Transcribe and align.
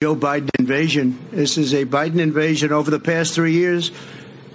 Joe 0.00 0.14
Biden 0.14 0.50
invasion. 0.60 1.18
This 1.32 1.58
is 1.58 1.74
a 1.74 1.84
Biden 1.84 2.20
invasion 2.20 2.70
over 2.70 2.88
the 2.88 3.00
past 3.00 3.34
three 3.34 3.54
years. 3.54 3.90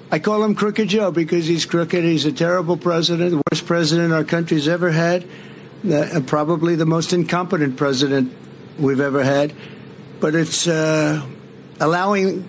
I 0.10 0.20
call 0.20 0.42
him 0.42 0.56
Crooked 0.56 0.88
Joe 0.88 1.12
because 1.12 1.46
he's 1.46 1.66
crooked. 1.66 2.02
He's 2.02 2.24
a 2.24 2.32
terrible 2.32 2.78
president, 2.78 3.32
the 3.32 3.42
worst 3.52 3.66
president 3.66 4.14
our 4.14 4.24
country's 4.24 4.70
ever 4.70 4.90
had, 4.90 5.28
uh, 5.92 6.22
probably 6.28 6.78
the 6.78 6.86
most 6.86 7.12
incompetent 7.12 7.76
president 7.76 8.32
we've 8.80 9.02
ever 9.02 9.22
had. 9.22 9.52
But 10.22 10.34
it's 10.34 10.66
uh, 10.66 11.22
allowing 11.82 12.48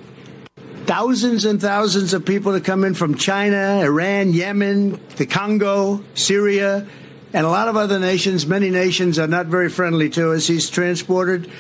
thousands 0.85 1.47
and 1.47 1.61
thousands 1.61 2.15
of 2.15 2.25
people 2.25 2.53
to 2.53 2.61
come 2.61 2.85
in 2.85 2.95
from 2.95 3.17
China, 3.17 3.81
Iran, 3.83 4.33
Yemen, 4.33 5.01
the 5.17 5.27
Congo, 5.27 6.05
Syria, 6.15 6.87
and 7.33 7.45
a 7.45 7.51
lot 7.51 7.67
of 7.67 7.77
other 7.77 7.99
nations. 7.99 8.47
Many 8.47 8.71
nations 8.71 9.19
are 9.19 9.27
not 9.27 9.47
very 9.47 9.69
friendly 9.69 10.11
to 10.11 10.31
us. 10.31 10.47
He's 10.47 10.71
transported 10.71 11.51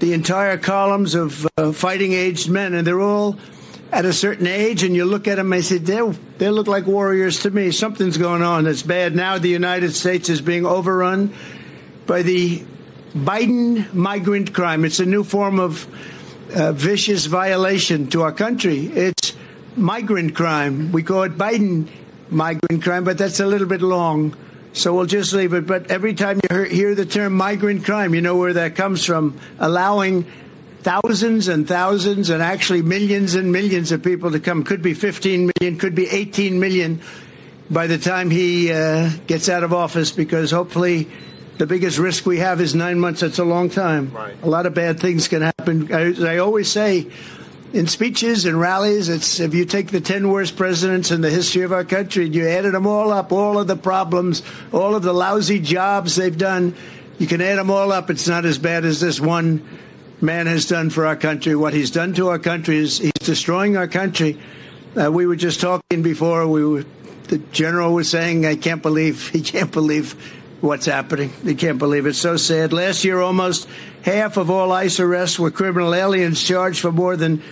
the 0.00 0.12
entire 0.12 0.58
columns 0.58 1.14
of 1.14 1.46
uh, 1.56 1.72
fighting 1.72 2.12
aged 2.12 2.50
men, 2.50 2.74
and 2.74 2.86
they're 2.86 3.00
all 3.00 3.38
at 3.92 4.04
a 4.04 4.12
certain 4.12 4.46
age 4.46 4.82
and 4.84 4.94
you 4.94 5.04
look 5.04 5.26
at 5.26 5.36
them 5.36 5.52
and 5.52 5.64
say, 5.64 5.78
they 5.78 6.00
they 6.38 6.48
look 6.48 6.66
like 6.66 6.86
warriors 6.86 7.40
to 7.40 7.50
me. 7.50 7.70
Something's 7.70 8.16
going 8.16 8.42
on 8.42 8.64
that's 8.64 8.82
bad. 8.82 9.14
Now 9.14 9.38
the 9.38 9.48
United 9.48 9.92
States 9.94 10.28
is 10.28 10.40
being 10.40 10.64
overrun 10.64 11.34
by 12.06 12.22
the 12.22 12.64
Biden 13.14 13.92
migrant 13.92 14.54
crime. 14.54 14.84
It's 14.84 15.00
a 15.00 15.06
new 15.06 15.24
form 15.24 15.58
of 15.58 15.86
uh, 16.54 16.72
vicious 16.72 17.26
violation 17.26 18.08
to 18.10 18.22
our 18.22 18.32
country. 18.32 18.86
It's 18.86 19.34
migrant 19.76 20.34
crime. 20.34 20.92
We 20.92 21.02
call 21.02 21.24
it 21.24 21.36
Biden 21.36 21.88
migrant 22.30 22.82
crime, 22.82 23.04
but 23.04 23.18
that's 23.18 23.40
a 23.40 23.46
little 23.46 23.66
bit 23.66 23.82
long. 23.82 24.36
So 24.72 24.94
we'll 24.94 25.06
just 25.06 25.32
leave 25.32 25.52
it. 25.52 25.66
But 25.66 25.90
every 25.90 26.14
time 26.14 26.40
you 26.48 26.62
hear 26.62 26.94
the 26.94 27.06
term 27.06 27.34
migrant 27.34 27.84
crime, 27.84 28.14
you 28.14 28.20
know 28.20 28.36
where 28.36 28.52
that 28.52 28.76
comes 28.76 29.04
from. 29.04 29.38
Allowing 29.58 30.26
thousands 30.82 31.48
and 31.48 31.68
thousands 31.68 32.30
and 32.30 32.42
actually 32.42 32.82
millions 32.82 33.34
and 33.34 33.52
millions 33.52 33.92
of 33.92 34.02
people 34.02 34.30
to 34.30 34.40
come. 34.40 34.64
Could 34.64 34.82
be 34.82 34.94
15 34.94 35.50
million, 35.60 35.78
could 35.78 35.94
be 35.94 36.08
18 36.08 36.58
million 36.58 37.00
by 37.70 37.86
the 37.86 37.98
time 37.98 38.30
he 38.30 38.72
uh, 38.72 39.10
gets 39.26 39.48
out 39.48 39.62
of 39.62 39.72
office 39.72 40.10
because 40.10 40.50
hopefully 40.50 41.08
the 41.58 41.66
biggest 41.66 41.98
risk 41.98 42.24
we 42.24 42.38
have 42.38 42.60
is 42.60 42.74
nine 42.74 42.98
months. 42.98 43.20
That's 43.20 43.38
a 43.38 43.44
long 43.44 43.68
time. 43.68 44.12
Right. 44.12 44.34
A 44.42 44.48
lot 44.48 44.66
of 44.66 44.74
bad 44.74 44.98
things 44.98 45.28
can 45.28 45.42
happen. 45.42 45.92
I, 45.92 46.34
I 46.34 46.38
always 46.38 46.70
say 46.70 47.10
in 47.72 47.86
speeches 47.86 48.46
and 48.46 48.58
rallies, 48.58 49.08
it's 49.08 49.38
if 49.38 49.54
you 49.54 49.64
take 49.64 49.88
the 49.88 50.00
10 50.00 50.28
worst 50.28 50.56
presidents 50.56 51.10
in 51.10 51.20
the 51.20 51.30
history 51.30 51.62
of 51.62 51.72
our 51.72 51.84
country 51.84 52.26
and 52.26 52.34
you 52.34 52.48
added 52.48 52.74
them 52.74 52.86
all 52.86 53.12
up, 53.12 53.32
all 53.32 53.58
of 53.58 53.66
the 53.66 53.76
problems, 53.76 54.42
all 54.72 54.94
of 54.94 55.02
the 55.02 55.12
lousy 55.12 55.60
jobs 55.60 56.16
they've 56.16 56.36
done, 56.36 56.74
you 57.18 57.26
can 57.26 57.40
add 57.40 57.58
them 57.58 57.70
all 57.70 57.92
up. 57.92 58.10
It's 58.10 58.26
not 58.26 58.44
as 58.44 58.58
bad 58.58 58.84
as 58.84 59.00
this 59.00 59.20
one 59.20 59.66
man 60.20 60.46
has 60.46 60.66
done 60.66 60.90
for 60.90 61.06
our 61.06 61.16
country. 61.16 61.54
What 61.54 61.72
he's 61.72 61.90
done 61.90 62.12
to 62.14 62.28
our 62.28 62.38
country 62.38 62.78
is 62.78 62.98
he's 62.98 63.12
destroying 63.20 63.76
our 63.76 63.88
country. 63.88 64.40
Uh, 65.00 65.10
we 65.12 65.26
were 65.26 65.36
just 65.36 65.60
talking 65.60 66.02
before. 66.02 66.48
We 66.48 66.64
were, 66.64 66.84
the 67.28 67.38
general 67.52 67.94
was 67.94 68.10
saying, 68.10 68.46
"I 68.46 68.56
can't 68.56 68.82
believe 68.82 69.28
he 69.32 69.42
can't 69.42 69.70
believe 69.70 70.14
what's 70.60 70.86
happening. 70.86 71.32
He 71.44 71.54
can't 71.54 71.78
believe 71.78 72.06
it. 72.06 72.14
So 72.14 72.36
sad. 72.36 72.72
Last 72.72 73.04
year, 73.04 73.20
almost 73.20 73.68
half 74.02 74.36
of 74.36 74.50
all 74.50 74.72
ICE 74.72 74.98
arrests 75.00 75.38
were 75.38 75.50
criminal 75.50 75.94
aliens 75.94 76.42
charged 76.42 76.80
for 76.80 76.92
more 76.92 77.16
than 77.16 77.42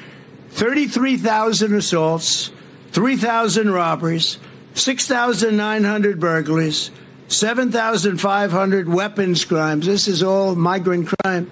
33,000 0.50 1.74
assaults, 1.74 2.50
3,000 2.92 3.70
robberies, 3.70 4.38
6,900 4.74 6.18
burglaries." 6.18 6.90
7,500 7.28 8.88
weapons 8.88 9.44
crimes. 9.44 9.86
This 9.86 10.08
is 10.08 10.22
all 10.22 10.54
migrant 10.54 11.12
crime. 11.22 11.50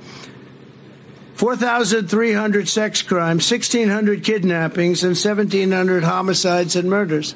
4,300 1.34 2.66
sex 2.66 3.02
crimes, 3.02 3.44
1,600 3.44 4.24
kidnappings, 4.24 5.04
and 5.04 5.14
1,700 5.14 6.02
homicides 6.02 6.76
and 6.76 6.88
murders. 6.88 7.34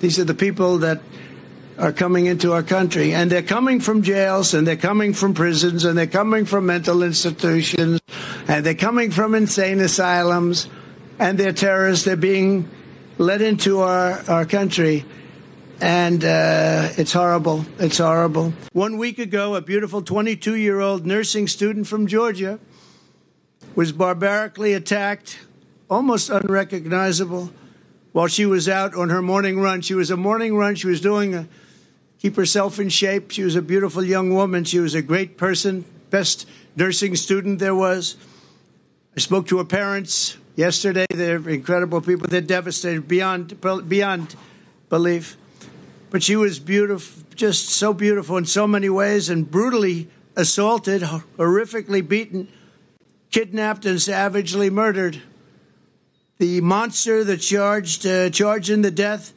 These 0.00 0.18
are 0.18 0.24
the 0.24 0.34
people 0.34 0.78
that 0.78 1.00
are 1.78 1.92
coming 1.92 2.26
into 2.26 2.52
our 2.52 2.62
country. 2.62 3.14
And 3.14 3.32
they're 3.32 3.40
coming 3.40 3.80
from 3.80 4.02
jails, 4.02 4.52
and 4.52 4.66
they're 4.66 4.76
coming 4.76 5.14
from 5.14 5.32
prisons, 5.32 5.86
and 5.86 5.96
they're 5.96 6.06
coming 6.06 6.44
from 6.44 6.66
mental 6.66 7.02
institutions, 7.02 8.02
and 8.46 8.66
they're 8.66 8.74
coming 8.74 9.10
from 9.10 9.34
insane 9.34 9.80
asylums, 9.80 10.68
and 11.20 11.36
they're 11.36 11.52
terrorists. 11.52 12.06
They're 12.06 12.16
being 12.16 12.68
led 13.18 13.42
into 13.42 13.80
our, 13.80 14.22
our 14.28 14.46
country. 14.46 15.04
And 15.80 16.24
uh, 16.24 16.88
it's 16.96 17.12
horrible. 17.12 17.64
It's 17.78 17.98
horrible. 17.98 18.54
One 18.72 18.96
week 18.96 19.18
ago, 19.18 19.54
a 19.54 19.60
beautiful 19.60 20.02
22 20.02 20.56
year 20.56 20.80
old 20.80 21.06
nursing 21.06 21.46
student 21.46 21.86
from 21.86 22.06
Georgia 22.06 22.58
was 23.74 23.92
barbarically 23.92 24.72
attacked, 24.72 25.38
almost 25.88 26.30
unrecognizable, 26.30 27.50
while 28.12 28.26
she 28.26 28.46
was 28.46 28.68
out 28.68 28.94
on 28.94 29.10
her 29.10 29.22
morning 29.22 29.60
run. 29.60 29.82
She 29.82 29.94
was 29.94 30.10
a 30.10 30.16
morning 30.16 30.56
run. 30.56 30.74
She 30.74 30.88
was 30.88 31.00
doing 31.00 31.34
a 31.34 31.46
keep 32.18 32.36
herself 32.36 32.78
in 32.78 32.88
shape. 32.88 33.30
She 33.30 33.42
was 33.42 33.56
a 33.56 33.62
beautiful 33.62 34.02
young 34.02 34.34
woman. 34.34 34.64
She 34.64 34.80
was 34.80 34.94
a 34.94 35.02
great 35.02 35.36
person, 35.36 35.84
best 36.08 36.46
nursing 36.76 37.14
student 37.14 37.58
there 37.58 37.74
was. 37.74 38.16
I 39.16 39.20
spoke 39.20 39.48
to 39.48 39.58
her 39.58 39.64
parents 39.64 40.36
yesterday. 40.60 41.06
They're 41.10 41.48
incredible 41.48 42.00
people. 42.02 42.28
They're 42.28 42.40
devastated 42.42 43.08
beyond 43.08 43.60
beyond 43.88 44.36
belief. 44.88 45.36
But 46.10 46.22
she 46.22 46.36
was 46.36 46.58
beautiful, 46.58 47.24
just 47.34 47.70
so 47.70 47.94
beautiful 47.94 48.36
in 48.36 48.44
so 48.44 48.66
many 48.66 48.90
ways, 48.90 49.30
and 49.30 49.50
brutally 49.50 50.08
assaulted, 50.36 51.02
horrifically 51.02 52.06
beaten 52.06 52.48
kidnapped 53.30 53.86
and 53.86 54.02
savagely 54.02 54.70
murdered. 54.70 55.22
The 56.38 56.60
monster 56.60 57.24
that 57.24 57.38
charged 57.38 58.06
uh, 58.06 58.30
charged 58.30 58.70
in 58.70 58.82
the 58.82 58.90
death 58.90 59.32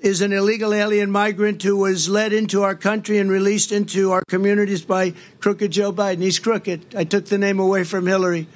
is 0.00 0.20
an 0.20 0.32
illegal 0.32 0.74
alien 0.74 1.10
migrant 1.10 1.62
who 1.62 1.76
was 1.76 2.08
led 2.08 2.32
into 2.32 2.62
our 2.62 2.74
country 2.74 3.18
and 3.18 3.30
released 3.30 3.72
into 3.72 4.10
our 4.10 4.22
communities 4.28 4.84
by 4.84 5.14
crooked 5.38 5.70
Joe 5.70 5.92
Biden. 5.92 6.22
He's 6.22 6.38
crooked. 6.38 6.94
I 6.96 7.04
took 7.04 7.26
the 7.26 7.38
name 7.38 7.60
away 7.60 7.84
from 7.84 8.06
Hillary 8.06 8.48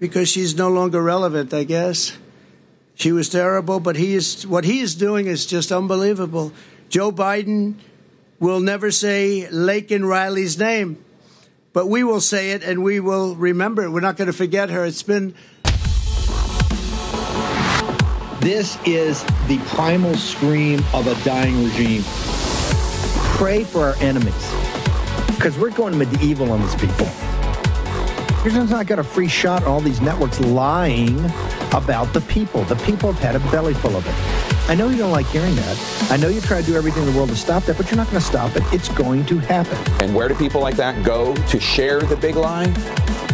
because 0.00 0.28
she's 0.28 0.56
no 0.56 0.68
longer 0.68 1.00
relevant, 1.00 1.54
I 1.54 1.62
guess. 1.62 2.18
She 2.96 3.12
was 3.12 3.28
terrible, 3.28 3.78
but 3.78 3.94
he 3.94 4.14
is 4.14 4.44
what 4.44 4.64
he 4.64 4.80
is 4.80 4.96
doing 4.96 5.26
is 5.26 5.46
just 5.46 5.70
unbelievable. 5.70 6.52
Joe 6.88 7.12
Biden 7.12 7.74
will 8.40 8.58
never 8.58 8.90
say 8.90 9.46
Laken 9.52 10.04
Riley's 10.04 10.58
name 10.58 11.04
but 11.72 11.86
we 11.86 12.02
will 12.02 12.20
say 12.20 12.50
it 12.50 12.62
and 12.62 12.82
we 12.82 13.00
will 13.00 13.36
remember 13.36 13.84
it. 13.84 13.90
We're 13.90 14.00
not 14.00 14.16
going 14.16 14.26
to 14.26 14.32
forget 14.32 14.70
her. 14.70 14.84
It's 14.84 15.02
been. 15.02 15.34
This 18.40 18.78
is 18.86 19.22
the 19.48 19.58
primal 19.66 20.14
scream 20.14 20.82
of 20.94 21.06
a 21.06 21.24
dying 21.24 21.62
regime. 21.64 22.02
Pray 23.36 23.64
for 23.64 23.80
our 23.84 23.94
enemies 23.96 24.54
because 25.26 25.58
we're 25.58 25.70
going 25.70 25.96
medieval 25.96 26.50
on 26.50 26.60
these 26.60 26.74
people. 26.74 27.29
You're 28.42 28.64
not 28.64 28.86
got 28.86 28.98
a 28.98 29.04
free 29.04 29.28
shot 29.28 29.64
on 29.64 29.68
all 29.68 29.80
these 29.82 30.00
networks 30.00 30.40
lying 30.40 31.22
about 31.72 32.14
the 32.14 32.22
people. 32.22 32.64
The 32.64 32.76
people 32.76 33.12
have 33.12 33.22
had 33.22 33.36
a 33.36 33.50
belly 33.50 33.74
full 33.74 33.94
of 33.94 34.06
it. 34.06 34.14
I 34.70 34.74
know 34.74 34.88
you 34.88 34.96
don't 34.96 35.10
like 35.10 35.26
hearing 35.26 35.54
that. 35.56 36.08
I 36.10 36.16
know 36.16 36.28
you 36.28 36.40
try 36.40 36.62
to 36.62 36.66
do 36.66 36.74
everything 36.74 37.02
in 37.02 37.12
the 37.12 37.16
world 37.18 37.28
to 37.28 37.36
stop 37.36 37.64
that, 37.64 37.76
but 37.76 37.90
you're 37.90 37.98
not 37.98 38.06
going 38.06 38.18
to 38.18 38.26
stop 38.26 38.56
it. 38.56 38.62
It's 38.72 38.88
going 38.88 39.26
to 39.26 39.38
happen. 39.40 39.76
And 40.02 40.14
where 40.14 40.26
do 40.26 40.34
people 40.34 40.62
like 40.62 40.76
that 40.76 41.04
go 41.04 41.34
to 41.34 41.60
share 41.60 42.00
the 42.00 42.16
big 42.16 42.36
lie? 42.36 42.68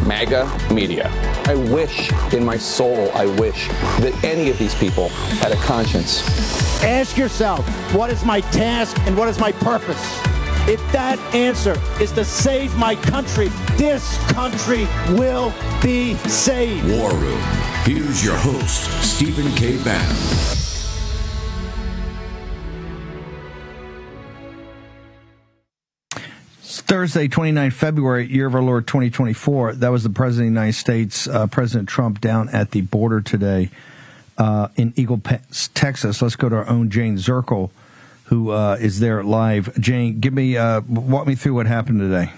MAGA 0.04 0.74
media. 0.74 1.08
I 1.46 1.54
wish 1.54 2.10
in 2.32 2.44
my 2.44 2.56
soul, 2.56 3.08
I 3.14 3.26
wish 3.26 3.68
that 4.00 4.12
any 4.24 4.50
of 4.50 4.58
these 4.58 4.74
people 4.74 5.10
had 5.38 5.52
a 5.52 5.56
conscience. 5.56 6.24
Ask 6.82 7.16
yourself, 7.16 7.64
what 7.94 8.10
is 8.10 8.24
my 8.24 8.40
task 8.40 8.98
and 9.06 9.16
what 9.16 9.28
is 9.28 9.38
my 9.38 9.52
purpose? 9.52 10.35
If 10.68 10.80
that 10.90 11.18
answer 11.32 11.76
is 12.00 12.10
to 12.12 12.24
save 12.24 12.76
my 12.76 12.96
country, 12.96 13.48
this 13.76 14.18
country 14.32 14.86
will 15.10 15.54
be 15.80 16.14
saved. 16.28 16.88
War 16.90 17.14
Room. 17.14 17.40
Here's 17.84 18.24
your 18.24 18.36
host, 18.36 18.90
Stephen 19.00 19.50
K. 19.52 19.80
Bannon. 19.84 20.16
Thursday, 26.86 27.28
29 27.28 27.70
February, 27.70 28.26
year 28.26 28.46
of 28.46 28.54
our 28.54 28.62
Lord 28.62 28.86
2024. 28.86 29.74
That 29.74 29.88
was 29.88 30.02
the 30.02 30.10
President 30.10 30.48
of 30.48 30.54
the 30.54 30.60
United 30.60 30.78
States, 30.78 31.28
uh, 31.28 31.46
President 31.46 31.88
Trump, 31.88 32.20
down 32.20 32.48
at 32.48 32.72
the 32.72 32.80
border 32.80 33.20
today 33.20 33.70
uh, 34.38 34.68
in 34.76 34.92
Eagle 34.96 35.18
Pass, 35.18 35.68
Texas. 35.74 36.22
Let's 36.22 36.36
go 36.36 36.48
to 36.48 36.56
our 36.56 36.68
own 36.68 36.90
Jane 36.90 37.16
Zirkle, 37.16 37.70
who 38.26 38.50
uh, 38.50 38.76
is 38.80 39.00
there 39.00 39.22
live. 39.22 39.78
Jane, 39.80 40.20
give 40.20 40.32
me 40.32 40.56
uh, 40.56 40.80
walk 40.88 41.26
me 41.26 41.34
through 41.34 41.54
what 41.54 41.66
happened 41.66 42.00
today. 42.00 42.32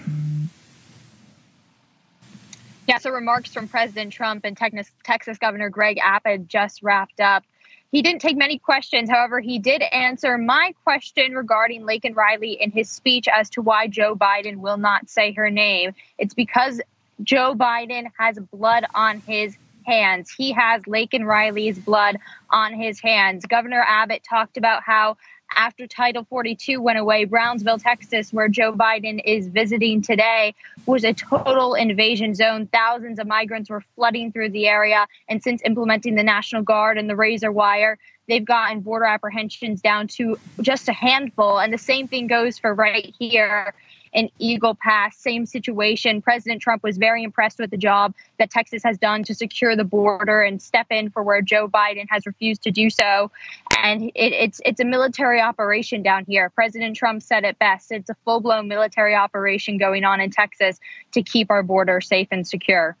Yeah, 2.87 2.97
so 2.97 3.11
remarks 3.11 3.53
from 3.53 3.67
President 3.67 4.11
Trump 4.11 4.45
and 4.45 4.57
Texas, 4.57 4.89
Texas 5.03 5.37
Governor 5.37 5.69
Greg 5.69 5.99
Abbott 6.01 6.47
just 6.47 6.81
wrapped 6.81 7.19
up. 7.19 7.43
He 7.91 8.01
didn't 8.01 8.21
take 8.21 8.37
many 8.37 8.59
questions. 8.59 9.09
However, 9.09 9.39
he 9.39 9.57
did 9.59 9.81
answer 9.81 10.37
my 10.37 10.73
question 10.83 11.33
regarding 11.33 11.83
Laken 11.83 12.15
Riley 12.15 12.53
in 12.53 12.71
his 12.71 12.89
speech 12.89 13.27
as 13.27 13.49
to 13.51 13.61
why 13.61 13.87
Joe 13.87 14.15
Biden 14.15 14.57
will 14.57 14.77
not 14.77 15.09
say 15.09 15.33
her 15.33 15.49
name. 15.49 15.93
It's 16.17 16.33
because 16.33 16.81
Joe 17.23 17.55
Biden 17.55 18.11
has 18.17 18.37
blood 18.37 18.85
on 18.93 19.21
his 19.21 19.57
hands. 19.85 20.31
He 20.31 20.51
has 20.53 20.83
Laken 20.83 21.25
Riley's 21.25 21.79
blood 21.79 22.17
on 22.51 22.73
his 22.73 22.99
hands. 22.99 23.45
Governor 23.45 23.83
Abbott 23.87 24.23
talked 24.27 24.57
about 24.57 24.83
how 24.83 25.17
after 25.55 25.87
Title 25.87 26.25
42 26.29 26.81
went 26.81 26.99
away, 26.99 27.25
Brownsville, 27.25 27.79
Texas, 27.79 28.31
where 28.31 28.47
Joe 28.47 28.73
Biden 28.73 29.21
is 29.23 29.47
visiting 29.47 30.01
today, 30.01 30.55
was 30.85 31.03
a 31.03 31.13
total 31.13 31.75
invasion 31.75 32.33
zone. 32.35 32.67
Thousands 32.67 33.19
of 33.19 33.27
migrants 33.27 33.69
were 33.69 33.83
flooding 33.95 34.31
through 34.31 34.49
the 34.49 34.67
area. 34.67 35.07
And 35.27 35.41
since 35.41 35.61
implementing 35.65 36.15
the 36.15 36.23
National 36.23 36.61
Guard 36.61 36.97
and 36.97 37.09
the 37.09 37.15
razor 37.15 37.51
wire, 37.51 37.97
they've 38.27 38.45
gotten 38.45 38.81
border 38.81 39.05
apprehensions 39.05 39.81
down 39.81 40.07
to 40.07 40.37
just 40.61 40.87
a 40.87 40.93
handful. 40.93 41.59
And 41.59 41.73
the 41.73 41.77
same 41.77 42.07
thing 42.07 42.27
goes 42.27 42.57
for 42.57 42.73
right 42.73 43.13
here 43.19 43.73
in 44.13 44.29
Eagle 44.39 44.75
Pass. 44.75 45.17
Same 45.17 45.45
situation. 45.45 46.21
President 46.21 46.61
Trump 46.61 46.83
was 46.83 46.97
very 46.97 47.23
impressed 47.23 47.59
with 47.59 47.71
the 47.71 47.77
job 47.77 48.13
that 48.37 48.49
Texas 48.49 48.83
has 48.83 48.97
done 48.97 49.23
to 49.23 49.35
secure 49.35 49.75
the 49.75 49.83
border 49.83 50.41
and 50.41 50.61
step 50.61 50.87
in 50.89 51.09
for 51.09 51.23
where 51.23 51.41
Joe 51.41 51.67
Biden 51.67 52.05
has 52.09 52.25
refused 52.25 52.63
to 52.63 52.71
do 52.71 52.89
so. 52.89 53.31
And 53.77 54.03
it, 54.15 54.33
it's 54.33 54.61
it's 54.65 54.79
a 54.79 54.85
military 54.85 55.41
operation 55.41 56.03
down 56.03 56.25
here. 56.25 56.49
President 56.49 56.95
Trump 56.95 57.21
said 57.23 57.43
it 57.43 57.59
best. 57.59 57.91
It's 57.91 58.09
a 58.09 58.15
full 58.25 58.39
blown 58.41 58.67
military 58.67 59.15
operation 59.15 59.77
going 59.77 60.03
on 60.03 60.19
in 60.21 60.31
Texas 60.31 60.79
to 61.13 61.23
keep 61.23 61.49
our 61.49 61.63
border 61.63 62.01
safe 62.01 62.27
and 62.31 62.47
secure. 62.47 62.97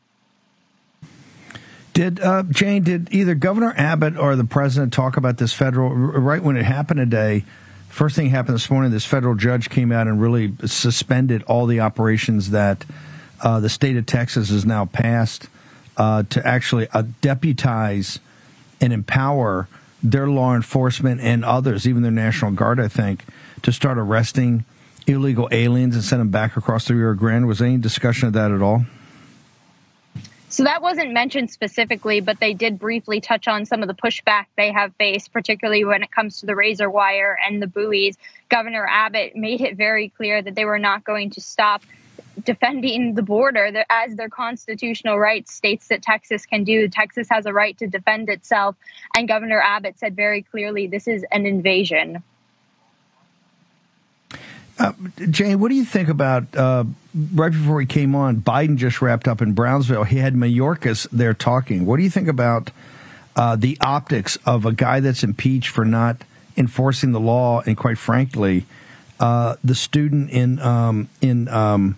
Did 1.93 2.21
uh, 2.21 2.43
Jane? 2.43 2.83
Did 2.83 3.09
either 3.11 3.35
Governor 3.35 3.73
Abbott 3.75 4.15
or 4.15 4.37
the 4.37 4.45
president 4.45 4.93
talk 4.93 5.17
about 5.17 5.37
this 5.37 5.53
federal 5.53 5.89
right 5.89 6.41
when 6.41 6.55
it 6.55 6.63
happened 6.63 6.99
today? 6.99 7.43
First 7.89 8.15
thing 8.15 8.29
happened 8.29 8.55
this 8.55 8.69
morning, 8.69 8.91
this 8.91 9.05
federal 9.05 9.35
judge 9.35 9.69
came 9.69 9.91
out 9.91 10.07
and 10.07 10.21
really 10.21 10.53
suspended 10.65 11.43
all 11.43 11.65
the 11.65 11.81
operations 11.81 12.51
that 12.51 12.85
uh, 13.41 13.59
the 13.59 13.69
state 13.69 13.97
of 13.97 14.05
Texas 14.05 14.49
has 14.49 14.65
now 14.65 14.85
passed 14.85 15.47
uh, 15.97 16.23
to 16.29 16.45
actually 16.47 16.87
uh, 16.93 17.03
deputize 17.21 18.19
and 18.79 18.93
empower 18.93 19.67
their 20.01 20.27
law 20.27 20.55
enforcement 20.55 21.19
and 21.19 21.43
others, 21.43 21.87
even 21.87 22.03
their 22.03 22.11
National 22.11 22.51
Guard, 22.51 22.79
I 22.79 22.87
think, 22.87 23.25
to 23.63 23.73
start 23.73 23.97
arresting 23.97 24.63
illegal 25.07 25.49
aliens 25.51 25.95
and 25.95 26.03
send 26.03 26.21
them 26.21 26.29
back 26.29 26.55
across 26.55 26.85
the 26.85 26.95
Rio 26.95 27.13
Grande. 27.15 27.47
Was 27.47 27.61
any 27.61 27.77
discussion 27.77 28.27
of 28.27 28.33
that 28.33 28.51
at 28.51 28.61
all? 28.61 28.85
So 30.59 30.65
that 30.65 30.81
wasn't 30.81 31.13
mentioned 31.13 31.51
specifically, 31.51 32.19
but 32.19 32.41
they 32.41 32.53
did 32.53 32.79
briefly 32.79 33.21
touch 33.21 33.47
on 33.47 33.65
some 33.65 33.81
of 33.81 33.87
the 33.87 33.93
pushback 33.93 34.47
they 34.57 34.73
have 34.73 34.93
faced, 34.97 35.31
particularly 35.31 35.85
when 35.85 36.03
it 36.03 36.11
comes 36.11 36.41
to 36.41 36.47
the 36.47 36.53
razor 36.53 36.89
wire 36.89 37.39
and 37.47 37.61
the 37.61 37.67
buoys. 37.67 38.17
Governor 38.49 38.85
Abbott 38.85 39.37
made 39.37 39.61
it 39.61 39.77
very 39.77 40.09
clear 40.09 40.41
that 40.41 40.55
they 40.55 40.65
were 40.65 40.77
not 40.77 41.05
going 41.05 41.29
to 41.29 41.39
stop 41.39 41.83
defending 42.43 43.15
the 43.15 43.21
border 43.21 43.85
as 43.89 44.17
their 44.17 44.27
constitutional 44.27 45.17
right 45.17 45.47
states 45.47 45.87
that 45.87 46.01
Texas 46.01 46.45
can 46.45 46.65
do. 46.65 46.89
Texas 46.89 47.29
has 47.31 47.45
a 47.45 47.53
right 47.53 47.77
to 47.77 47.87
defend 47.87 48.27
itself. 48.27 48.75
And 49.15 49.29
Governor 49.29 49.61
Abbott 49.61 49.97
said 49.97 50.13
very 50.13 50.41
clearly 50.41 50.87
this 50.87 51.07
is 51.07 51.23
an 51.31 51.45
invasion. 51.45 52.21
Uh, 54.77 54.91
Jane, 55.29 55.61
what 55.61 55.69
do 55.69 55.75
you 55.75 55.85
think 55.85 56.09
about 56.09 56.53
uh, 56.53 56.83
right 57.13 57.51
before 57.51 57.79
he 57.79 57.87
came 57.87 58.15
on? 58.15 58.37
Biden 58.37 58.77
just 58.77 59.01
wrapped 59.01 59.27
up 59.27 59.41
in 59.41 59.53
Brownsville. 59.53 60.03
He 60.03 60.17
had 60.17 60.33
Mayorkas 60.33 61.07
there 61.11 61.33
talking. 61.33 61.85
What 61.85 61.97
do 61.97 62.03
you 62.03 62.09
think 62.09 62.27
about 62.27 62.71
uh, 63.35 63.55
the 63.55 63.77
optics 63.81 64.37
of 64.45 64.65
a 64.65 64.71
guy 64.71 64.99
that's 64.99 65.23
impeached 65.23 65.69
for 65.69 65.85
not 65.85 66.23
enforcing 66.57 67.11
the 67.11 67.19
law? 67.19 67.61
And 67.65 67.77
quite 67.77 67.97
frankly, 67.97 68.65
uh, 69.19 69.55
the 69.63 69.75
student 69.75 70.29
in 70.29 70.59
um, 70.59 71.09
in 71.21 71.47
um, 71.47 71.97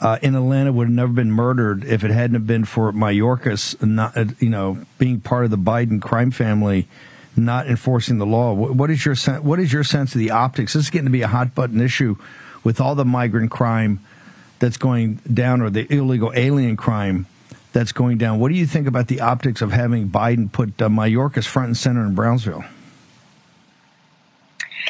uh, 0.00 0.18
in 0.22 0.34
Atlanta 0.34 0.72
would 0.72 0.88
have 0.88 0.94
never 0.94 1.12
been 1.12 1.32
murdered 1.32 1.84
if 1.84 2.04
it 2.04 2.10
hadn't 2.10 2.46
been 2.46 2.64
for 2.64 2.92
Mayorkas, 2.92 3.80
not 3.82 4.16
uh, 4.16 4.26
you 4.38 4.50
know, 4.50 4.84
being 4.98 5.20
part 5.20 5.44
of 5.44 5.50
the 5.50 5.58
Biden 5.58 6.00
crime 6.00 6.30
family 6.30 6.86
not 7.36 7.66
enforcing 7.66 8.18
the 8.18 8.26
law. 8.26 8.52
What 8.52 8.90
is 8.90 9.04
your 9.04 9.16
what 9.40 9.58
is 9.58 9.72
your 9.72 9.84
sense 9.84 10.14
of 10.14 10.18
the 10.18 10.30
optics? 10.30 10.74
This 10.74 10.84
is 10.84 10.90
getting 10.90 11.06
to 11.06 11.10
be 11.10 11.22
a 11.22 11.28
hot 11.28 11.54
button 11.54 11.80
issue 11.80 12.16
with 12.62 12.80
all 12.80 12.94
the 12.94 13.04
migrant 13.04 13.50
crime 13.50 14.00
that's 14.64 14.78
going 14.78 15.16
down 15.30 15.60
or 15.60 15.68
the 15.68 15.86
illegal 15.92 16.32
alien 16.34 16.74
crime 16.74 17.26
that's 17.74 17.92
going 17.92 18.16
down. 18.16 18.38
What 18.38 18.48
do 18.48 18.54
you 18.54 18.64
think 18.64 18.86
about 18.86 19.08
the 19.08 19.20
optics 19.20 19.60
of 19.60 19.72
having 19.72 20.08
Biden 20.08 20.50
put 20.50 20.80
uh, 20.80 20.88
Mayorkas 20.88 21.44
front 21.44 21.66
and 21.66 21.76
center 21.76 22.00
in 22.00 22.14
Brownsville? 22.14 22.64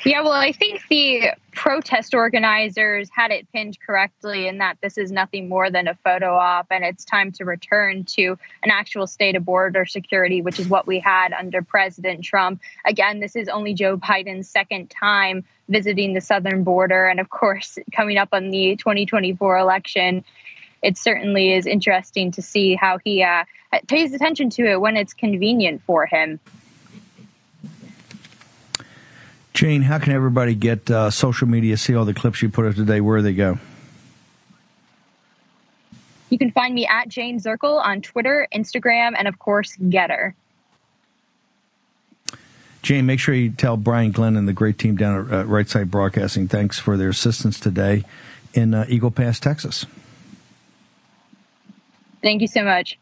Yeah, 0.04 0.20
well, 0.20 0.32
I 0.32 0.52
think 0.52 0.82
the 0.90 1.30
protest 1.52 2.14
organizers 2.14 3.08
had 3.10 3.30
it 3.30 3.50
pinned 3.52 3.80
correctly 3.80 4.46
in 4.46 4.58
that 4.58 4.76
this 4.82 4.98
is 4.98 5.10
nothing 5.10 5.48
more 5.48 5.70
than 5.70 5.88
a 5.88 5.94
photo 5.94 6.34
op 6.34 6.66
and 6.70 6.84
it's 6.84 7.06
time 7.06 7.32
to 7.32 7.46
return 7.46 8.04
to 8.04 8.36
an 8.62 8.70
actual 8.70 9.06
state 9.06 9.34
of 9.34 9.46
border 9.46 9.86
security, 9.86 10.42
which 10.42 10.60
is 10.60 10.68
what 10.68 10.86
we 10.86 10.98
had 10.98 11.32
under 11.32 11.62
President 11.62 12.22
Trump. 12.22 12.60
Again, 12.84 13.20
this 13.20 13.34
is 13.34 13.48
only 13.48 13.72
Joe 13.72 13.96
Biden's 13.96 14.46
second 14.46 14.90
time 14.90 15.42
visiting 15.70 16.12
the 16.12 16.20
southern 16.20 16.64
border. 16.64 17.06
And 17.06 17.18
of 17.18 17.30
course, 17.30 17.78
coming 17.92 18.18
up 18.18 18.28
on 18.32 18.50
the 18.50 18.76
2024 18.76 19.56
election, 19.56 20.22
it 20.82 20.98
certainly 20.98 21.54
is 21.54 21.64
interesting 21.64 22.30
to 22.32 22.42
see 22.42 22.74
how 22.74 22.98
he 22.98 23.22
uh, 23.22 23.44
pays 23.88 24.12
attention 24.12 24.50
to 24.50 24.66
it 24.66 24.82
when 24.82 24.98
it's 24.98 25.14
convenient 25.14 25.80
for 25.86 26.04
him. 26.04 26.40
Jane, 29.54 29.82
how 29.82 30.00
can 30.00 30.12
everybody 30.12 30.56
get 30.56 30.90
uh, 30.90 31.10
social 31.10 31.46
media, 31.46 31.76
see 31.76 31.94
all 31.94 32.04
the 32.04 32.12
clips 32.12 32.42
you 32.42 32.48
put 32.48 32.66
up 32.66 32.74
today? 32.74 33.00
Where 33.00 33.18
do 33.18 33.22
they 33.22 33.34
go? 33.34 33.58
You 36.28 36.38
can 36.38 36.50
find 36.50 36.74
me 36.74 36.86
at 36.88 37.08
Jane 37.08 37.38
Zirkle 37.38 37.80
on 37.80 38.02
Twitter, 38.02 38.48
Instagram, 38.52 39.14
and 39.16 39.28
of 39.28 39.38
course, 39.38 39.76
Gettr. 39.76 40.34
Jane, 42.82 43.06
make 43.06 43.20
sure 43.20 43.34
you 43.34 43.50
tell 43.50 43.76
Brian 43.76 44.10
Glenn 44.10 44.36
and 44.36 44.48
the 44.48 44.52
great 44.52 44.76
team 44.76 44.96
down 44.96 45.28
at 45.28 45.32
uh, 45.32 45.44
Right 45.44 45.68
Side 45.68 45.90
Broadcasting 45.90 46.48
thanks 46.48 46.80
for 46.80 46.96
their 46.96 47.10
assistance 47.10 47.60
today 47.60 48.04
in 48.52 48.74
uh, 48.74 48.84
Eagle 48.88 49.12
Pass, 49.12 49.38
Texas. 49.38 49.86
Thank 52.22 52.42
you 52.42 52.48
so 52.48 52.64
much. 52.64 52.98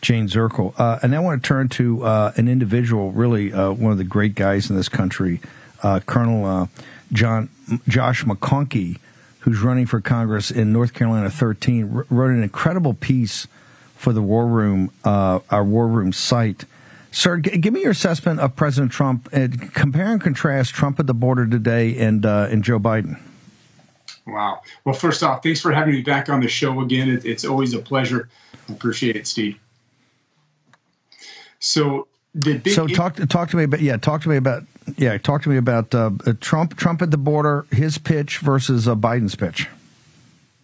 Jane 0.00 0.26
Zirkle. 0.28 0.72
Uh, 0.78 0.98
and 1.02 1.14
I 1.14 1.18
want 1.20 1.42
to 1.42 1.46
turn 1.46 1.68
to 1.70 2.04
uh, 2.04 2.32
an 2.36 2.48
individual, 2.48 3.12
really 3.12 3.52
uh, 3.52 3.70
one 3.72 3.92
of 3.92 3.98
the 3.98 4.04
great 4.04 4.34
guys 4.34 4.70
in 4.70 4.76
this 4.76 4.88
country, 4.88 5.40
uh, 5.82 6.00
Colonel 6.00 6.44
uh, 6.46 6.66
John 7.12 7.48
Josh 7.88 8.24
McConkey, 8.24 8.98
who's 9.40 9.60
running 9.60 9.86
for 9.86 10.00
Congress 10.00 10.50
in 10.50 10.72
North 10.72 10.94
Carolina 10.94 11.30
13, 11.30 11.96
r- 11.96 12.06
wrote 12.10 12.30
an 12.30 12.42
incredible 12.42 12.94
piece 12.94 13.46
for 13.96 14.12
the 14.12 14.22
War 14.22 14.46
Room, 14.46 14.90
uh, 15.04 15.40
our 15.50 15.64
War 15.64 15.86
Room 15.86 16.12
site. 16.12 16.64
Sir, 17.12 17.38
g- 17.38 17.58
give 17.58 17.74
me 17.74 17.82
your 17.82 17.90
assessment 17.90 18.40
of 18.40 18.56
President 18.56 18.92
Trump. 18.92 19.28
and 19.32 19.72
compare 19.74 20.12
and 20.12 20.20
contrast 20.20 20.72
Trump 20.74 20.98
at 21.00 21.06
the 21.06 21.14
border 21.14 21.46
today 21.46 21.98
and 21.98 22.24
and 22.24 22.62
Joe 22.64 22.78
Biden. 22.78 23.18
Wow. 24.26 24.60
Well, 24.84 24.94
first 24.94 25.22
off, 25.22 25.42
thanks 25.42 25.60
for 25.60 25.72
having 25.72 25.94
me 25.94 26.02
back 26.02 26.28
on 26.28 26.40
the 26.40 26.48
show 26.48 26.80
again. 26.80 27.08
It, 27.10 27.24
it's 27.24 27.44
always 27.44 27.74
a 27.74 27.80
pleasure. 27.80 28.28
Appreciate 28.68 29.16
it, 29.16 29.26
Steve. 29.26 29.58
So 31.60 32.08
the 32.34 32.58
big 32.58 32.74
so 32.74 32.86
talk 32.86 33.16
talk 33.28 33.50
to 33.50 33.56
me 33.56 33.64
about 33.64 33.80
yeah 33.80 33.96
talk 33.96 34.22
to 34.22 34.28
me 34.28 34.36
about 34.36 34.64
yeah 34.96 35.16
talk 35.18 35.42
to 35.42 35.48
me 35.48 35.56
about 35.56 35.94
uh, 35.94 36.10
uh, 36.26 36.32
Trump 36.40 36.76
Trump 36.76 37.02
at 37.02 37.10
the 37.10 37.18
border 37.18 37.66
his 37.70 37.98
pitch 37.98 38.38
versus 38.38 38.88
uh, 38.88 38.96
Biden's 38.96 39.34
pitch. 39.34 39.68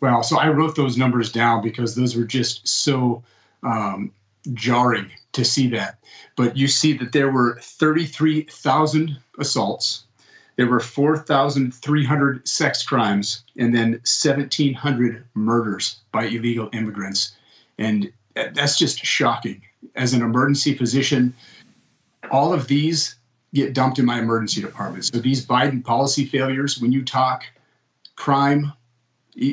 Well, 0.00 0.22
so 0.22 0.38
I 0.38 0.48
wrote 0.48 0.76
those 0.76 0.96
numbers 0.96 1.32
down 1.32 1.62
because 1.62 1.94
those 1.94 2.16
were 2.16 2.24
just 2.24 2.66
so 2.68 3.22
um, 3.62 4.12
jarring 4.52 5.10
to 5.32 5.44
see 5.44 5.68
that. 5.70 5.98
But 6.36 6.56
you 6.56 6.68
see 6.68 6.92
that 6.98 7.12
there 7.12 7.30
were 7.30 7.58
33,000 7.62 9.16
assaults, 9.38 10.04
there 10.56 10.66
were 10.66 10.80
4,300 10.80 12.46
sex 12.46 12.82
crimes, 12.82 13.42
and 13.56 13.74
then 13.74 13.92
1,700 13.92 15.24
murders 15.34 15.96
by 16.12 16.24
illegal 16.24 16.68
immigrants. 16.72 17.34
And 17.78 18.12
that's 18.36 18.78
just 18.78 19.04
shocking 19.04 19.62
as 19.94 20.12
an 20.12 20.22
emergency 20.22 20.74
physician, 20.74 21.34
all 22.30 22.52
of 22.52 22.68
these 22.68 23.16
get 23.54 23.72
dumped 23.72 23.98
in 23.98 24.04
my 24.04 24.18
emergency 24.18 24.60
department. 24.60 25.04
So 25.04 25.18
these 25.18 25.44
Biden 25.46 25.82
policy 25.82 26.26
failures, 26.26 26.80
when 26.80 26.92
you 26.92 27.04
talk 27.04 27.44
crime, 28.16 28.72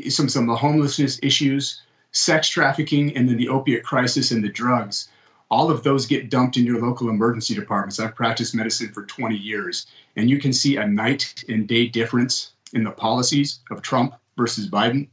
some 0.09 0.29
some 0.29 0.43
of 0.43 0.49
the 0.49 0.55
homelessness 0.55 1.19
issues, 1.23 1.81
sex 2.11 2.49
trafficking, 2.49 3.15
and 3.15 3.27
then 3.27 3.37
the 3.37 3.49
opiate 3.49 3.83
crisis 3.83 4.31
and 4.31 4.43
the 4.43 4.49
drugs, 4.49 5.09
all 5.49 5.69
of 5.69 5.83
those 5.83 6.05
get 6.05 6.29
dumped 6.29 6.57
in 6.57 6.65
your 6.65 6.81
local 6.81 7.09
emergency 7.09 7.53
departments. 7.53 7.99
I've 7.99 8.15
practiced 8.15 8.55
medicine 8.55 8.91
for 8.91 9.05
20 9.05 9.35
years, 9.35 9.87
and 10.15 10.29
you 10.29 10.39
can 10.39 10.51
see 10.51 10.77
a 10.77 10.87
night 10.87 11.43
and 11.47 11.67
day 11.67 11.87
difference 11.87 12.53
in 12.73 12.83
the 12.83 12.91
policies 12.91 13.59
of 13.71 13.81
Trump 13.81 14.15
versus 14.35 14.69
Biden. 14.69 15.07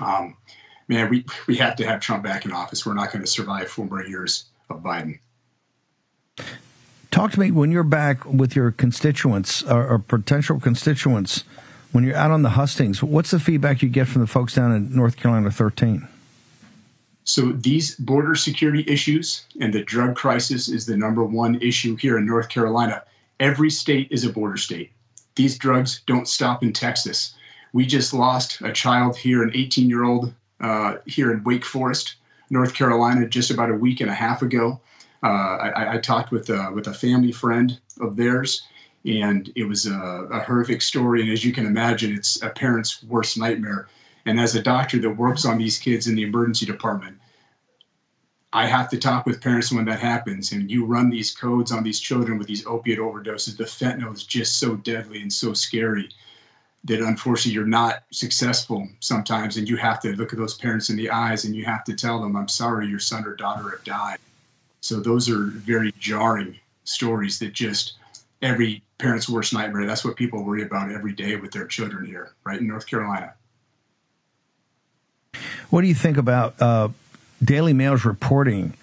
Um, 0.00 0.36
man, 0.88 1.10
we, 1.10 1.24
we 1.46 1.56
have 1.56 1.76
to 1.76 1.86
have 1.86 2.00
Trump 2.00 2.22
back 2.22 2.44
in 2.44 2.52
office. 2.52 2.86
We're 2.86 2.94
not 2.94 3.12
going 3.12 3.24
to 3.24 3.30
survive 3.30 3.68
four 3.68 3.86
more 3.86 4.04
years 4.04 4.46
of 4.70 4.82
Biden. 4.82 5.18
Talk 7.10 7.32
to 7.32 7.40
me 7.40 7.50
when 7.50 7.70
you're 7.70 7.82
back 7.82 8.24
with 8.26 8.54
your 8.54 8.70
constituents 8.70 9.62
or, 9.62 9.86
or 9.88 9.98
potential 9.98 10.60
constituents. 10.60 11.44
When 11.92 12.04
you're 12.04 12.16
out 12.16 12.30
on 12.30 12.42
the 12.42 12.50
hustings, 12.50 13.02
what's 13.02 13.30
the 13.30 13.40
feedback 13.40 13.80
you 13.80 13.88
get 13.88 14.06
from 14.06 14.20
the 14.20 14.26
folks 14.26 14.54
down 14.54 14.72
in 14.72 14.94
North 14.94 15.16
Carolina 15.16 15.50
13? 15.50 16.06
So 17.24 17.52
these 17.52 17.96
border 17.96 18.34
security 18.34 18.84
issues 18.86 19.46
and 19.60 19.72
the 19.72 19.82
drug 19.82 20.14
crisis 20.14 20.68
is 20.68 20.84
the 20.84 20.96
number 20.96 21.24
one 21.24 21.60
issue 21.62 21.96
here 21.96 22.18
in 22.18 22.26
North 22.26 22.50
Carolina. 22.50 23.02
Every 23.40 23.70
state 23.70 24.08
is 24.10 24.24
a 24.24 24.30
border 24.30 24.56
state. 24.58 24.92
These 25.36 25.58
drugs 25.58 26.02
don't 26.06 26.28
stop 26.28 26.62
in 26.62 26.72
Texas. 26.72 27.34
We 27.72 27.86
just 27.86 28.12
lost 28.12 28.60
a 28.60 28.72
child 28.72 29.16
here, 29.16 29.42
an 29.42 29.52
18 29.54 29.88
year 29.88 30.04
old 30.04 30.34
uh, 30.60 30.96
here 31.06 31.32
in 31.32 31.44
Wake 31.44 31.64
Forest, 31.64 32.16
North 32.50 32.74
Carolina, 32.74 33.28
just 33.28 33.50
about 33.50 33.70
a 33.70 33.74
week 33.74 34.00
and 34.00 34.10
a 34.10 34.14
half 34.14 34.42
ago. 34.42 34.80
Uh, 35.22 35.26
I, 35.26 35.94
I, 35.94 35.98
talked 35.98 36.30
with 36.30 36.50
a, 36.50 36.70
with 36.72 36.86
a 36.86 36.94
family 36.94 37.32
friend 37.32 37.78
of 38.00 38.16
theirs, 38.16 38.62
and 39.04 39.50
it 39.56 39.64
was 39.64 39.86
a, 39.86 39.98
a 40.30 40.40
horrific 40.40 40.82
story. 40.82 41.22
And 41.22 41.30
as 41.30 41.44
you 41.44 41.52
can 41.52 41.66
imagine, 41.66 42.14
it's 42.14 42.40
a 42.42 42.50
parent's 42.50 43.02
worst 43.02 43.38
nightmare. 43.38 43.88
And 44.26 44.38
as 44.38 44.54
a 44.54 44.62
doctor 44.62 44.98
that 44.98 45.10
works 45.10 45.44
on 45.44 45.58
these 45.58 45.78
kids 45.78 46.06
in 46.06 46.14
the 46.14 46.22
emergency 46.22 46.66
department, 46.66 47.18
I 48.52 48.66
have 48.66 48.88
to 48.90 48.98
talk 48.98 49.26
with 49.26 49.42
parents 49.42 49.72
when 49.72 49.84
that 49.86 50.00
happens. 50.00 50.52
And 50.52 50.70
you 50.70 50.84
run 50.84 51.10
these 51.10 51.34
codes 51.34 51.72
on 51.72 51.82
these 51.82 52.00
children 52.00 52.38
with 52.38 52.46
these 52.46 52.66
opiate 52.66 52.98
overdoses. 52.98 53.56
The 53.56 53.64
fentanyl 53.64 54.14
is 54.14 54.24
just 54.24 54.58
so 54.58 54.76
deadly 54.76 55.22
and 55.22 55.32
so 55.32 55.52
scary 55.52 56.08
that 56.86 57.00
unfortunately 57.00 57.52
you're 57.52 57.66
not 57.66 58.04
successful 58.10 58.88
sometimes. 59.00 59.56
And 59.56 59.68
you 59.68 59.76
have 59.76 60.00
to 60.00 60.14
look 60.16 60.32
at 60.32 60.38
those 60.38 60.54
parents 60.54 60.88
in 60.88 60.96
the 60.96 61.10
eyes 61.10 61.44
and 61.44 61.54
you 61.54 61.64
have 61.64 61.84
to 61.84 61.94
tell 61.94 62.20
them, 62.20 62.36
I'm 62.36 62.48
sorry, 62.48 62.86
your 62.86 63.00
son 63.00 63.24
or 63.24 63.34
daughter 63.34 63.70
have 63.70 63.84
died. 63.84 64.18
So 64.80 65.00
those 65.00 65.28
are 65.28 65.44
very 65.44 65.92
jarring 65.98 66.58
stories 66.84 67.38
that 67.40 67.52
just 67.52 67.94
every 68.40 68.82
parent's 68.98 69.28
worst 69.28 69.52
nightmare. 69.52 69.86
That's 69.86 70.04
what 70.04 70.16
people 70.16 70.44
worry 70.44 70.62
about 70.62 70.92
every 70.92 71.12
day 71.12 71.36
with 71.36 71.50
their 71.50 71.66
children 71.66 72.06
here, 72.06 72.32
right 72.44 72.60
in 72.60 72.68
North 72.68 72.86
Carolina. 72.86 73.34
What 75.70 75.82
do 75.82 75.88
you 75.88 75.94
think 75.94 76.16
about 76.16 76.60
uh, 76.62 76.88
Daily 77.42 77.72
Mail's 77.72 78.04
reporting 78.04 78.74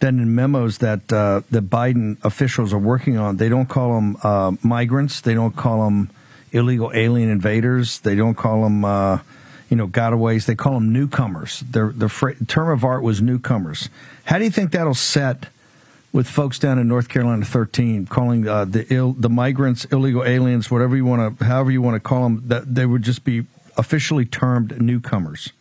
that 0.00 0.08
in 0.08 0.34
memos 0.34 0.78
that 0.78 1.12
uh, 1.12 1.42
the 1.50 1.60
Biden 1.60 2.16
officials 2.24 2.72
are 2.72 2.78
working 2.78 3.16
on, 3.16 3.36
they 3.36 3.48
don't 3.48 3.68
call 3.68 3.94
them 3.94 4.16
uh, 4.22 4.52
migrants, 4.62 5.20
they 5.20 5.34
don't 5.34 5.56
call 5.56 5.84
them 5.84 6.10
illegal 6.52 6.90
alien 6.94 7.30
invaders, 7.30 8.00
they 8.00 8.14
don't 8.14 8.34
call 8.34 8.62
them, 8.62 8.84
uh, 8.84 9.18
you 9.68 9.76
know, 9.76 9.86
gotaways, 9.86 10.46
they 10.46 10.54
call 10.54 10.74
them 10.74 10.92
newcomers. 10.92 11.60
Their 11.60 11.90
the 11.90 12.08
fr- 12.08 12.32
term 12.46 12.70
of 12.70 12.84
art 12.84 13.02
was 13.02 13.20
newcomers. 13.20 13.88
How 14.24 14.38
do 14.38 14.44
you 14.44 14.50
think 14.50 14.72
that'll 14.72 14.94
set 14.94 15.46
with 16.12 16.28
folks 16.28 16.58
down 16.58 16.78
in 16.78 16.88
North 16.88 17.08
Carolina 17.08 17.44
13 17.44 18.06
calling 18.06 18.48
uh, 18.48 18.64
the 18.64 18.86
Ill, 18.92 19.12
the 19.12 19.28
migrants 19.28 19.84
illegal 19.86 20.24
aliens, 20.24 20.70
whatever 20.70 20.96
you 20.96 21.04
want 21.04 21.38
to, 21.38 21.44
however 21.44 21.70
you 21.70 21.82
want 21.82 21.94
to 21.94 22.00
call 22.00 22.22
them, 22.22 22.42
that 22.46 22.74
they 22.74 22.86
would 22.86 23.02
just 23.02 23.24
be 23.24 23.44
officially 23.76 24.24
termed 24.24 24.80
newcomers? 24.80 25.52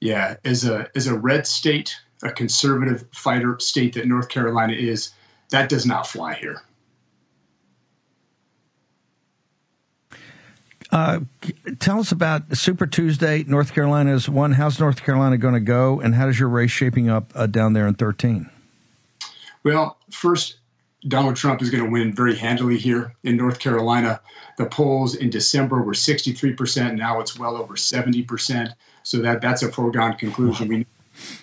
Yeah, 0.00 0.36
as 0.44 0.64
a 0.64 0.88
as 0.96 1.06
a 1.06 1.18
red 1.18 1.46
state, 1.46 1.96
a 2.22 2.32
conservative 2.32 3.06
fighter 3.12 3.58
state 3.60 3.94
that 3.94 4.06
North 4.06 4.28
Carolina 4.28 4.72
is, 4.72 5.10
that 5.50 5.68
does 5.68 5.86
not 5.86 6.06
fly 6.06 6.34
here. 6.34 6.62
Uh, 10.92 11.20
tell 11.78 12.00
us 12.00 12.10
about 12.10 12.56
Super 12.56 12.86
Tuesday. 12.86 13.44
North 13.44 13.72
Carolina's 13.72 14.28
one. 14.28 14.52
How's 14.52 14.80
North 14.80 15.02
Carolina 15.02 15.38
going 15.38 15.54
to 15.54 15.60
go, 15.60 16.00
and 16.00 16.14
how 16.14 16.26
does 16.26 16.38
your 16.38 16.48
race 16.48 16.70
shaping 16.70 17.08
up 17.08 17.32
uh, 17.34 17.46
down 17.46 17.74
there 17.74 17.86
in 17.86 17.94
13? 17.94 18.50
Well, 19.62 19.98
first, 20.10 20.56
Donald 21.06 21.36
Trump 21.36 21.62
is 21.62 21.70
going 21.70 21.84
to 21.84 21.90
win 21.90 22.14
very 22.14 22.34
handily 22.34 22.76
here 22.76 23.14
in 23.22 23.36
North 23.36 23.58
Carolina. 23.58 24.20
The 24.58 24.66
polls 24.66 25.14
in 25.14 25.30
December 25.30 25.80
were 25.82 25.92
63%. 25.92 26.96
Now 26.96 27.20
it's 27.20 27.38
well 27.38 27.56
over 27.56 27.74
70%. 27.74 28.72
So 29.02 29.18
that 29.18 29.40
that's 29.40 29.62
a 29.62 29.70
foregone 29.70 30.14
conclusion. 30.14 30.68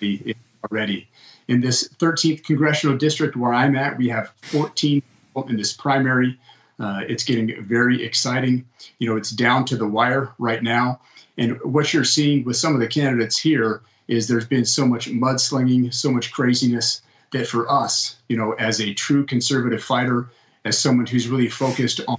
We 0.00 0.22
know 0.24 0.32
already. 0.70 1.08
In 1.48 1.60
this 1.60 1.88
13th 1.88 2.44
congressional 2.44 2.96
district 2.96 3.36
where 3.36 3.54
I'm 3.54 3.76
at, 3.76 3.96
we 3.96 4.08
have 4.08 4.32
14 4.42 5.02
in 5.48 5.56
this 5.56 5.72
primary. 5.72 6.38
Uh, 6.78 7.00
it's 7.08 7.24
getting 7.24 7.62
very 7.64 8.04
exciting. 8.04 8.64
You 8.98 9.08
know, 9.08 9.16
it's 9.16 9.30
down 9.30 9.64
to 9.66 9.76
the 9.76 9.86
wire 9.86 10.32
right 10.38 10.62
now. 10.62 11.00
And 11.36 11.60
what 11.62 11.92
you're 11.92 12.04
seeing 12.04 12.44
with 12.44 12.56
some 12.56 12.74
of 12.74 12.80
the 12.80 12.86
candidates 12.86 13.38
here 13.38 13.82
is 14.06 14.26
there's 14.26 14.46
been 14.46 14.64
so 14.64 14.86
much 14.86 15.08
mudslinging, 15.08 15.92
so 15.92 16.10
much 16.10 16.32
craziness 16.32 17.02
that 17.32 17.46
for 17.46 17.70
us, 17.70 18.16
you 18.28 18.36
know, 18.36 18.52
as 18.52 18.80
a 18.80 18.94
true 18.94 19.24
conservative 19.24 19.82
fighter, 19.82 20.28
as 20.64 20.78
someone 20.78 21.06
who's 21.06 21.28
really 21.28 21.48
focused 21.48 22.00
on 22.08 22.16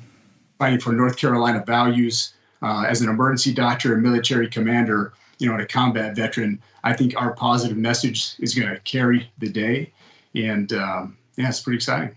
fighting 0.60 0.80
for 0.80 0.94
North 0.94 1.18
Carolina 1.18 1.64
values, 1.66 2.34
uh, 2.62 2.86
as 2.88 3.02
an 3.02 3.10
emergency 3.10 3.54
doctor 3.54 3.94
and 3.94 4.04
military 4.04 4.48
commander, 4.48 5.14
you 5.40 5.48
know, 5.48 5.54
and 5.54 5.64
a 5.64 5.68
combat 5.68 6.16
veteran, 6.16 6.62
I 6.84 6.94
think 6.94 7.16
our 7.16 7.34
positive 7.34 7.78
message 7.78 8.36
is 8.40 8.54
going 8.54 8.70
to 8.70 8.80
carry 8.82 9.32
the 9.40 9.50
day. 9.50 9.92
And 10.36 10.72
um, 10.74 11.18
yeah, 11.38 11.50
it's 11.50 11.62
pretty 11.62 11.78
exciting. 11.78 12.16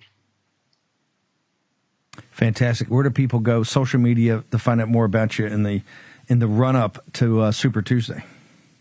Fantastic. 2.31 2.89
Where 2.89 3.03
do 3.03 3.11
people 3.11 3.41
go? 3.41 3.63
Social 3.63 4.01
media 4.01 4.45
to 4.51 4.59
find 4.59 4.81
out 4.81 4.89
more 4.89 5.05
about 5.05 5.39
you 5.39 5.47
in 5.47 5.63
the 5.63 5.83
in 6.29 6.39
the 6.39 6.47
run 6.47 6.77
up 6.77 7.03
to 7.15 7.41
uh, 7.41 7.53
Super 7.53 7.83
Tuesday. 7.83 8.25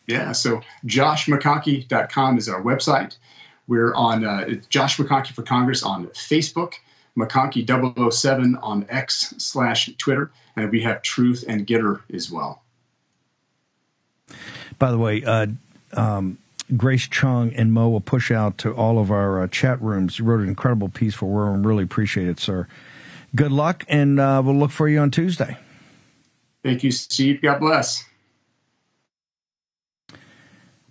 Yeah, 0.08 0.32
so 0.32 0.62
joshmcconkey.com 0.86 2.38
is 2.38 2.50
our 2.50 2.62
website. 2.62 3.18
We're 3.68 3.94
on 3.96 4.26
uh, 4.26 4.50
Josh 4.70 4.98
McConkey 4.98 5.32
for 5.32 5.44
Congress 5.44 5.84
on 5.84 6.08
Facebook, 6.08 6.74
McConkey 7.18 8.12
007 8.12 8.58
on 8.58 8.86
X 8.90 9.34
slash 9.38 9.90
Twitter, 9.98 10.32
and 10.56 10.70
we 10.70 10.82
have 10.82 11.02
Truth 11.02 11.46
and 11.48 11.66
GETTR 11.66 12.02
as 12.14 12.30
well. 12.30 12.62
By 14.78 14.92
the 14.92 14.98
way, 14.98 15.24
uh, 15.24 15.48
um, 15.94 16.38
Grace 16.76 17.08
Chung 17.08 17.54
and 17.54 17.72
Mo 17.72 17.90
will 17.90 18.02
push 18.02 18.32
out 18.32 18.58
to 18.60 18.74
all 18.74 19.00
of 19.00 19.12
our 19.12 19.44
uh, 19.44 19.48
chat 19.48 19.82
rooms. 19.82 20.20
You 20.20 20.26
wrote 20.26 20.42
an 20.42 20.48
incredible 20.48 20.90
piece 20.90 21.14
for 21.14 21.54
and 21.54 21.66
really 21.66 21.84
appreciate 21.84 22.28
it, 22.28 22.40
sir. 22.40 22.68
Good 23.36 23.52
luck, 23.52 23.86
and 23.88 24.20
uh, 24.20 24.42
we'll 24.44 24.58
look 24.58 24.72
for 24.72 24.88
you 24.88 25.00
on 25.00 25.12
Tuesday. 25.12 25.58
Thank 26.64 26.84
you, 26.84 26.92
Steve. 26.92 27.42
God 27.42 27.60
bless. 27.60 28.04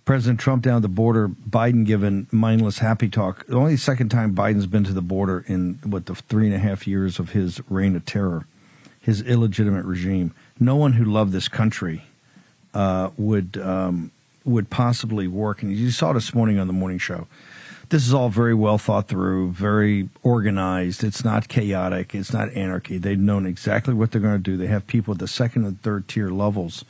President 0.03 0.39
Trump 0.39 0.63
down 0.63 0.77
at 0.77 0.81
the 0.81 0.89
border, 0.89 1.29
Biden 1.29 1.85
given 1.85 2.27
mindless 2.31 2.79
happy 2.79 3.07
talk. 3.07 3.45
The 3.45 3.55
only 3.55 3.77
second 3.77 4.09
time 4.09 4.35
Biden's 4.35 4.65
been 4.65 4.83
to 4.85 4.93
the 4.93 5.01
border 5.01 5.45
in 5.47 5.79
what 5.83 6.07
the 6.07 6.15
three 6.15 6.47
and 6.47 6.55
a 6.55 6.59
half 6.59 6.87
years 6.87 7.19
of 7.19 7.29
his 7.29 7.61
reign 7.69 7.95
of 7.95 8.03
terror, 8.05 8.45
his 8.99 9.21
illegitimate 9.21 9.85
regime. 9.85 10.33
No 10.59 10.75
one 10.75 10.93
who 10.93 11.05
loved 11.05 11.31
this 11.31 11.47
country 11.47 12.03
uh, 12.73 13.11
would 13.17 13.57
um, 13.57 14.11
would 14.43 14.69
possibly 14.71 15.27
work. 15.27 15.61
And 15.61 15.71
you 15.71 15.91
saw 15.91 16.13
this 16.13 16.33
morning 16.33 16.57
on 16.57 16.65
the 16.67 16.73
morning 16.73 16.97
show. 16.97 17.27
This 17.91 18.07
is 18.07 18.13
all 18.13 18.29
very 18.29 18.53
well 18.53 18.77
thought 18.77 19.09
through, 19.09 19.51
very 19.51 20.07
organized. 20.23 21.03
It's 21.03 21.25
not 21.25 21.49
chaotic. 21.49 22.15
It's 22.15 22.31
not 22.31 22.49
anarchy. 22.53 22.97
They've 22.97 23.19
known 23.19 23.45
exactly 23.45 23.93
what 23.93 24.11
they're 24.11 24.21
going 24.21 24.37
to 24.37 24.39
do. 24.39 24.55
They 24.55 24.67
have 24.67 24.87
people 24.87 25.13
at 25.13 25.19
the 25.19 25.27
second 25.27 25.65
and 25.65 25.81
third 25.81 26.07
tier 26.07 26.29
levels, 26.29 26.85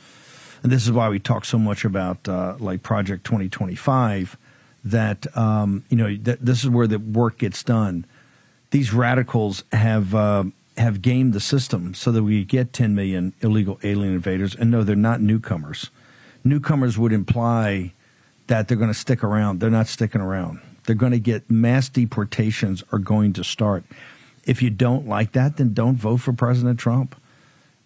and 0.62 0.70
this 0.70 0.84
is 0.84 0.92
why 0.92 1.08
we 1.08 1.18
talk 1.18 1.44
so 1.44 1.58
much 1.58 1.84
about 1.84 2.28
uh, 2.28 2.54
like 2.60 2.84
Project 2.84 3.24
2025. 3.24 4.36
That 4.84 5.36
um, 5.36 5.84
you 5.88 5.96
know, 5.96 6.14
that 6.18 6.46
this 6.46 6.62
is 6.62 6.70
where 6.70 6.86
the 6.86 7.00
work 7.00 7.38
gets 7.38 7.64
done. 7.64 8.06
These 8.70 8.94
radicals 8.94 9.64
have. 9.72 10.14
Uh, 10.14 10.44
have 10.78 11.02
gamed 11.02 11.34
the 11.34 11.40
system 11.40 11.92
so 11.92 12.10
that 12.10 12.22
we 12.22 12.46
get 12.46 12.72
10 12.72 12.94
million 12.94 13.34
illegal 13.42 13.78
alien 13.82 14.14
invaders. 14.14 14.54
And 14.54 14.70
no, 14.70 14.82
they're 14.82 14.96
not 14.96 15.20
newcomers. 15.20 15.90
Newcomers 16.44 16.96
would 16.96 17.12
imply 17.12 17.92
that 18.46 18.68
they're 18.68 18.78
going 18.78 18.88
to 18.88 18.98
stick 18.98 19.22
around. 19.22 19.60
They're 19.60 19.68
not 19.68 19.86
sticking 19.86 20.22
around. 20.22 20.62
They're 20.84 20.96
going 20.96 21.12
to 21.12 21.18
get 21.18 21.50
mass 21.50 21.88
deportations 21.88 22.82
are 22.92 22.98
going 22.98 23.32
to 23.34 23.44
start. 23.44 23.84
If 24.44 24.62
you 24.62 24.70
don't 24.70 25.06
like 25.06 25.32
that, 25.32 25.56
then 25.56 25.72
don't 25.72 25.96
vote 25.96 26.18
for 26.18 26.32
President 26.32 26.78
Trump. 26.78 27.14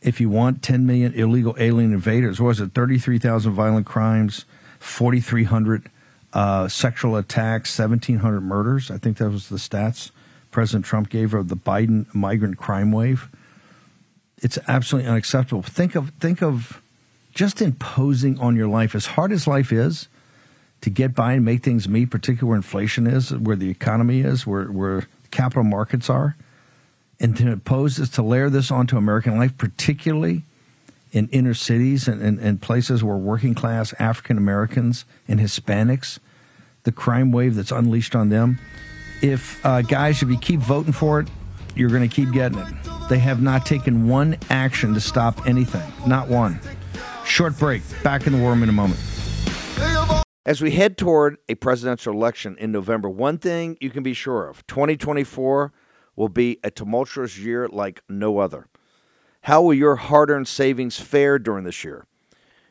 If 0.01 0.21
you 0.21 0.29
want 0.29 0.63
10 0.63 0.87
million 0.87 1.13
illegal 1.15 1.55
alien 1.59 1.93
invaders, 1.93 2.41
what 2.41 2.49
was 2.49 2.61
it? 2.61 2.73
33,000 2.73 3.53
violent 3.53 3.87
crimes, 3.87 4.45
4,300 4.79 5.91
uh, 6.33 6.69
sexual 6.69 7.17
attacks, 7.17 7.79
1,700 7.79 8.41
murders. 8.41 8.91
I 8.91 8.99
think 8.99 9.19
that 9.19 9.31
was 9.31 9.49
the 9.49 9.57
stats. 9.57 10.11
President 10.51 10.85
Trump 10.85 11.09
gave 11.09 11.35
of 11.35 11.49
the 11.49 11.57
Biden 11.57 12.13
migrant 12.15 12.57
crime 12.57 12.93
wave. 12.93 13.29
It's 14.43 14.59
absolutely 14.69 15.11
unacceptable. 15.11 15.63
Think 15.63 15.95
of 15.95 16.11
think 16.21 16.43
of 16.43 16.83
just 17.35 17.61
imposing 17.61 18.39
on 18.39 18.57
your 18.57 18.69
life 18.69 18.95
as 18.95 19.07
hard 19.07 19.33
as 19.33 19.47
life 19.47 19.73
is 19.73 20.09
to 20.87 20.91
get 20.91 21.17
by 21.17 21.33
and 21.33 21.45
make 21.45 21.65
things 21.65 21.89
meet, 21.89 22.13
particularly 22.13 22.49
where 22.49 22.57
inflation 22.57 23.09
is, 23.09 23.35
where 23.35 23.57
the 23.57 23.69
economy 23.69 24.21
is, 24.21 24.47
where 24.47 24.67
where 24.67 25.09
capital 25.33 25.65
markets 25.65 26.09
are, 26.09 26.37
and 27.19 27.37
to 27.37 27.51
impose 27.51 27.97
this 27.97 28.09
to 28.11 28.23
layer 28.23 28.49
this 28.49 28.71
onto 28.71 28.97
American 28.97 29.37
life, 29.37 29.59
particularly 29.59 30.45
in 31.11 31.29
inner 31.33 31.55
cities 31.55 32.07
and, 32.07 32.23
and, 32.23 32.39
and 32.39 32.63
places 32.63 33.03
where 33.03 33.17
working 33.17 33.53
class 33.53 33.95
African 33.99 34.39
Americans 34.39 35.05
and 35.27 35.41
Hispanics, 35.41 36.21
the 36.85 36.93
crime 36.93 37.33
wave 37.33 37.57
that's 37.57 37.73
unleashed 37.73 38.15
on 38.15 38.29
them 38.29 38.61
if 39.23 39.65
uh, 39.67 39.83
guys, 39.83 40.23
if 40.23 40.29
you 40.29 40.39
keep 40.39 40.61
voting 40.61 40.93
for 40.93 41.19
it, 41.19 41.27
you're 41.75 41.91
going 41.91 42.09
to 42.09 42.15
keep 42.15 42.31
getting 42.31 42.59
it. 42.59 42.73
They 43.09 43.19
have 43.19 43.43
not 43.43 43.67
taken 43.67 44.07
one 44.09 44.37
action 44.51 44.95
to 44.95 45.01
stop 45.01 45.49
anything. 45.49 45.83
Not 46.07 46.29
one. 46.29 46.61
Short 47.25 47.59
break. 47.59 47.83
Back 48.05 48.29
in 48.29 48.35
the 48.35 48.39
war 48.39 48.51
room 48.51 48.63
in 48.63 48.69
a 48.69 48.73
moment. 48.73 49.01
As 50.47 50.63
we 50.63 50.71
head 50.71 50.97
toward 50.97 51.39
a 51.49 51.57
presidential 51.57 52.15
election 52.15 52.57
in 52.61 52.71
November, 52.71 53.11
one 53.11 53.37
thing 53.37 53.77
you 53.81 53.91
can 53.91 54.05
be 54.05 54.15
sure 54.15 54.49
of 54.49 54.65
2024 54.69 55.73
will 56.15 56.29
be 56.29 56.61
a 56.63 56.71
tumultuous 56.71 57.37
year 57.37 57.67
like 57.67 58.01
no 58.09 58.39
other. 58.39 58.69
How 59.43 59.61
will 59.61 59.75
your 59.75 59.97
hard 59.97 60.31
earned 60.31 60.47
savings 60.47 61.01
fare 61.01 61.41
during 61.41 61.65
this 61.65 61.83
year? 61.83 62.07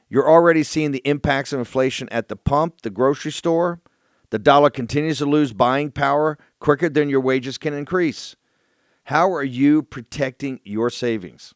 You're 0.07 0.29
already 0.29 0.63
seeing 0.63 0.91
the 0.91 1.05
impacts 1.05 1.51
of 1.51 1.59
inflation 1.59 2.07
at 2.13 2.29
the 2.29 2.37
pump, 2.37 2.79
the 2.79 2.89
grocery 2.89 3.33
store. 3.33 3.81
The 4.29 4.39
dollar 4.39 4.69
continues 4.69 5.17
to 5.17 5.25
lose 5.25 5.51
buying 5.51 5.91
power 5.91 6.37
quicker 6.61 6.87
than 6.87 7.09
your 7.09 7.19
wages 7.19 7.57
can 7.57 7.73
increase. 7.73 8.37
How 9.03 9.33
are 9.33 9.43
you 9.43 9.83
protecting 9.83 10.61
your 10.63 10.89
savings? 10.89 11.53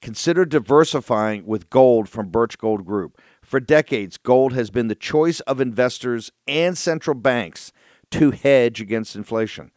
Consider 0.00 0.44
diversifying 0.44 1.44
with 1.44 1.70
gold 1.70 2.08
from 2.08 2.28
Birch 2.28 2.56
Gold 2.56 2.86
Group. 2.86 3.20
For 3.46 3.60
decades, 3.60 4.18
gold 4.18 4.54
has 4.54 4.70
been 4.70 4.88
the 4.88 4.96
choice 4.96 5.38
of 5.40 5.60
investors 5.60 6.32
and 6.48 6.76
central 6.76 7.14
banks 7.14 7.70
to 8.10 8.32
hedge 8.32 8.80
against 8.80 9.14
inflation. 9.14 9.70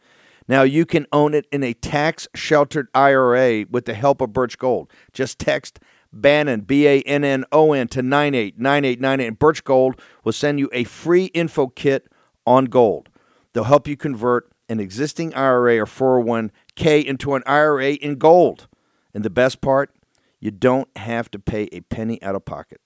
Now 0.48 0.62
you 0.62 0.84
can 0.84 1.06
own 1.12 1.34
it 1.34 1.46
in 1.52 1.62
a 1.62 1.72
tax 1.72 2.26
sheltered 2.34 2.88
IRA 2.96 3.66
with 3.70 3.84
the 3.84 3.94
help 3.94 4.20
of 4.20 4.32
Birch 4.32 4.58
Gold. 4.58 4.90
Just 5.12 5.38
text 5.38 5.78
Bannon, 6.12 6.62
B 6.62 6.88
A 6.88 7.00
N 7.02 7.22
N 7.22 7.44
O 7.52 7.72
N, 7.72 7.86
to 7.88 8.02
989898. 8.02 9.28
And 9.28 9.38
Birch 9.38 9.62
Gold 9.62 10.00
will 10.24 10.32
send 10.32 10.58
you 10.58 10.68
a 10.72 10.82
free 10.82 11.26
info 11.26 11.68
kit 11.68 12.08
on 12.44 12.64
gold. 12.64 13.08
They'll 13.52 13.62
help 13.62 13.86
you 13.86 13.96
convert 13.96 14.50
an 14.68 14.80
existing 14.80 15.32
IRA 15.34 15.78
or 15.78 15.86
401k 15.86 17.04
into 17.04 17.34
an 17.36 17.44
IRA 17.46 17.92
in 17.92 18.16
gold. 18.16 18.66
And 19.14 19.24
the 19.24 19.30
best 19.30 19.60
part, 19.60 19.94
you 20.40 20.50
don't 20.50 20.88
have 20.96 21.30
to 21.30 21.38
pay 21.38 21.68
a 21.70 21.82
penny 21.82 22.20
out 22.20 22.34
of 22.34 22.44
pocket. 22.44 22.80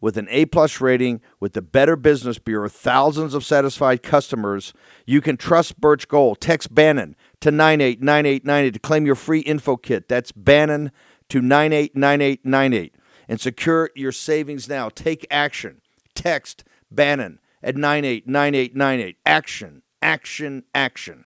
With 0.00 0.16
an 0.16 0.28
A 0.30 0.46
plus 0.46 0.80
rating 0.80 1.20
with 1.40 1.52
the 1.52 1.62
Better 1.62 1.94
Business 1.94 2.38
Bureau, 2.38 2.68
thousands 2.68 3.34
of 3.34 3.44
satisfied 3.44 4.02
customers, 4.02 4.72
you 5.04 5.20
can 5.20 5.36
trust 5.36 5.80
Birch 5.80 6.08
Gold. 6.08 6.40
Text 6.40 6.74
Bannon 6.74 7.16
to 7.40 7.50
989898 7.50 8.70
to 8.72 8.78
claim 8.78 9.06
your 9.06 9.14
free 9.14 9.40
info 9.40 9.76
kit. 9.76 10.08
That's 10.08 10.32
Bannon 10.32 10.90
to 11.28 11.40
989898 11.42 12.94
and 13.28 13.40
secure 13.40 13.90
your 13.94 14.12
savings 14.12 14.68
now. 14.68 14.88
Take 14.88 15.26
action. 15.30 15.80
Text 16.14 16.64
Bannon 16.90 17.38
at 17.62 17.76
989898. 17.76 19.16
Action, 19.26 19.82
action, 20.02 20.64
action. 20.74 21.24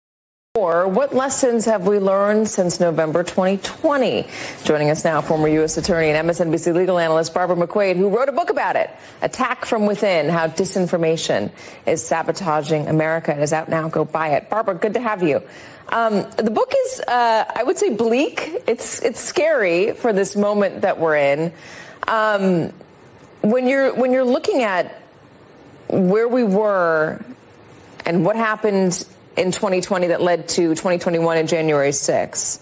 What 0.59 1.15
lessons 1.15 1.63
have 1.65 1.87
we 1.87 1.99
learned 1.99 2.49
since 2.49 2.81
November 2.81 3.23
2020? 3.23 4.27
Joining 4.65 4.89
us 4.89 5.05
now, 5.05 5.21
former 5.21 5.47
U.S. 5.47 5.77
Attorney 5.77 6.09
and 6.09 6.29
MSNBC 6.29 6.75
legal 6.75 6.99
analyst 6.99 7.33
Barbara 7.33 7.55
McQuade, 7.55 7.95
who 7.95 8.09
wrote 8.09 8.27
a 8.27 8.33
book 8.33 8.49
about 8.49 8.75
it, 8.75 8.89
Attack 9.21 9.63
from 9.63 9.85
Within, 9.85 10.27
How 10.27 10.47
Disinformation 10.47 11.49
is 11.85 12.03
Sabotaging 12.03 12.89
America. 12.89 13.31
It 13.31 13.41
is 13.41 13.53
out 13.53 13.69
now. 13.69 13.87
Go 13.87 14.03
buy 14.03 14.31
it. 14.31 14.49
Barbara, 14.49 14.75
good 14.75 14.95
to 14.95 14.99
have 14.99 15.23
you. 15.23 15.41
Um, 15.87 16.29
the 16.35 16.51
book 16.51 16.73
is, 16.87 16.99
uh, 17.07 17.45
I 17.55 17.63
would 17.63 17.77
say, 17.77 17.95
bleak. 17.95 18.51
It's, 18.67 19.01
it's 19.01 19.21
scary 19.21 19.93
for 19.93 20.11
this 20.11 20.35
moment 20.35 20.81
that 20.81 20.99
we're 20.99 21.15
in. 21.15 21.53
Um, 22.05 22.73
when 23.39 23.65
you're, 23.65 23.95
when 23.95 24.11
you're 24.11 24.25
looking 24.25 24.63
at 24.63 25.03
where 25.87 26.27
we 26.27 26.43
were 26.43 27.23
and 28.05 28.25
what 28.25 28.35
happened 28.35 29.05
in 29.39 29.51
2020 29.51 30.07
that 30.07 30.21
led 30.21 30.49
to 30.49 30.69
2021 30.69 31.37
and 31.37 31.47
January 31.47 31.91
6th. 31.91 32.59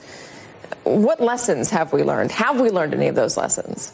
What 0.84 1.20
lessons 1.20 1.72
have 1.72 1.92
we 1.92 2.04
learned? 2.04 2.32
Have 2.32 2.62
we 2.62 2.70
learned 2.70 2.94
any 2.94 3.08
of 3.08 3.16
those 3.16 3.36
lessons? 3.36 3.94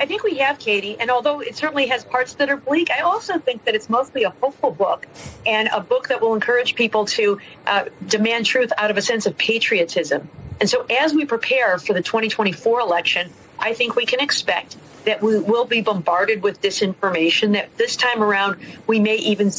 I 0.00 0.06
think 0.06 0.24
we 0.24 0.38
have, 0.38 0.58
Katie. 0.58 0.98
And 0.98 1.10
although 1.10 1.40
it 1.40 1.56
certainly 1.56 1.86
has 1.86 2.04
parts 2.04 2.34
that 2.34 2.48
are 2.50 2.56
bleak, 2.56 2.90
I 2.90 3.00
also 3.00 3.38
think 3.38 3.64
that 3.64 3.74
it's 3.74 3.88
mostly 3.88 4.24
a 4.24 4.30
hopeful 4.30 4.72
book 4.72 5.06
and 5.46 5.68
a 5.72 5.80
book 5.80 6.08
that 6.08 6.20
will 6.20 6.34
encourage 6.34 6.74
people 6.74 7.04
to 7.04 7.38
uh, 7.66 7.84
demand 8.06 8.46
truth 8.46 8.72
out 8.76 8.90
of 8.90 8.96
a 8.96 9.02
sense 9.02 9.26
of 9.26 9.38
patriotism. 9.38 10.28
And 10.58 10.68
so 10.68 10.86
as 10.90 11.14
we 11.14 11.24
prepare 11.24 11.78
for 11.78 11.92
the 11.92 12.02
2024 12.02 12.80
election, 12.80 13.30
I 13.58 13.74
think 13.74 13.94
we 13.94 14.06
can 14.06 14.20
expect 14.20 14.76
that 15.04 15.22
we 15.22 15.38
will 15.38 15.66
be 15.66 15.82
bombarded 15.82 16.42
with 16.42 16.60
disinformation, 16.60 17.52
that 17.52 17.76
this 17.76 17.94
time 17.94 18.22
around 18.22 18.56
we 18.86 18.98
may 18.98 19.16
even 19.16 19.50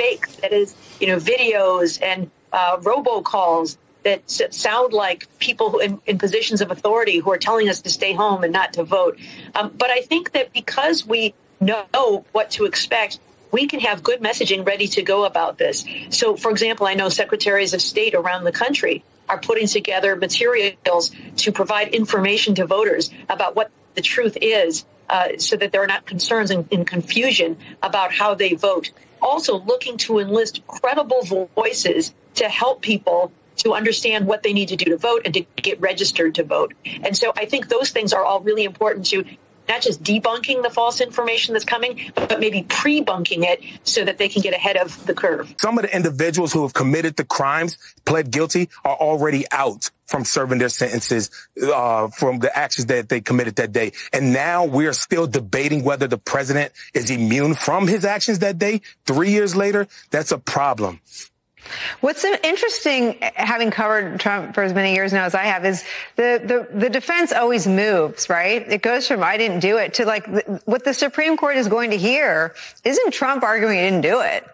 fakes, 0.00 0.36
that 0.36 0.52
is, 0.52 0.74
you 0.98 1.06
know, 1.06 1.18
videos 1.18 2.00
and 2.02 2.30
uh, 2.52 2.78
robocalls 2.78 3.76
that 4.02 4.30
sound 4.30 4.94
like 4.94 5.26
people 5.38 5.78
in, 5.78 6.00
in, 6.06 6.16
positions 6.16 6.62
of 6.62 6.70
authority 6.70 7.18
who 7.18 7.30
are 7.30 7.38
telling 7.38 7.68
us 7.68 7.82
to 7.82 7.90
stay 7.90 8.14
home 8.14 8.42
and 8.44 8.52
not 8.52 8.72
to 8.72 8.82
vote. 8.82 9.18
Um, 9.54 9.74
but 9.76 9.90
I 9.90 10.00
think 10.00 10.32
that 10.32 10.54
because 10.54 11.06
we 11.06 11.34
know 11.60 12.24
what 12.32 12.50
to 12.52 12.64
expect, 12.64 13.20
we 13.52 13.66
can 13.66 13.80
have 13.80 14.02
good 14.02 14.20
messaging 14.20 14.66
ready 14.66 14.88
to 14.88 15.02
go 15.02 15.24
about 15.24 15.58
this. 15.58 15.84
So, 16.08 16.34
for 16.34 16.50
example, 16.50 16.86
I 16.86 16.94
know 16.94 17.10
secretaries 17.10 17.74
of 17.74 17.82
state 17.82 18.14
around 18.14 18.44
the 18.44 18.52
country 18.52 19.04
are 19.28 19.38
putting 19.38 19.66
together 19.66 20.16
materials 20.16 21.10
to 21.36 21.52
provide 21.52 21.88
information 21.88 22.54
to 22.54 22.66
voters 22.66 23.10
about 23.28 23.54
what 23.54 23.70
the 23.96 24.02
truth 24.02 24.38
is 24.40 24.86
uh, 25.10 25.36
so 25.36 25.56
that 25.56 25.72
there 25.72 25.82
are 25.82 25.86
not 25.86 26.06
concerns 26.06 26.50
and, 26.50 26.66
and 26.72 26.86
confusion 26.86 27.58
about 27.82 28.12
how 28.12 28.34
they 28.34 28.54
vote 28.54 28.90
also 29.22 29.60
looking 29.60 29.96
to 29.98 30.18
enlist 30.18 30.66
credible 30.66 31.22
voices 31.54 32.14
to 32.34 32.48
help 32.48 32.82
people 32.82 33.32
to 33.56 33.74
understand 33.74 34.26
what 34.26 34.42
they 34.42 34.52
need 34.52 34.68
to 34.68 34.76
do 34.76 34.86
to 34.86 34.96
vote 34.96 35.22
and 35.24 35.34
to 35.34 35.44
get 35.56 35.80
registered 35.80 36.34
to 36.36 36.44
vote. 36.44 36.74
And 37.02 37.16
so 37.16 37.32
I 37.36 37.44
think 37.44 37.68
those 37.68 37.90
things 37.90 38.12
are 38.12 38.24
all 38.24 38.40
really 38.40 38.64
important 38.64 39.06
to 39.06 39.24
not 39.68 39.82
just 39.82 40.02
debunking 40.02 40.62
the 40.62 40.70
false 40.70 41.00
information 41.00 41.52
that's 41.52 41.64
coming, 41.64 42.10
but 42.14 42.40
maybe 42.40 42.64
pre-bunking 42.68 43.44
it 43.44 43.62
so 43.84 44.04
that 44.04 44.18
they 44.18 44.28
can 44.28 44.42
get 44.42 44.52
ahead 44.52 44.76
of 44.76 45.06
the 45.06 45.14
curve. 45.14 45.54
Some 45.58 45.78
of 45.78 45.82
the 45.82 45.94
individuals 45.94 46.52
who 46.52 46.62
have 46.62 46.74
committed 46.74 47.16
the 47.16 47.24
crimes, 47.24 47.78
pled 48.04 48.32
guilty, 48.32 48.68
are 48.84 48.96
already 48.96 49.44
out 49.52 49.90
from 50.10 50.24
serving 50.24 50.58
their 50.58 50.68
sentences 50.68 51.30
uh, 51.62 52.08
from 52.08 52.40
the 52.40 52.56
actions 52.56 52.86
that 52.86 53.08
they 53.08 53.20
committed 53.20 53.56
that 53.56 53.70
day. 53.70 53.92
And 54.12 54.32
now 54.32 54.64
we're 54.64 54.92
still 54.92 55.28
debating 55.28 55.84
whether 55.84 56.08
the 56.08 56.18
president 56.18 56.72
is 56.92 57.10
immune 57.10 57.54
from 57.54 57.86
his 57.86 58.04
actions 58.04 58.40
that 58.40 58.58
day. 58.58 58.80
Three 59.06 59.30
years 59.30 59.54
later, 59.54 59.86
that's 60.10 60.32
a 60.32 60.38
problem. 60.38 61.00
What's 62.00 62.24
interesting, 62.24 63.18
having 63.20 63.70
covered 63.70 64.18
Trump 64.18 64.54
for 64.54 64.62
as 64.62 64.74
many 64.74 64.94
years 64.94 65.12
now 65.12 65.26
as 65.26 65.34
I 65.34 65.44
have, 65.44 65.64
is 65.64 65.84
the, 66.16 66.66
the, 66.72 66.78
the 66.78 66.90
defense 66.90 67.32
always 67.32 67.66
moves, 67.66 68.28
right? 68.28 68.66
It 68.68 68.82
goes 68.82 69.06
from 69.06 69.22
I 69.22 69.36
didn't 69.36 69.60
do 69.60 69.76
it 69.76 69.94
to 69.94 70.06
like 70.06 70.26
what 70.64 70.84
the 70.84 70.94
Supreme 70.94 71.36
Court 71.36 71.56
is 71.56 71.68
going 71.68 71.90
to 71.90 71.98
hear. 71.98 72.54
Isn't 72.82 73.12
Trump 73.12 73.44
arguing 73.44 73.76
he 73.76 73.84
didn't 73.84 74.00
do 74.00 74.20
it? 74.20 74.44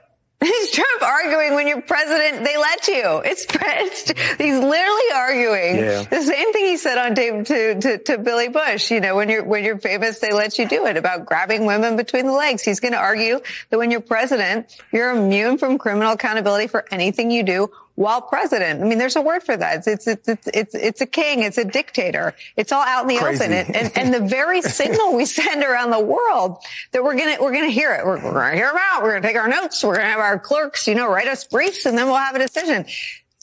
Is 0.42 0.70
Trump 0.70 1.02
arguing 1.02 1.54
when 1.54 1.66
you're 1.66 1.80
president, 1.80 2.44
they 2.44 2.58
let 2.58 2.86
you. 2.88 3.22
It's, 3.24 3.46
it's 3.48 4.10
he's 4.36 4.58
literally 4.58 5.12
arguing 5.14 5.76
yeah. 5.76 6.02
the 6.02 6.22
same 6.22 6.52
thing 6.52 6.66
he 6.66 6.76
said 6.76 6.98
on 6.98 7.14
tape 7.14 7.46
to, 7.46 7.80
to, 7.80 7.98
to 7.98 8.18
Billy 8.18 8.48
Bush. 8.48 8.90
You 8.90 9.00
know, 9.00 9.16
when 9.16 9.30
you're, 9.30 9.44
when 9.44 9.64
you're 9.64 9.78
famous, 9.78 10.18
they 10.18 10.32
let 10.32 10.58
you 10.58 10.68
do 10.68 10.86
it 10.86 10.98
about 10.98 11.24
grabbing 11.24 11.64
women 11.64 11.96
between 11.96 12.26
the 12.26 12.32
legs. 12.32 12.62
He's 12.62 12.80
going 12.80 12.92
to 12.92 12.98
argue 12.98 13.40
that 13.70 13.78
when 13.78 13.90
you're 13.90 14.00
president, 14.00 14.66
you're 14.92 15.10
immune 15.10 15.56
from 15.56 15.78
criminal 15.78 16.12
accountability 16.12 16.66
for 16.66 16.84
anything 16.90 17.30
you 17.30 17.42
do 17.42 17.70
while 17.96 18.20
president. 18.22 18.82
I 18.82 18.86
mean, 18.86 18.98
there's 18.98 19.16
a 19.16 19.20
word 19.20 19.42
for 19.42 19.56
that. 19.56 19.86
It's, 19.86 20.06
it's, 20.06 20.28
it's, 20.28 20.46
it's, 20.46 20.74
it's 20.74 21.00
a 21.00 21.06
king. 21.06 21.42
It's 21.42 21.58
a 21.58 21.64
dictator. 21.64 22.34
It's 22.56 22.70
all 22.70 22.84
out 22.84 23.02
in 23.02 23.08
the 23.08 23.16
Crazy. 23.16 23.42
open. 23.42 23.52
And, 23.52 23.76
and, 23.76 23.98
and, 23.98 24.14
the 24.14 24.20
very 24.28 24.62
signal 24.80 25.16
we 25.16 25.24
send 25.24 25.64
around 25.64 25.90
the 25.90 26.00
world 26.00 26.58
that 26.92 27.02
we're 27.02 27.16
going 27.16 27.36
to, 27.36 27.42
we're 27.42 27.52
going 27.52 27.66
to 27.66 27.72
hear 27.72 27.92
it. 27.94 28.04
We're, 28.04 28.22
we're 28.22 28.32
going 28.32 28.52
to 28.52 28.56
hear 28.56 28.68
them 28.68 28.80
out. 28.80 29.02
We're 29.02 29.10
going 29.10 29.22
to 29.22 29.28
take 29.28 29.36
our 29.36 29.48
notes. 29.48 29.82
We're 29.82 29.94
going 29.94 30.06
to 30.06 30.10
have 30.10 30.20
our 30.20 30.38
clerks, 30.38 30.86
you 30.86 30.94
know, 30.94 31.08
write 31.08 31.26
us 31.26 31.44
briefs 31.44 31.86
and 31.86 31.98
then 31.98 32.06
we'll 32.06 32.16
have 32.16 32.36
a 32.36 32.38
decision 32.38 32.86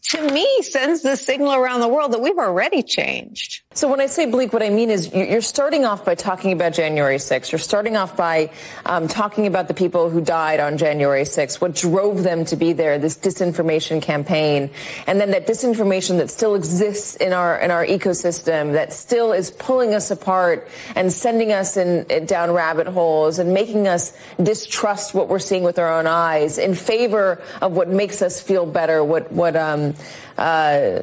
to 0.04 0.22
me 0.32 0.62
sends 0.62 1.02
the 1.02 1.16
signal 1.16 1.54
around 1.54 1.80
the 1.80 1.88
world 1.88 2.12
that 2.12 2.22
we've 2.22 2.38
already 2.38 2.84
changed. 2.84 3.63
So 3.76 3.88
when 3.88 4.00
I 4.00 4.06
say 4.06 4.28
bleak, 4.28 4.54
what 4.54 4.62
I 4.62 4.70
mean 4.70 4.92
is 4.92 5.12
you're 5.12 5.42
starting 5.42 5.84
off 5.84 6.06
by 6.06 6.14
talking 6.14 6.52
about 6.52 6.74
January 6.74 7.18
6th. 7.18 7.52
You're 7.52 7.58
starting 7.58 7.98
off 7.98 8.16
by 8.16 8.52
um, 8.86 9.08
talking 9.08 9.48
about 9.48 9.68
the 9.68 9.74
people 9.74 10.12
who 10.12 10.22
died 10.22 10.60
on 10.60 10.78
January 10.78 11.24
6th, 11.24 11.60
what 11.60 11.74
drove 11.74 12.22
them 12.22 12.46
to 12.46 12.56
be 12.56 12.74
there, 12.74 13.00
this 13.00 13.18
disinformation 13.18 14.00
campaign, 14.00 14.70
and 15.08 15.20
then 15.20 15.32
that 15.32 15.48
disinformation 15.48 16.18
that 16.20 16.30
still 16.30 16.54
exists 16.54 17.16
in 17.16 17.34
our 17.34 17.58
in 17.58 17.72
our 17.72 17.84
ecosystem, 17.84 18.74
that 18.74 18.94
still 18.94 19.34
is 19.34 19.50
pulling 19.50 19.96
us 19.96 20.12
apart 20.12 20.68
and 20.96 21.12
sending 21.12 21.52
us 21.52 21.76
in, 21.76 22.26
down 22.28 22.52
rabbit 22.52 22.86
holes 22.86 23.40
and 23.40 23.56
making 23.56 23.88
us 23.88 24.14
distrust 24.42 25.16
what 25.16 25.30
we're 25.30 25.40
seeing 25.40 25.64
with 25.64 25.80
our 25.80 25.98
own 25.98 26.06
eyes 26.06 26.60
in 26.60 26.76
favor 26.76 27.42
of 27.60 27.72
what 27.72 27.90
makes 27.90 28.22
us 28.22 28.40
feel 28.40 28.68
better, 28.68 29.04
what 29.04 29.32
what 29.32 29.56
um, 29.56 29.96
uh, 30.38 31.00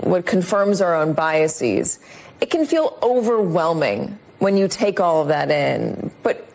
what 0.00 0.26
confirms 0.26 0.80
our 0.80 0.94
own 0.94 1.12
biases. 1.12 1.98
It 2.40 2.50
can 2.50 2.66
feel 2.66 2.98
overwhelming 3.02 4.18
when 4.38 4.56
you 4.56 4.68
take 4.68 5.00
all 5.00 5.22
of 5.22 5.28
that 5.28 5.50
in. 5.50 6.10
But 6.22 6.48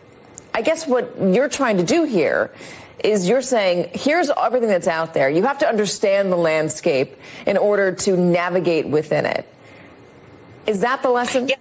I 0.52 0.62
guess 0.62 0.86
what 0.86 1.14
you're 1.20 1.48
trying 1.48 1.76
to 1.76 1.84
do 1.84 2.04
here 2.04 2.50
is 3.04 3.28
you're 3.28 3.42
saying, 3.42 3.90
here's 3.92 4.30
everything 4.30 4.68
that's 4.68 4.88
out 4.88 5.14
there. 5.14 5.30
You 5.30 5.42
have 5.44 5.58
to 5.58 5.68
understand 5.68 6.32
the 6.32 6.36
landscape 6.36 7.16
in 7.46 7.56
order 7.56 7.92
to 7.92 8.16
navigate 8.16 8.88
within 8.88 9.26
it. 9.26 9.46
Is 10.66 10.80
that 10.80 11.02
the 11.02 11.10
lesson? 11.10 11.48
Yeah. 11.48 11.56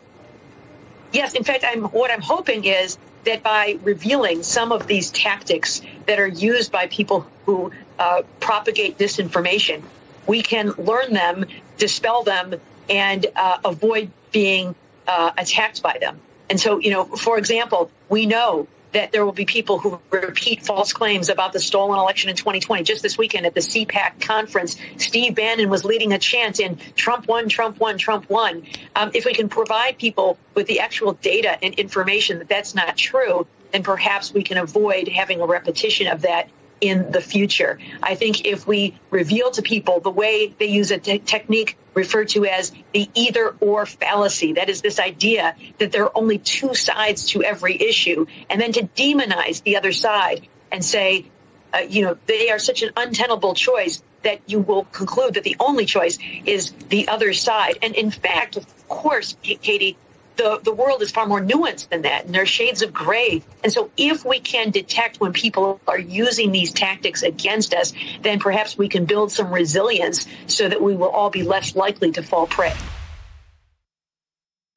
Yes. 1.11 1.33
In 1.33 1.43
fact, 1.43 1.63
I'm 1.67 1.83
what 1.85 2.09
I'm 2.09 2.21
hoping 2.21 2.65
is 2.65 2.97
that 3.25 3.43
by 3.43 3.77
revealing 3.83 4.43
some 4.43 4.71
of 4.71 4.87
these 4.87 5.11
tactics 5.11 5.81
that 6.07 6.19
are 6.19 6.27
used 6.27 6.71
by 6.71 6.87
people 6.87 7.27
who 7.45 7.71
uh, 7.99 8.23
propagate 8.39 8.97
disinformation, 8.97 9.81
we 10.27 10.41
can 10.41 10.71
learn 10.77 11.13
them, 11.13 11.45
dispel 11.77 12.23
them, 12.23 12.55
and 12.89 13.25
uh, 13.35 13.57
avoid 13.65 14.11
being 14.31 14.75
uh, 15.07 15.31
attacked 15.37 15.81
by 15.81 15.97
them. 15.99 16.19
And 16.49 16.59
so, 16.59 16.79
you 16.79 16.91
know, 16.91 17.05
for 17.05 17.37
example, 17.37 17.89
we 18.09 18.25
know 18.25 18.67
that 18.95 19.11
there 19.11 19.25
will 19.25 19.33
be 19.33 19.45
people 19.45 19.77
who 19.77 19.99
repeat 20.09 20.65
false 20.65 20.93
claims 20.93 21.27
about 21.27 21.51
the 21.51 21.59
stolen 21.59 21.99
election 21.99 22.29
in 22.29 22.35
2020. 22.35 22.81
Just 22.83 23.03
this 23.03 23.17
weekend 23.17 23.45
at 23.45 23.53
the 23.53 23.59
CPAC 23.59 24.21
conference, 24.21 24.77
Steve 24.97 25.35
Bannon 25.35 25.69
was 25.69 25.83
leading 25.83 26.13
a 26.13 26.17
chant 26.17 26.61
in 26.61 26.77
Trump 26.95 27.27
won, 27.27 27.49
Trump 27.49 27.77
won, 27.79 27.97
Trump 27.97 28.29
won. 28.29 28.63
Um, 28.95 29.11
if 29.13 29.25
we 29.25 29.33
can 29.33 29.49
provide 29.49 29.97
people 29.97 30.37
with 30.53 30.67
the 30.67 30.79
actual 30.79 31.13
data 31.13 31.61
and 31.61 31.73
information 31.73 32.39
that 32.39 32.47
that's 32.47 32.73
not 32.73 32.95
true, 32.95 33.45
then 33.73 33.83
perhaps 33.83 34.33
we 34.33 34.43
can 34.43 34.57
avoid 34.57 35.09
having 35.09 35.41
a 35.41 35.45
repetition 35.45 36.07
of 36.07 36.21
that 36.21 36.47
in 36.87 37.11
the 37.11 37.21
future. 37.21 37.79
I 38.01 38.15
think 38.15 38.45
if 38.45 38.67
we 38.67 38.97
reveal 39.09 39.51
to 39.51 39.61
people 39.61 39.99
the 39.99 40.11
way 40.11 40.53
they 40.59 40.67
use 40.67 40.91
a 40.91 40.97
te- 40.97 41.19
technique 41.19 41.77
referred 41.93 42.29
to 42.29 42.45
as 42.45 42.71
the 42.93 43.09
either 43.13 43.55
or 43.59 43.85
fallacy, 43.85 44.53
that 44.53 44.69
is 44.69 44.81
this 44.81 44.99
idea 44.99 45.55
that 45.79 45.91
there 45.91 46.03
are 46.03 46.17
only 46.17 46.37
two 46.37 46.73
sides 46.73 47.29
to 47.29 47.43
every 47.43 47.81
issue, 47.81 48.25
and 48.49 48.59
then 48.59 48.71
to 48.73 48.83
demonize 48.83 49.63
the 49.63 49.77
other 49.77 49.91
side 49.91 50.47
and 50.71 50.83
say, 50.83 51.25
uh, 51.73 51.79
you 51.79 52.03
know, 52.03 52.17
they 52.25 52.49
are 52.49 52.59
such 52.59 52.83
an 52.83 52.91
untenable 52.95 53.53
choice 53.53 54.01
that 54.23 54.41
you 54.47 54.59
will 54.59 54.85
conclude 54.85 55.35
that 55.35 55.43
the 55.43 55.55
only 55.59 55.85
choice 55.85 56.17
is 56.45 56.71
the 56.89 57.07
other 57.07 57.31
side. 57.31 57.77
And 57.81 57.95
in 57.95 58.11
fact, 58.11 58.57
of 58.57 58.87
course, 58.87 59.37
Katie, 59.43 59.97
the, 60.37 60.59
the 60.63 60.73
world 60.73 61.01
is 61.01 61.11
far 61.11 61.25
more 61.25 61.41
nuanced 61.41 61.89
than 61.89 62.01
that, 62.03 62.25
and 62.25 62.35
there 62.35 62.41
are 62.41 62.47
shades 62.47 62.81
of 62.81 62.93
gray. 62.93 63.41
And 63.63 63.71
so, 63.71 63.89
if 63.97 64.25
we 64.25 64.39
can 64.39 64.71
detect 64.71 65.19
when 65.19 65.33
people 65.33 65.79
are 65.87 65.99
using 65.99 66.51
these 66.51 66.71
tactics 66.71 67.23
against 67.23 67.73
us, 67.73 67.93
then 68.21 68.39
perhaps 68.39 68.77
we 68.77 68.87
can 68.87 69.05
build 69.05 69.31
some 69.31 69.51
resilience 69.51 70.27
so 70.47 70.67
that 70.69 70.81
we 70.81 70.95
will 70.95 71.09
all 71.09 71.29
be 71.29 71.43
less 71.43 71.75
likely 71.75 72.11
to 72.11 72.23
fall 72.23 72.47
prey. 72.47 72.73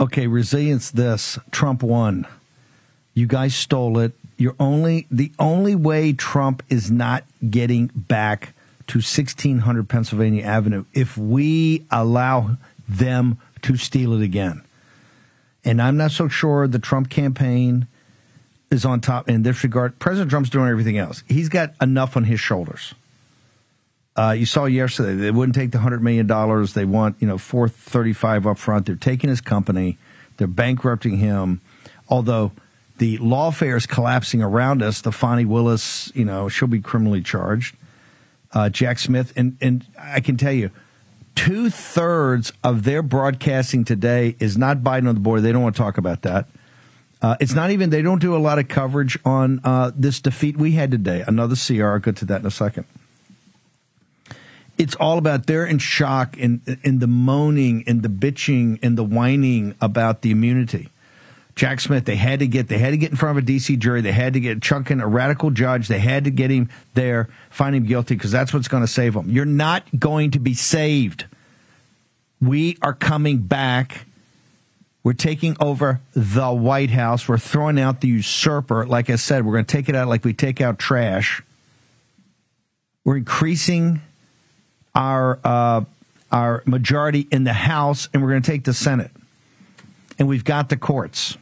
Okay, 0.00 0.26
resilience. 0.26 0.90
This 0.90 1.38
Trump 1.50 1.82
won. 1.82 2.26
You 3.14 3.26
guys 3.26 3.54
stole 3.54 3.98
it. 3.98 4.12
You're 4.36 4.54
only 4.60 5.06
the 5.10 5.32
only 5.38 5.74
way 5.74 6.12
Trump 6.12 6.62
is 6.68 6.90
not 6.90 7.24
getting 7.50 7.90
back 7.94 8.54
to 8.88 8.98
1600 8.98 9.88
Pennsylvania 9.88 10.44
Avenue 10.44 10.84
if 10.94 11.18
we 11.18 11.84
allow 11.90 12.56
them 12.88 13.38
to 13.62 13.76
steal 13.76 14.12
it 14.14 14.22
again. 14.22 14.62
And 15.68 15.82
I'm 15.82 15.98
not 15.98 16.12
so 16.12 16.28
sure 16.28 16.66
the 16.66 16.78
Trump 16.78 17.10
campaign 17.10 17.88
is 18.70 18.86
on 18.86 19.02
top 19.02 19.28
in 19.28 19.42
this 19.42 19.62
regard. 19.62 19.98
President 19.98 20.30
Trump's 20.30 20.48
doing 20.48 20.66
everything 20.66 20.96
else. 20.96 21.22
He's 21.28 21.50
got 21.50 21.74
enough 21.78 22.16
on 22.16 22.24
his 22.24 22.40
shoulders. 22.40 22.94
Uh, 24.16 24.30
you 24.30 24.46
saw 24.46 24.64
yesterday 24.64 25.14
they 25.14 25.30
wouldn't 25.30 25.54
take 25.54 25.70
the 25.70 25.80
hundred 25.80 26.02
million 26.02 26.26
dollars. 26.26 26.72
They 26.72 26.86
want 26.86 27.16
you 27.20 27.28
know 27.28 27.36
four 27.36 27.68
thirty 27.68 28.14
five 28.14 28.46
up 28.46 28.56
front. 28.56 28.86
They're 28.86 28.96
taking 28.96 29.28
his 29.28 29.42
company. 29.42 29.98
They're 30.38 30.46
bankrupting 30.46 31.18
him. 31.18 31.60
Although 32.08 32.52
the 32.96 33.18
lawfare 33.18 33.76
is 33.76 33.84
collapsing 33.84 34.40
around 34.40 34.82
us, 34.82 35.02
the 35.02 35.12
Fani 35.12 35.44
Willis, 35.44 36.10
you 36.14 36.24
know, 36.24 36.48
she'll 36.48 36.66
be 36.66 36.80
criminally 36.80 37.20
charged. 37.20 37.76
Uh, 38.54 38.70
Jack 38.70 38.98
Smith, 38.98 39.34
and 39.36 39.58
and 39.60 39.84
I 40.00 40.20
can 40.20 40.38
tell 40.38 40.52
you, 40.52 40.70
two 41.38 41.70
thirds 41.70 42.52
of 42.64 42.82
their 42.82 43.00
broadcasting 43.00 43.84
today 43.84 44.34
is 44.40 44.58
not 44.58 44.78
Biden 44.78 45.08
on 45.08 45.14
the 45.14 45.20
border. 45.20 45.40
They 45.40 45.52
don't 45.52 45.62
want 45.62 45.76
to 45.76 45.80
talk 45.80 45.96
about 45.96 46.22
that. 46.22 46.48
Uh, 47.22 47.36
it's 47.38 47.54
not 47.54 47.70
even, 47.70 47.90
they 47.90 48.02
don't 48.02 48.18
do 48.18 48.34
a 48.34 48.38
lot 48.38 48.58
of 48.58 48.66
coverage 48.66 49.16
on 49.24 49.60
uh, 49.62 49.92
this 49.94 50.20
defeat 50.20 50.56
we 50.56 50.72
had 50.72 50.90
today. 50.90 51.22
Another 51.24 51.54
CR. 51.54 51.86
I'll 51.86 51.98
get 52.00 52.16
to 52.16 52.24
that 52.24 52.40
in 52.40 52.46
a 52.46 52.50
second. 52.50 52.86
It's 54.78 54.96
all 54.96 55.16
about 55.16 55.46
they're 55.46 55.64
in 55.64 55.78
shock 55.78 56.36
and, 56.40 56.60
and 56.82 56.98
the 56.98 57.06
moaning 57.06 57.84
and 57.86 58.02
the 58.02 58.08
bitching 58.08 58.80
and 58.82 58.98
the 58.98 59.04
whining 59.04 59.76
about 59.80 60.22
the 60.22 60.32
immunity. 60.32 60.88
Jack 61.58 61.80
Smith, 61.80 62.04
they 62.04 62.14
had 62.14 62.38
to 62.38 62.46
get 62.46 62.68
they 62.68 62.78
had 62.78 62.90
to 62.90 62.96
get 62.96 63.10
in 63.10 63.16
front 63.16 63.36
of 63.36 63.42
a 63.42 63.46
DC 63.46 63.80
jury. 63.80 64.00
They 64.00 64.12
had 64.12 64.34
to 64.34 64.40
get 64.40 64.60
Chutkan, 64.60 65.02
a 65.02 65.08
radical 65.08 65.50
judge. 65.50 65.88
They 65.88 65.98
had 65.98 66.22
to 66.22 66.30
get 66.30 66.52
him 66.52 66.70
there, 66.94 67.28
find 67.50 67.74
him 67.74 67.84
guilty 67.84 68.14
because 68.14 68.30
that's 68.30 68.54
what's 68.54 68.68
going 68.68 68.84
to 68.84 68.86
save 68.86 69.16
him. 69.16 69.28
You're 69.28 69.44
not 69.44 69.82
going 69.98 70.30
to 70.30 70.38
be 70.38 70.54
saved. 70.54 71.24
We 72.40 72.78
are 72.80 72.94
coming 72.94 73.38
back. 73.38 74.06
We're 75.02 75.14
taking 75.14 75.56
over 75.58 76.00
the 76.14 76.52
White 76.52 76.90
House. 76.90 77.26
We're 77.26 77.38
throwing 77.38 77.80
out 77.80 78.02
the 78.02 78.08
usurper. 78.08 78.86
Like 78.86 79.10
I 79.10 79.16
said, 79.16 79.44
we're 79.44 79.54
going 79.54 79.64
to 79.64 79.76
take 79.76 79.88
it 79.88 79.96
out 79.96 80.06
like 80.06 80.24
we 80.24 80.34
take 80.34 80.60
out 80.60 80.78
trash. 80.78 81.42
We're 83.02 83.16
increasing 83.16 84.00
our 84.94 85.40
uh, 85.42 85.80
our 86.30 86.62
majority 86.66 87.26
in 87.32 87.42
the 87.42 87.52
House, 87.52 88.08
and 88.14 88.22
we're 88.22 88.30
going 88.30 88.42
to 88.42 88.50
take 88.50 88.62
the 88.62 88.74
Senate. 88.74 89.10
And 90.20 90.28
we've 90.28 90.44
got 90.44 90.68
the 90.68 90.76
courts. 90.76 91.36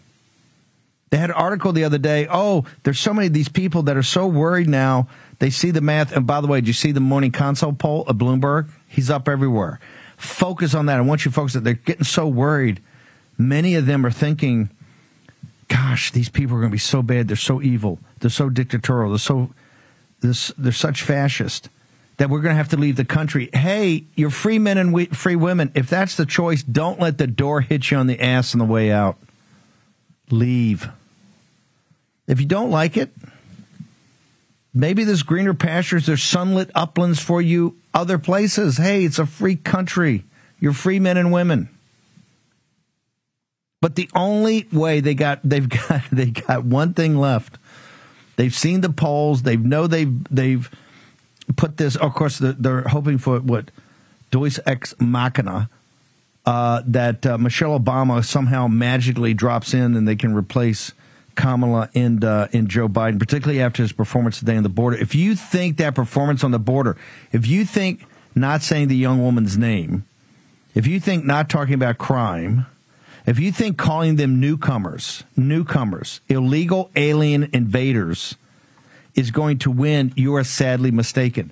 They 1.17 1.21
had 1.21 1.31
an 1.31 1.37
article 1.37 1.73
the 1.73 1.85
other 1.85 1.97
day. 1.97 2.29
Oh, 2.31 2.67
there's 2.83 3.01
so 3.01 3.15
many 3.15 3.29
of 3.29 3.33
these 3.33 3.49
people 3.49 3.85
that 3.85 3.97
are 3.97 4.03
so 4.03 4.27
worried 4.27 4.69
now. 4.69 5.09
They 5.39 5.49
see 5.49 5.71
the 5.71 5.81
math. 5.81 6.15
And 6.15 6.27
by 6.27 6.43
the 6.43 6.47
way, 6.47 6.61
did 6.61 6.67
you 6.67 6.75
see 6.75 6.93
the 6.93 7.01
morning 7.01 7.33
consult 7.33 7.79
poll 7.79 8.03
of 8.03 8.17
Bloomberg? 8.17 8.69
He's 8.87 9.09
up 9.09 9.27
everywhere. 9.27 9.81
Focus 10.19 10.75
on 10.75 10.85
that. 10.85 10.99
I 10.99 11.01
want 11.01 11.25
you 11.25 11.31
to 11.31 11.35
focus 11.35 11.55
that 11.55 11.65
they're 11.65 11.73
getting 11.73 12.05
so 12.05 12.29
worried. 12.29 12.83
Many 13.39 13.77
of 13.77 13.87
them 13.87 14.05
are 14.05 14.11
thinking, 14.11 14.69
gosh, 15.69 16.13
these 16.13 16.29
people 16.29 16.55
are 16.55 16.61
going 16.61 16.71
to 16.71 16.75
be 16.75 16.79
so 16.79 17.01
bad. 17.01 17.29
They're 17.29 17.37
so 17.39 17.63
evil. 17.63 17.99
They're 18.21 18.29
so 18.29 18.51
dictatorial. 18.51 19.13
They're 19.13 19.19
so, 19.19 19.55
they're, 20.21 20.35
they're 20.59 20.71
such 20.71 21.03
fascist 21.03 21.71
that 22.19 22.29
we're 22.29 22.43
going 22.43 22.53
to 22.53 22.59
have 22.59 22.69
to 22.69 22.77
leave 22.77 22.97
the 22.97 23.07
country. 23.07 23.49
Hey, 23.55 24.05
you're 24.17 24.29
free 24.29 24.59
men 24.59 24.77
and 24.77 24.93
we, 24.93 25.07
free 25.07 25.37
women. 25.37 25.73
If 25.75 25.89
that's 25.89 26.15
the 26.15 26.27
choice, 26.27 26.63
don't 26.63 27.01
let 27.01 27.17
the 27.17 27.27
door 27.27 27.63
hit 27.63 27.91
you 27.91 27.97
on 27.97 28.07
the 28.07 28.21
ass 28.21 28.55
on 28.55 28.59
the 28.59 28.67
way 28.67 28.93
out 28.93 29.17
leave. 30.31 30.91
If 32.27 32.41
you 32.41 32.47
don't 32.47 32.71
like 32.71 32.97
it, 32.97 33.11
maybe 34.75 35.05
there's 35.05 35.23
greener 35.23 35.55
pastures, 35.55 36.07
there's 36.07 36.23
sunlit 36.23 36.71
uplands 36.75 37.21
for 37.21 37.41
you 37.41 37.77
other 37.95 38.19
places. 38.19 38.77
Hey, 38.77 39.05
it's 39.05 39.19
a 39.19 39.27
free 39.27 39.57
country. 39.57 40.25
You're 40.61 40.73
free 40.73 41.01
men 41.01 41.17
and 41.17 41.33
women. 41.33 41.69
But 43.81 43.95
the 43.95 44.11
only 44.15 44.67
way 44.73 45.01
they 45.01 45.15
got 45.15 45.41
they've 45.45 45.69
got 45.69 46.03
they 46.11 46.27
got 46.27 46.65
one 46.65 46.95
thing 46.95 47.17
left. 47.17 47.59
They've 48.37 48.55
seen 48.55 48.83
the 48.83 48.91
polls. 48.91 49.43
They 49.43 49.57
know 49.57 49.87
they've 49.87 50.25
they've 50.31 50.71
put 51.57 51.77
this. 51.77 51.97
Of 51.97 52.15
course, 52.15 52.39
they're, 52.39 52.83
hoping 52.83 53.19
for 53.19 53.41
what 53.41 53.71
Deus 54.31 54.61
ex 54.67 54.95
machina, 55.01 55.71
uh, 56.45 56.83
that 56.87 57.25
uh, 57.25 57.39
Michelle 57.39 57.79
Obama 57.79 58.25
somehow 58.25 58.67
magically 58.67 59.35
drops 59.35 59.73
in 59.73 59.95
and 59.95 60.07
they 60.07 60.17
can 60.17 60.35
replace 60.35 60.93
Kamala 61.37 61.91
and 61.95 62.25
uh, 62.25 62.49
and 62.53 62.69
Joe 62.69 62.89
Biden, 62.89 63.19
particularly 63.19 63.61
after 63.61 63.83
his 63.83 63.93
performance 63.93 64.39
today 64.39 64.57
on 64.57 64.63
the 64.63 64.69
border. 64.69 64.97
If 64.97 65.15
you 65.15 65.37
think 65.37 65.77
that 65.77 65.95
performance 65.95 66.43
on 66.43 66.51
the 66.51 66.59
border, 66.59 66.97
if 67.33 67.47
you 67.47 67.65
think 67.65 68.05
not 68.35 68.63
saying 68.63 68.89
the 68.89 68.97
young 68.97 69.23
woman's 69.23 69.57
name, 69.57 70.05
if 70.75 70.87
you 70.87 70.99
think 71.01 71.25
not 71.25 71.49
talking 71.49 71.75
about 71.75 71.99
crime, 71.99 72.67
if 73.27 73.39
you 73.39 73.53
think 73.53 73.79
calling 73.79 74.17
them 74.17 74.41
newcomers, 74.41 75.25
newcomers, 75.37 76.21
illegal 76.29 76.91
alien 76.97 77.51
invaders 77.53 78.37
is 79.15 79.31
going 79.31 79.59
to 79.59 79.71
win, 79.71 80.13
you 80.17 80.35
are 80.35 80.45
sadly 80.45 80.91
mistaken. 80.91 81.51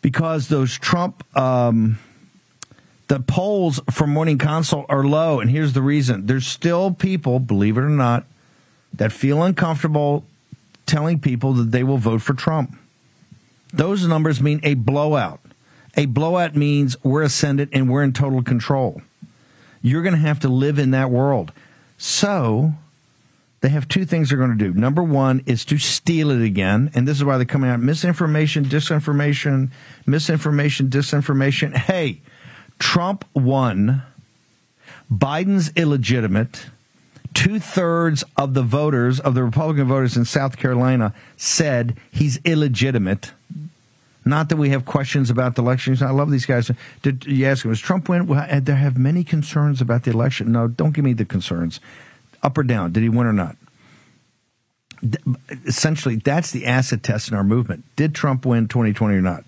Because 0.00 0.48
those 0.48 0.78
Trump 0.78 1.24
um, 1.36 1.98
the 3.08 3.20
polls 3.20 3.80
for 3.90 4.06
Morning 4.06 4.38
Consult 4.38 4.86
are 4.88 5.04
low, 5.04 5.40
and 5.40 5.50
here's 5.50 5.72
the 5.72 5.82
reason: 5.82 6.26
there's 6.26 6.46
still 6.46 6.92
people, 6.92 7.38
believe 7.38 7.76
it 7.76 7.82
or 7.82 7.88
not, 7.88 8.26
that 8.96 9.12
feel 9.12 9.42
uncomfortable 9.42 10.24
telling 10.86 11.18
people 11.18 11.52
that 11.54 11.70
they 11.70 11.82
will 11.82 11.98
vote 11.98 12.22
for 12.22 12.34
Trump. 12.34 12.76
Those 13.72 14.06
numbers 14.06 14.40
mean 14.40 14.60
a 14.62 14.74
blowout. 14.74 15.40
A 15.96 16.06
blowout 16.06 16.54
means 16.54 16.96
we're 17.02 17.22
ascendant 17.22 17.70
and 17.72 17.88
we're 17.88 18.02
in 18.02 18.12
total 18.12 18.42
control. 18.42 19.02
You're 19.82 20.02
going 20.02 20.14
to 20.14 20.20
have 20.20 20.40
to 20.40 20.48
live 20.48 20.78
in 20.78 20.92
that 20.92 21.10
world. 21.10 21.52
So 21.98 22.74
they 23.60 23.68
have 23.70 23.88
two 23.88 24.04
things 24.04 24.28
they're 24.28 24.38
going 24.38 24.56
to 24.56 24.72
do. 24.72 24.78
Number 24.78 25.02
one 25.02 25.42
is 25.46 25.64
to 25.66 25.78
steal 25.78 26.30
it 26.30 26.42
again. 26.42 26.90
And 26.94 27.06
this 27.08 27.16
is 27.16 27.24
why 27.24 27.36
they're 27.36 27.46
coming 27.46 27.70
out 27.70 27.80
misinformation, 27.80 28.64
disinformation, 28.64 29.70
misinformation, 30.06 30.88
disinformation. 30.88 31.74
Hey, 31.74 32.20
Trump 32.78 33.24
won. 33.34 34.02
Biden's 35.12 35.72
illegitimate. 35.76 36.66
Two 37.34 37.58
thirds 37.58 38.24
of 38.36 38.54
the 38.54 38.62
voters, 38.62 39.20
of 39.20 39.34
the 39.34 39.42
Republican 39.44 39.86
voters 39.86 40.16
in 40.16 40.24
South 40.24 40.56
Carolina, 40.56 41.12
said 41.36 41.96
he's 42.10 42.38
illegitimate. 42.44 43.32
Not 44.24 44.48
that 44.48 44.56
we 44.56 44.70
have 44.70 44.86
questions 44.86 45.28
about 45.28 45.54
the 45.54 45.62
elections. 45.62 46.00
I 46.00 46.10
love 46.10 46.30
these 46.30 46.46
guys. 46.46 46.70
Did 47.02 47.26
you 47.26 47.44
ask 47.44 47.64
him, 47.64 47.70
does 47.70 47.80
Trump 47.80 48.08
win? 48.08 48.26
Well, 48.26 48.46
there 48.62 48.76
have 48.76 48.96
many 48.96 49.22
concerns 49.22 49.82
about 49.82 50.04
the 50.04 50.12
election. 50.12 50.52
No, 50.52 50.66
don't 50.68 50.92
give 50.92 51.04
me 51.04 51.12
the 51.12 51.26
concerns. 51.26 51.80
Up 52.42 52.56
or 52.56 52.62
down? 52.62 52.92
Did 52.92 53.02
he 53.02 53.10
win 53.10 53.26
or 53.26 53.32
not? 53.32 53.56
Essentially, 55.66 56.16
that's 56.16 56.52
the 56.52 56.64
acid 56.64 57.02
test 57.02 57.28
in 57.28 57.36
our 57.36 57.44
movement. 57.44 57.84
Did 57.96 58.14
Trump 58.14 58.46
win 58.46 58.68
2020 58.68 59.14
or 59.14 59.20
not? 59.20 59.44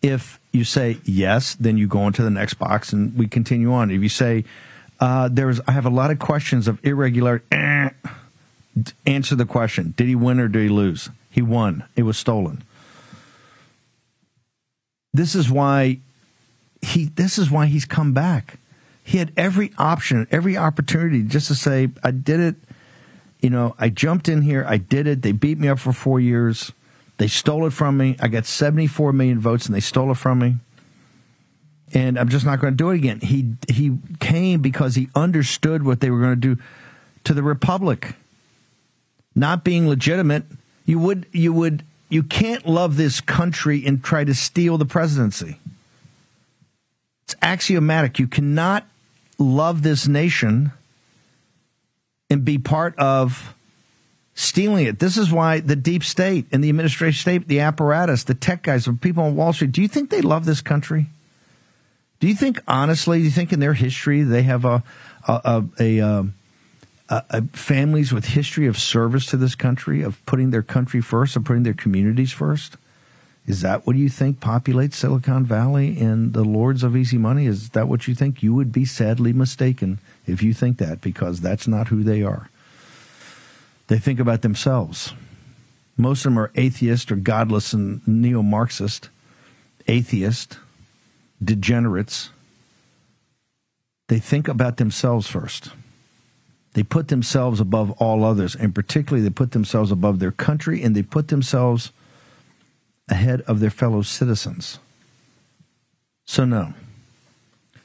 If 0.00 0.38
you 0.52 0.62
say 0.62 0.98
yes, 1.04 1.56
then 1.56 1.76
you 1.76 1.88
go 1.88 2.06
into 2.06 2.22
the 2.22 2.30
next 2.30 2.54
box 2.54 2.92
and 2.92 3.16
we 3.16 3.26
continue 3.26 3.72
on. 3.72 3.90
If 3.90 4.00
you 4.00 4.08
say 4.08 4.44
uh, 5.00 5.28
there's, 5.30 5.60
I 5.66 5.72
have 5.72 5.86
a 5.86 5.90
lot 5.90 6.10
of 6.10 6.18
questions 6.18 6.68
of 6.68 6.84
irregularity. 6.84 7.44
Eh, 7.52 7.90
answer 9.06 9.34
the 9.34 9.46
question: 9.46 9.94
Did 9.96 10.06
he 10.06 10.14
win 10.14 10.40
or 10.40 10.48
did 10.48 10.62
he 10.62 10.68
lose? 10.68 11.10
He 11.30 11.42
won. 11.42 11.84
It 11.96 12.02
was 12.02 12.16
stolen. 12.16 12.62
This 15.12 15.34
is 15.34 15.50
why 15.50 15.98
he. 16.82 17.06
This 17.06 17.38
is 17.38 17.50
why 17.50 17.66
he's 17.66 17.84
come 17.84 18.12
back. 18.12 18.58
He 19.02 19.18
had 19.18 19.32
every 19.36 19.72
option, 19.78 20.26
every 20.30 20.56
opportunity, 20.56 21.22
just 21.22 21.48
to 21.48 21.54
say, 21.54 21.88
"I 22.02 22.10
did 22.10 22.40
it." 22.40 22.56
You 23.40 23.50
know, 23.50 23.76
I 23.78 23.88
jumped 23.88 24.28
in 24.28 24.42
here. 24.42 24.64
I 24.66 24.78
did 24.78 25.06
it. 25.06 25.22
They 25.22 25.32
beat 25.32 25.58
me 25.58 25.68
up 25.68 25.78
for 25.78 25.92
four 25.92 26.18
years. 26.18 26.72
They 27.18 27.28
stole 27.28 27.66
it 27.66 27.72
from 27.72 27.96
me. 27.96 28.16
I 28.20 28.28
got 28.28 28.46
74 28.46 29.12
million 29.12 29.38
votes, 29.38 29.66
and 29.66 29.74
they 29.74 29.80
stole 29.80 30.10
it 30.10 30.16
from 30.16 30.38
me. 30.40 30.56
And 31.94 32.18
I'm 32.18 32.28
just 32.28 32.44
not 32.44 32.60
going 32.60 32.74
to 32.74 32.76
do 32.76 32.90
it 32.90 32.96
again. 32.96 33.20
He 33.20 33.54
he 33.68 33.98
came 34.20 34.60
because 34.60 34.94
he 34.94 35.08
understood 35.14 35.84
what 35.84 36.00
they 36.00 36.10
were 36.10 36.20
going 36.20 36.40
to 36.40 36.54
do 36.54 36.62
to 37.24 37.34
the 37.34 37.42
republic. 37.42 38.14
Not 39.34 39.64
being 39.64 39.88
legitimate, 39.88 40.44
you 40.84 40.98
would 40.98 41.26
you 41.32 41.52
would 41.52 41.82
you 42.08 42.22
can't 42.22 42.66
love 42.66 42.96
this 42.96 43.20
country 43.20 43.84
and 43.86 44.02
try 44.02 44.24
to 44.24 44.34
steal 44.34 44.78
the 44.78 44.86
presidency. 44.86 45.58
It's 47.24 47.36
axiomatic. 47.42 48.18
You 48.18 48.26
cannot 48.26 48.86
love 49.38 49.82
this 49.82 50.08
nation 50.08 50.72
and 52.30 52.44
be 52.44 52.58
part 52.58 52.98
of 52.98 53.54
stealing 54.34 54.86
it. 54.86 54.98
This 54.98 55.16
is 55.16 55.30
why 55.30 55.60
the 55.60 55.76
deep 55.76 56.04
state 56.04 56.46
and 56.52 56.62
the 56.62 56.68
administration 56.68 57.20
state, 57.20 57.48
the 57.48 57.60
apparatus, 57.60 58.24
the 58.24 58.34
tech 58.34 58.62
guys, 58.62 58.84
the 58.84 58.92
people 58.92 59.24
on 59.24 59.36
Wall 59.36 59.52
Street, 59.52 59.72
do 59.72 59.82
you 59.82 59.88
think 59.88 60.10
they 60.10 60.22
love 60.22 60.44
this 60.44 60.60
country? 60.60 61.06
Do 62.20 62.26
you 62.26 62.34
think 62.34 62.60
honestly, 62.66 63.18
do 63.18 63.24
you 63.24 63.30
think 63.30 63.52
in 63.52 63.60
their 63.60 63.74
history 63.74 64.22
they 64.22 64.42
have 64.42 64.64
a 64.64 64.82
a, 65.26 65.64
a, 65.78 65.98
a, 65.98 66.00
um, 66.00 66.34
a 67.08 67.42
families 67.48 68.12
with 68.12 68.26
history 68.26 68.66
of 68.66 68.78
service 68.78 69.26
to 69.26 69.36
this 69.36 69.54
country, 69.54 70.02
of 70.02 70.24
putting 70.26 70.50
their 70.50 70.62
country 70.62 71.00
first, 71.00 71.36
of 71.36 71.44
putting 71.44 71.62
their 71.62 71.74
communities 71.74 72.32
first? 72.32 72.76
Is 73.46 73.62
that 73.62 73.86
what 73.86 73.96
you 73.96 74.10
think 74.10 74.40
populates 74.40 74.94
Silicon 74.94 75.44
Valley 75.44 75.98
and 75.98 76.34
the 76.34 76.44
lords 76.44 76.82
of 76.82 76.94
easy 76.94 77.16
money? 77.16 77.46
Is 77.46 77.70
that 77.70 77.88
what 77.88 78.06
you 78.06 78.14
think? 78.14 78.42
You 78.42 78.52
would 78.52 78.72
be 78.72 78.84
sadly 78.84 79.32
mistaken 79.32 80.00
if 80.26 80.42
you 80.42 80.52
think 80.52 80.76
that 80.78 81.00
because 81.00 81.40
that's 81.40 81.66
not 81.66 81.88
who 81.88 82.02
they 82.02 82.22
are. 82.22 82.50
They 83.86 83.98
think 83.98 84.20
about 84.20 84.42
themselves. 84.42 85.14
Most 85.96 86.26
of 86.26 86.32
them 86.32 86.38
are 86.38 86.52
atheist 86.56 87.10
or 87.10 87.16
godless 87.16 87.72
and 87.72 88.06
neo 88.06 88.42
Marxist, 88.42 89.08
atheist, 89.86 90.58
degenerates. 91.42 92.30
They 94.08 94.18
think 94.18 94.48
about 94.48 94.76
themselves 94.78 95.28
first. 95.28 95.70
They 96.74 96.82
put 96.82 97.08
themselves 97.08 97.60
above 97.60 97.90
all 97.92 98.24
others, 98.24 98.54
and 98.54 98.74
particularly 98.74 99.22
they 99.22 99.34
put 99.34 99.52
themselves 99.52 99.90
above 99.90 100.18
their 100.18 100.32
country 100.32 100.82
and 100.82 100.94
they 100.94 101.02
put 101.02 101.28
themselves 101.28 101.92
ahead 103.08 103.40
of 103.42 103.60
their 103.60 103.70
fellow 103.70 104.02
citizens. 104.02 104.78
So, 106.26 106.44
no. 106.44 106.74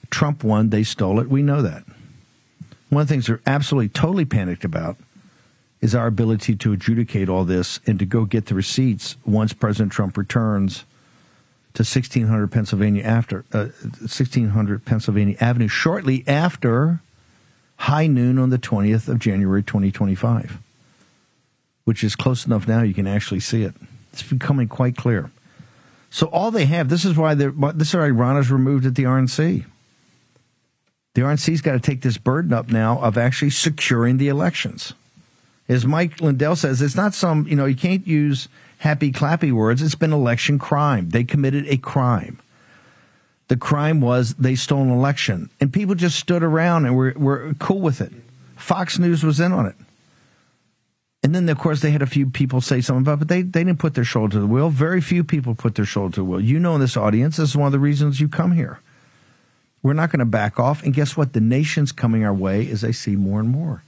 Trump 0.10 0.44
won, 0.44 0.70
they 0.70 0.84
stole 0.84 1.20
it. 1.20 1.30
We 1.30 1.42
know 1.42 1.62
that. 1.62 1.84
One 2.90 3.02
of 3.02 3.08
the 3.08 3.14
things 3.14 3.28
they're 3.28 3.42
absolutely 3.48 3.90
totally 3.90 4.26
panicked 4.26 4.64
about 4.64 4.98
is 5.82 5.96
our 5.96 6.08
ability 6.08 6.56
to 6.56 6.74
adjudicate 6.74 7.30
all 7.30 7.46
this 7.46 7.80
and 7.88 7.98
to 8.00 8.06
go 8.06 8.26
get 8.26 8.46
the 8.46 8.56
receipts 8.56 9.18
once 9.26 9.54
President 9.54 9.92
Trump 9.92 10.18
returns 10.18 10.86
to 11.74 11.82
1600 11.82 12.52
Pennsylvania 12.52 13.04
after 13.04 13.46
uh, 13.52 13.70
1600 14.00 14.86
Pennsylvania 14.86 15.36
Avenue 15.40 15.68
shortly 15.68 16.24
after 16.28 17.02
high 17.78 18.08
noon 18.08 18.38
on 18.38 18.50
the 18.50 18.60
20th 18.60 19.08
of 19.08 19.20
January 19.20 19.64
2025, 19.64 20.60
which 21.86 22.04
is 22.04 22.16
close 22.16 22.46
enough 22.46 22.68
now 22.68 22.82
you 22.82 22.94
can 22.94 23.08
actually 23.08 23.40
see 23.40 23.64
it. 23.64 23.74
It's 24.12 24.24
becoming 24.24 24.68
quite 24.68 24.96
clear. 24.96 25.32
So 26.12 26.28
all 26.28 26.52
they 26.52 26.66
have, 26.66 26.90
this 26.90 27.06
is 27.06 27.18
why 27.18 27.34
this 27.34 27.90
is 27.90 27.96
why 27.96 28.10
Ronna 28.10 28.40
is 28.40 28.52
removed 28.52 28.86
at 28.86 28.94
the 28.94 29.04
RNC. 29.04 29.66
The 31.16 31.22
RNC's 31.22 31.62
got 31.62 31.74
to 31.74 31.80
take 31.80 32.02
this 32.02 32.18
burden 32.18 32.54
up 32.54 32.70
now 32.70 33.00
of 33.00 33.18
actually 33.18 33.50
securing 33.50 34.18
the 34.18 34.28
elections. 34.28 34.94
As 35.68 35.86
Mike 35.86 36.22
Lindell 36.22 36.56
says, 36.56 36.82
it's 36.82 36.96
not 36.96 37.14
some, 37.14 37.48
you 37.48 37.56
know, 37.56 37.66
you 37.66 37.76
can't 37.76 38.06
use 38.06 38.48
happy 38.84 39.14
clappy 39.14 39.50
words. 39.50 39.82
It's 39.82 39.96
been 39.96 40.12
election 40.12 40.60
crime. 40.60 41.10
They 41.12 41.24
committed 41.24 41.66
a 41.68 41.78
crime. 41.78 42.42
The 43.48 43.56
crime 43.56 44.02
was 44.02 44.34
they 44.34 44.56
stole 44.56 44.82
an 44.82 44.90
election, 44.90 45.50
and 45.62 45.72
people 45.72 45.96
just 45.96 46.20
stood 46.20 46.44
around 46.44 46.86
and 46.86 46.96
were, 46.96 47.14
were 47.16 47.56
cool 47.60 47.80
with 47.80 48.02
it. 48.02 48.12
Fox 48.58 49.00
News 49.00 49.24
was 49.24 49.40
in 49.40 49.54
on 49.54 49.68
it. 49.68 49.76
And 51.24 51.34
then, 51.34 51.48
of 51.48 51.58
course, 51.58 51.82
they 51.82 51.92
had 51.92 52.02
a 52.02 52.06
few 52.06 52.30
people 52.30 52.60
say 52.60 52.82
something 52.82 53.04
about, 53.04 53.14
it, 53.14 53.20
but 53.20 53.28
they, 53.30 53.42
they 53.42 53.64
didn't 53.64 53.80
put 53.80 53.94
their 53.94 54.04
shoulder 54.04 54.34
to 54.34 54.40
the 54.42 54.48
wheel. 54.48 54.70
Very 54.70 55.00
few 55.00 55.24
people 55.24 55.56
put 55.56 55.76
their 55.76 55.86
shoulder 55.86 56.16
to 56.16 56.20
the 56.20 56.26
wheel. 56.26 56.42
You 56.42 56.60
know, 56.60 56.76
in 56.76 56.82
this 56.82 56.98
audience, 56.98 57.38
this 57.38 57.52
is 57.52 57.56
one 57.56 57.68
of 57.68 57.72
the 57.72 57.80
reasons 57.80 58.20
you 58.20 58.28
come 58.28 58.52
here. 58.52 58.82
We're 59.82 59.94
not 59.94 60.12
going 60.12 60.20
to 60.20 60.26
back 60.26 60.60
off. 60.60 60.84
And 60.84 60.94
guess 60.94 61.16
what? 61.16 61.32
The 61.32 61.40
nation's 61.40 61.94
coming 61.94 62.26
our 62.26 62.34
way 62.34 62.70
as 62.70 62.82
they 62.82 62.92
see 62.92 63.16
more 63.16 63.40
and 63.40 63.50
more. 63.50 63.84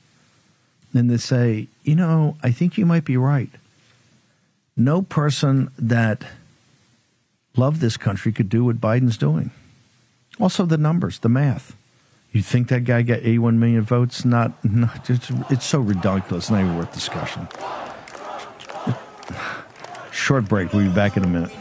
And 0.93 1.09
they 1.09 1.17
say, 1.17 1.67
you 1.83 1.95
know, 1.95 2.37
I 2.41 2.51
think 2.51 2.77
you 2.77 2.85
might 2.85 3.03
be 3.03 3.17
right. 3.17 3.49
No 4.77 5.01
person 5.01 5.71
that 5.77 6.25
loved 7.55 7.79
this 7.79 7.95
country 7.95 8.33
could 8.33 8.49
do 8.49 8.65
what 8.65 8.81
Biden's 8.81 9.17
doing. 9.17 9.51
Also, 10.39 10.65
the 10.65 10.77
numbers, 10.77 11.19
the 11.19 11.29
math. 11.29 11.77
You 12.33 12.41
think 12.41 12.67
that 12.67 12.83
guy 12.83 13.01
got 13.01 13.19
81 13.19 13.57
million 13.57 13.81
votes? 13.83 14.25
Not, 14.25 14.65
not 14.65 15.09
it's, 15.09 15.31
it's 15.49 15.65
so 15.65 15.79
ridiculous. 15.79 16.49
Not 16.49 16.59
even 16.59 16.77
worth 16.77 16.93
discussion. 16.93 17.47
Short 20.11 20.49
break. 20.49 20.73
We'll 20.73 20.87
be 20.87 20.93
back 20.93 21.15
in 21.15 21.23
a 21.23 21.27
minute. 21.27 21.51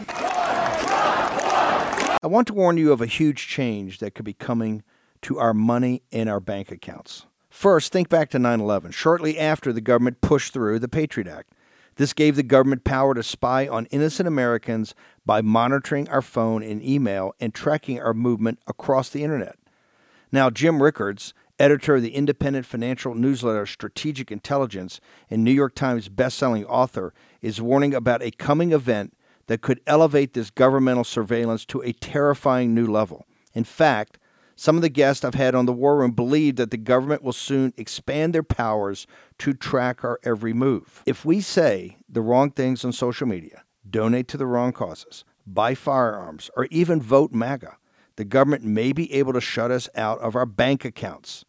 I 2.21 2.27
want 2.27 2.49
to 2.49 2.55
warn 2.55 2.79
you 2.79 2.91
of 2.91 3.01
a 3.01 3.07
huge 3.07 3.47
change 3.47 3.99
that 3.99 4.17
could 4.17 4.25
be 4.25 4.33
coming 4.33 4.83
to 5.23 5.39
our 5.39 5.55
money 5.55 6.03
in 6.11 6.27
our 6.27 6.41
bank 6.41 6.73
accounts. 6.73 7.27
First, 7.51 7.93
think 7.93 8.09
back 8.09 8.31
to 8.31 8.41
9 8.41 8.61
11, 8.61 8.91
shortly 8.91 9.39
after 9.39 9.73
the 9.73 9.81
government 9.81 10.21
pushed 10.21 10.53
through 10.53 10.81
the 10.81 10.89
Patriot 10.89 11.29
Act. 11.29 11.53
This 11.97 12.13
gave 12.13 12.37
the 12.37 12.43
government 12.43 12.85
power 12.85 13.15
to 13.15 13.23
spy 13.23 13.69
on 13.69 13.87
innocent 13.87 14.27
Americans 14.27 14.95
by 15.25 15.43
monitoring 15.43 16.09
our 16.09 16.23
phone 16.23 16.63
and 16.63 16.83
email 16.83 17.35
and 17.41 17.55
tracking 17.55 18.01
our 18.01 18.15
movement 18.15 18.59
across 18.67 19.11
the 19.11 19.23
internet. 19.23 19.57
Now, 20.33 20.51
Jim 20.51 20.83
Rickards, 20.83 21.35
editor 21.59 21.97
of 21.97 22.03
the 22.03 22.15
independent 22.15 22.67
financial 22.67 23.15
newsletter 23.15 23.67
Strategic 23.67 24.33
Intelligence 24.33 25.01
and 25.31 25.45
New 25.45 25.53
York 25.53 25.75
Times 25.77 26.09
bestselling 26.09 26.65
author, 26.69 27.15
is 27.41 27.61
warning 27.61 27.95
about 27.95 28.23
a 28.23 28.33
coming 28.33 28.73
event 28.73 29.17
that 29.47 29.61
could 29.61 29.81
elevate 29.87 30.33
this 30.33 30.51
governmental 30.51 31.05
surveillance 31.05 31.65
to 31.67 31.81
a 31.83 31.93
terrifying 31.93 32.75
new 32.75 32.87
level. 32.87 33.27
In 33.53 33.63
fact, 33.63 34.19
some 34.57 34.77
of 34.77 34.83
the 34.83 34.89
guests 34.89 35.25
I've 35.25 35.35
had 35.35 35.55
on 35.55 35.67
the 35.67 35.73
War 35.73 35.97
Room 35.97 36.13
believe 36.13 36.57
that 36.57 36.71
the 36.71 36.77
government 36.77 37.23
will 37.23 37.33
soon 37.33 37.73
expand 37.77 38.35
their 38.35 38.43
powers 38.43 39.07
to 39.39 39.53
track 39.53 40.05
our 40.05 40.21
every 40.23 40.53
move. 40.53 41.03
If 41.07 41.25
we 41.25 41.41
say 41.41 41.99
the 42.09 42.21
wrong 42.21 42.51
things 42.51 42.85
on 42.85 42.93
social 42.93 43.27
media, 43.27 43.65
donate 43.89 44.29
to 44.29 44.37
the 44.37 44.47
wrong 44.47 44.73
causes, 44.73 45.25
buy 45.47 45.75
firearms, 45.75 46.51
or 46.57 46.67
even 46.71 47.03
vote 47.03 47.33
MAGA, 47.33 47.77
the 48.17 48.25
government 48.25 48.65
may 48.65 48.93
be 48.93 49.13
able 49.13 49.33
to 49.33 49.41
shut 49.41 49.71
us 49.71 49.89
out 49.95 50.21
of 50.21 50.37
our 50.37 50.47
bank 50.47 50.85
accounts. 50.85 51.45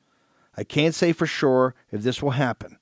I 0.57 0.63
can't 0.63 0.95
say 0.95 1.11
for 1.11 1.27
sure 1.27 1.75
if 1.91 2.01
this 2.01 2.23
will 2.23 2.31
happen, 2.31 2.77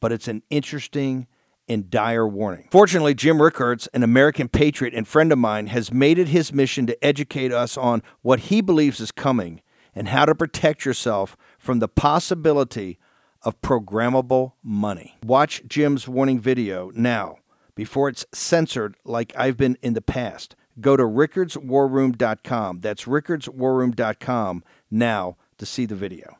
but 0.00 0.12
it's 0.12 0.28
an 0.28 0.42
interesting 0.48 1.26
and 1.68 1.90
dire 1.90 2.26
warning. 2.26 2.68
Fortunately, 2.70 3.14
Jim 3.14 3.42
Rickards, 3.42 3.88
an 3.88 4.02
American 4.02 4.48
patriot 4.48 4.94
and 4.94 5.06
friend 5.06 5.32
of 5.32 5.38
mine, 5.38 5.66
has 5.66 5.92
made 5.92 6.18
it 6.18 6.28
his 6.28 6.52
mission 6.52 6.86
to 6.86 7.04
educate 7.04 7.52
us 7.52 7.76
on 7.76 8.02
what 8.22 8.40
he 8.40 8.60
believes 8.60 9.00
is 9.00 9.10
coming 9.10 9.60
and 9.96 10.08
how 10.08 10.26
to 10.26 10.34
protect 10.34 10.84
yourself 10.84 11.36
from 11.58 11.80
the 11.80 11.88
possibility 11.88 12.98
of 13.42 13.60
programmable 13.62 14.52
money. 14.62 15.16
Watch 15.24 15.62
Jim's 15.66 16.06
warning 16.06 16.38
video 16.38 16.90
now 16.94 17.38
before 17.74 18.08
it's 18.08 18.26
censored 18.32 18.96
like 19.04 19.32
I've 19.36 19.56
been 19.56 19.78
in 19.82 19.94
the 19.94 20.02
past. 20.02 20.54
Go 20.80 20.96
to 20.96 21.04
rickardswarroom.com. 21.04 22.80
That's 22.80 23.04
rickardswarroom.com 23.04 24.64
now 24.90 25.36
to 25.58 25.66
see 25.66 25.86
the 25.86 25.94
video. 25.94 26.36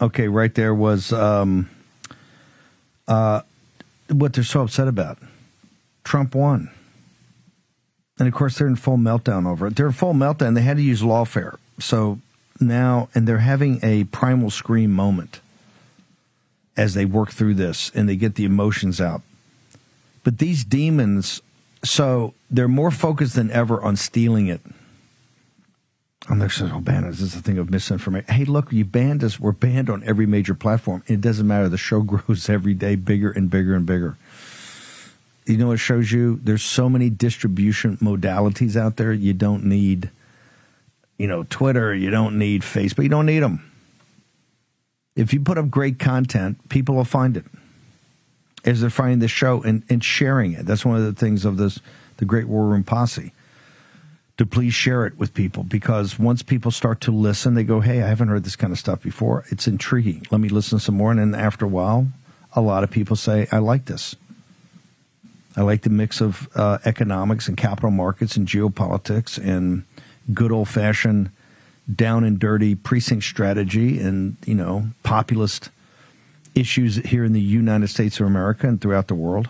Okay, 0.00 0.28
right 0.28 0.54
there 0.54 0.74
was 0.74 1.12
um, 1.12 1.68
uh, 3.08 3.42
what 4.10 4.32
they're 4.32 4.44
so 4.44 4.62
upset 4.62 4.88
about. 4.88 5.18
Trump 6.04 6.34
won. 6.34 6.70
And 8.18 8.26
of 8.26 8.34
course, 8.34 8.58
they're 8.58 8.66
in 8.66 8.76
full 8.76 8.96
meltdown 8.96 9.46
over 9.46 9.66
it. 9.66 9.76
They're 9.76 9.86
in 9.86 9.92
full 9.92 10.14
meltdown. 10.14 10.54
They 10.54 10.62
had 10.62 10.76
to 10.76 10.82
use 10.82 11.02
lawfare. 11.02 11.56
So 11.78 12.18
now, 12.60 13.08
and 13.14 13.28
they're 13.28 13.38
having 13.38 13.78
a 13.82 14.04
primal 14.04 14.50
scream 14.50 14.92
moment 14.92 15.40
as 16.76 16.94
they 16.94 17.04
work 17.04 17.30
through 17.30 17.54
this 17.54 17.90
and 17.94 18.08
they 18.08 18.16
get 18.16 18.34
the 18.34 18.44
emotions 18.44 19.00
out. 19.00 19.22
But 20.24 20.38
these 20.38 20.64
demons, 20.64 21.40
so 21.84 22.34
they're 22.50 22.68
more 22.68 22.90
focused 22.90 23.34
than 23.34 23.50
ever 23.50 23.80
on 23.80 23.96
stealing 23.96 24.48
it. 24.48 24.60
And 26.26 26.40
they're 26.42 26.50
saying, 26.50 26.72
oh, 26.72 26.80
ban 26.80 27.04
us. 27.04 27.20
This 27.20 27.34
is 27.34 27.36
a 27.36 27.42
thing 27.42 27.58
of 27.58 27.70
misinformation. 27.70 28.34
Hey, 28.34 28.44
look, 28.44 28.72
you 28.72 28.84
banned 28.84 29.22
us. 29.22 29.38
We're 29.38 29.52
banned 29.52 29.88
on 29.88 30.02
every 30.04 30.26
major 30.26 30.54
platform. 30.54 31.02
It 31.06 31.20
doesn't 31.20 31.46
matter. 31.46 31.68
The 31.68 31.78
show 31.78 32.02
grows 32.02 32.48
every 32.48 32.74
day 32.74 32.96
bigger 32.96 33.30
and 33.30 33.48
bigger 33.48 33.74
and 33.74 33.86
bigger. 33.86 34.16
You 35.46 35.56
know, 35.56 35.72
it 35.72 35.78
shows 35.78 36.12
you 36.12 36.40
there's 36.42 36.62
so 36.62 36.88
many 36.88 37.08
distribution 37.08 37.96
modalities 37.98 38.76
out 38.76 38.96
there. 38.96 39.12
You 39.12 39.32
don't 39.32 39.64
need, 39.64 40.10
you 41.16 41.26
know, 41.26 41.44
Twitter. 41.44 41.94
You 41.94 42.10
don't 42.10 42.38
need 42.38 42.62
Facebook. 42.62 43.04
You 43.04 43.08
don't 43.08 43.26
need 43.26 43.40
them. 43.40 43.64
If 45.16 45.32
you 45.32 45.40
put 45.40 45.56
up 45.56 45.70
great 45.70 45.98
content, 45.98 46.68
people 46.68 46.96
will 46.96 47.04
find 47.04 47.36
it 47.36 47.46
as 48.64 48.80
they're 48.80 48.90
finding 48.90 49.20
the 49.20 49.28
show 49.28 49.62
and, 49.62 49.82
and 49.88 50.04
sharing 50.04 50.52
it. 50.52 50.66
That's 50.66 50.84
one 50.84 50.96
of 50.96 51.04
the 51.04 51.18
things 51.18 51.44
of 51.44 51.56
this, 51.56 51.80
the 52.18 52.24
Great 52.24 52.46
War 52.46 52.66
Room 52.66 52.84
Posse 52.84 53.32
to 54.38 54.46
please 54.46 54.72
share 54.72 55.04
it 55.04 55.18
with 55.18 55.34
people 55.34 55.64
because 55.64 56.18
once 56.18 56.42
people 56.42 56.70
start 56.70 57.00
to 57.02 57.10
listen, 57.10 57.54
they 57.54 57.64
go, 57.64 57.80
Hey, 57.80 58.02
I 58.02 58.06
haven't 58.06 58.28
heard 58.28 58.44
this 58.44 58.56
kind 58.56 58.72
of 58.72 58.78
stuff 58.78 59.02
before. 59.02 59.44
It's 59.48 59.66
intriguing. 59.66 60.26
Let 60.30 60.40
me 60.40 60.48
listen 60.48 60.78
some 60.78 60.96
more. 60.96 61.10
And 61.10 61.20
then 61.20 61.34
after 61.38 61.64
a 61.64 61.68
while, 61.68 62.06
a 62.54 62.60
lot 62.60 62.84
of 62.84 62.90
people 62.90 63.16
say, 63.16 63.48
I 63.52 63.58
like 63.58 63.84
this. 63.86 64.14
I 65.56 65.62
like 65.62 65.82
the 65.82 65.90
mix 65.90 66.20
of 66.20 66.48
uh, 66.54 66.78
economics 66.84 67.48
and 67.48 67.56
capital 67.56 67.90
markets 67.90 68.36
and 68.36 68.46
geopolitics 68.46 69.38
and 69.38 69.84
good 70.32 70.52
old 70.52 70.68
fashioned 70.68 71.30
down 71.92 72.22
and 72.22 72.38
dirty 72.38 72.76
precinct 72.76 73.24
strategy 73.24 73.98
and, 73.98 74.36
you 74.46 74.54
know, 74.54 74.88
populist 75.02 75.70
issues 76.54 76.96
here 76.96 77.24
in 77.24 77.32
the 77.32 77.40
United 77.40 77.88
States 77.88 78.20
of 78.20 78.26
America 78.26 78.68
and 78.68 78.80
throughout 78.80 79.08
the 79.08 79.14
world. 79.14 79.48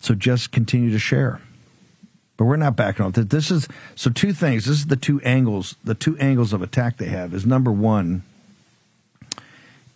So 0.00 0.14
just 0.14 0.52
continue 0.52 0.90
to 0.90 0.98
share. 0.98 1.42
But 2.36 2.46
we're 2.46 2.56
not 2.56 2.76
backing 2.76 3.04
off. 3.04 3.12
This 3.12 3.50
is 3.50 3.68
so 3.94 4.10
two 4.10 4.32
things. 4.32 4.64
This 4.64 4.78
is 4.78 4.86
the 4.86 4.96
two 4.96 5.20
angles. 5.22 5.76
The 5.84 5.94
two 5.94 6.18
angles 6.18 6.52
of 6.52 6.62
attack 6.62 6.96
they 6.96 7.06
have 7.06 7.32
is 7.32 7.46
number 7.46 7.70
one 7.70 8.24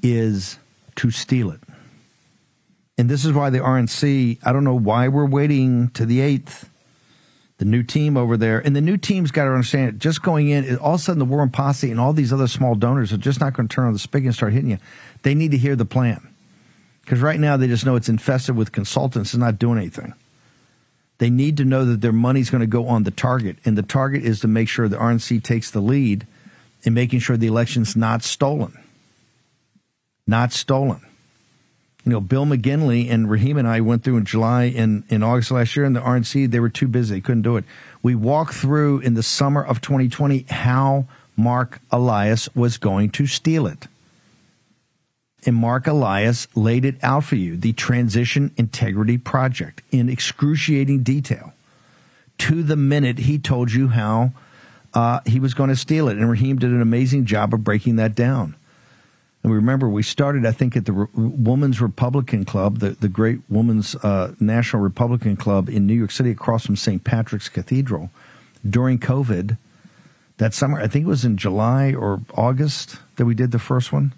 is 0.03 0.59
to 0.97 1.11
steal 1.11 1.51
it, 1.51 1.61
and 2.97 3.09
this 3.09 3.25
is 3.25 3.33
why 3.33 3.51
the 3.51 3.59
RNC. 3.59 4.39
I 4.45 4.53
don't 4.53 4.65
know 4.65 4.79
why 4.79 5.09
we're 5.09 5.27
waiting 5.27 5.89
to 5.91 6.07
the 6.07 6.21
eighth. 6.21 6.71
The 7.59 7.65
new 7.65 7.83
team 7.83 8.17
over 8.17 8.37
there, 8.37 8.61
and 8.61 8.77
the 8.77 8.81
new 8.81 8.97
team's 8.97 9.33
got 9.33 9.47
to 9.47 9.51
understand 9.51 9.89
it. 9.89 9.99
Just 9.99 10.23
going 10.23 10.49
in, 10.49 10.77
all 10.77 10.95
of 10.95 11.01
a 11.01 11.03
sudden, 11.03 11.19
the 11.19 11.25
War 11.25 11.41
Room 11.41 11.51
Posse 11.51 11.91
and 11.91 11.99
all 11.99 12.13
these 12.13 12.33
other 12.33 12.47
small 12.47 12.77
donors 12.77 13.13
are 13.13 13.17
just 13.17 13.41
not 13.41 13.53
going 13.55 13.67
to 13.67 13.75
turn 13.75 13.89
on 13.89 13.93
the 13.93 13.99
spigot 13.99 14.27
and 14.27 14.35
start 14.37 14.53
hitting 14.53 14.71
you. 14.71 14.79
They 15.25 15.35
need 15.35 15.51
to 15.51 15.59
hear 15.59 15.75
the 15.75 15.85
plan 15.85 16.33
because 17.03 17.21
right 17.21 17.41
now 17.41 17.57
they 17.57 17.67
just 17.67 17.85
know 17.85 17.97
it's 17.97 18.09
infested 18.09 18.55
with 18.55 18.71
consultants 18.71 19.35
and 19.35 19.43
not 19.43 19.59
doing 19.59 19.79
anything. 19.79 20.15
They 21.19 21.31
need 21.31 21.57
to 21.57 21.65
know 21.65 21.85
that 21.85 22.01
their 22.01 22.13
money's 22.13 22.51
going 22.51 22.61
to 22.61 22.67
go 22.67 22.87
on 22.87 23.03
the 23.03 23.11
target, 23.11 23.57
and 23.65 23.77
the 23.77 23.83
target 23.83 24.23
is 24.25 24.41
to 24.41 24.49
make 24.49 24.69
sure 24.69 24.89
the 24.89 24.97
RNC 24.97 25.43
takes 25.43 25.71
the 25.71 25.81
lead 25.81 26.27
in 26.85 26.95
making 26.95 27.19
sure 27.21 27.37
the 27.37 27.49
election's 27.49 27.97
not 27.97 28.23
stolen. 28.23 28.79
Not 30.27 30.53
stolen. 30.53 31.01
You 32.05 32.13
know, 32.13 32.21
Bill 32.21 32.47
McGinley 32.47 33.11
and 33.11 33.29
Raheem 33.29 33.59
and 33.59 33.67
I 33.67 33.81
went 33.81 34.05
through 34.05 34.19
in 34.19 34.25
July 34.25 34.65
and 34.65 35.03
in 35.09 35.23
August 35.23 35.51
last 35.51 35.75
year, 35.75 35.85
and 35.85 35.97
the 35.97 36.01
RNC, 36.01 36.51
they 36.51 36.61
were 36.61 36.69
too 36.69 36.87
busy. 36.87 37.17
They 37.17 37.21
couldn't 37.21 37.43
do 37.43 37.57
it. 37.57 37.65
We 38.03 38.15
walked 38.15 38.55
through 38.55 39.01
in 39.01 39.15
the 39.15 39.23
summer 39.23 39.63
of 39.63 39.81
2020 39.81 40.47
how 40.49 41.07
Marc 41.37 41.81
Elias 41.91 42.49
was 42.55 42.79
going 42.79 43.11
to 43.11 43.27
steal 43.27 43.67
it 43.67 43.89
and 45.49 45.57
Marc 45.57 45.87
Elias 45.87 46.47
laid 46.55 46.85
it 46.85 46.97
out 47.03 47.25
for 47.25 47.37
you 47.37 47.57
the 47.57 47.73
Transition 47.73 48.53
Integrity 48.59 49.17
Project 49.17 49.83
in 49.91 50.11
excruciating 50.11 51.03
detail. 51.03 51.55
To 52.39 52.63
the 52.63 52.77
minute, 52.77 53.21
he 53.21 53.39
told 53.39 53.73
you 53.73 53.89
how 53.89 54.33
uh, 54.93 55.21
he 55.25 55.41
was 55.41 55.55
going 55.55 55.71
to 55.71 55.77
steal 55.77 56.09
it. 56.09 56.19
And 56.19 56.31
Raheem 56.31 56.59
did 56.59 56.71
an 56.71 56.83
amazing 56.83 57.25
job 57.25 57.55
of 57.55 57.65
breaking 57.65 57.97
that 57.97 58.15
down. 58.15 58.57
And 59.43 59.51
we 59.51 59.57
remember, 59.57 59.89
we 59.89 60.03
started, 60.03 60.45
I 60.45 60.53
think, 60.53 60.77
at 60.77 60.85
the 60.85 60.93
Re- 60.93 61.07
Women's 61.15 61.81
Republican 61.81 62.45
Club, 62.45 62.81
the, 62.81 62.91
the 62.91 63.09
great 63.09 63.41
Women's 63.49 63.95
uh, 63.97 64.35
National 64.39 64.83
Republican 64.83 65.37
Club 65.37 65.71
in 65.71 65.87
New 65.87 65.95
York 65.95 66.11
City 66.11 66.31
across 66.31 66.67
from 66.67 66.77
St. 66.77 67.03
Patrick's 67.03 67.49
Cathedral 67.49 68.11
during 68.69 68.99
COVID. 68.99 69.57
That 70.37 70.53
summer, 70.53 70.79
I 70.79 70.89
think 70.89 71.07
it 71.07 71.09
was 71.09 71.25
in 71.25 71.39
July 71.39 71.95
or 71.95 72.21
August 72.35 72.99
that 73.17 73.25
we 73.25 73.35
did 73.35 73.51
the 73.51 73.59
first 73.59 73.95
one. 73.95 74.13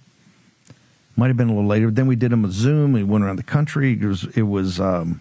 Might 1.16 1.28
have 1.28 1.36
been 1.36 1.48
a 1.48 1.52
little 1.52 1.68
later. 1.68 1.90
Then 1.90 2.06
we 2.06 2.16
did 2.16 2.32
them 2.32 2.42
with 2.42 2.52
Zoom. 2.52 2.92
We 2.92 3.02
went 3.02 3.24
around 3.24 3.36
the 3.36 3.42
country. 3.42 3.92
It 3.92 4.06
was 4.06 4.24
it 4.36 4.42
was 4.42 4.80
um, 4.80 5.20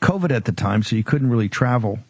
COVID 0.00 0.30
at 0.30 0.44
the 0.44 0.52
time, 0.52 0.82
so 0.82 0.96
you 0.96 1.04
couldn't 1.04 1.30
really 1.30 1.48
travel 1.48 2.00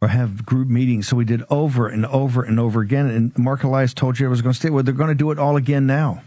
or 0.00 0.08
have 0.08 0.46
group 0.46 0.68
meetings. 0.68 1.08
So 1.08 1.16
we 1.16 1.24
did 1.24 1.42
over 1.50 1.88
and 1.88 2.06
over 2.06 2.42
and 2.42 2.58
over 2.58 2.80
again. 2.80 3.06
And 3.06 3.38
Marc 3.38 3.64
Elias 3.64 3.92
told 3.92 4.18
you 4.18 4.26
I 4.26 4.30
was 4.30 4.40
going 4.40 4.52
to 4.52 4.58
stay. 4.58 4.70
Well, 4.70 4.82
they're 4.82 4.94
going 4.94 5.08
to 5.08 5.14
do 5.14 5.30
it 5.30 5.38
all 5.38 5.56
again 5.56 5.86
now. 5.86 6.22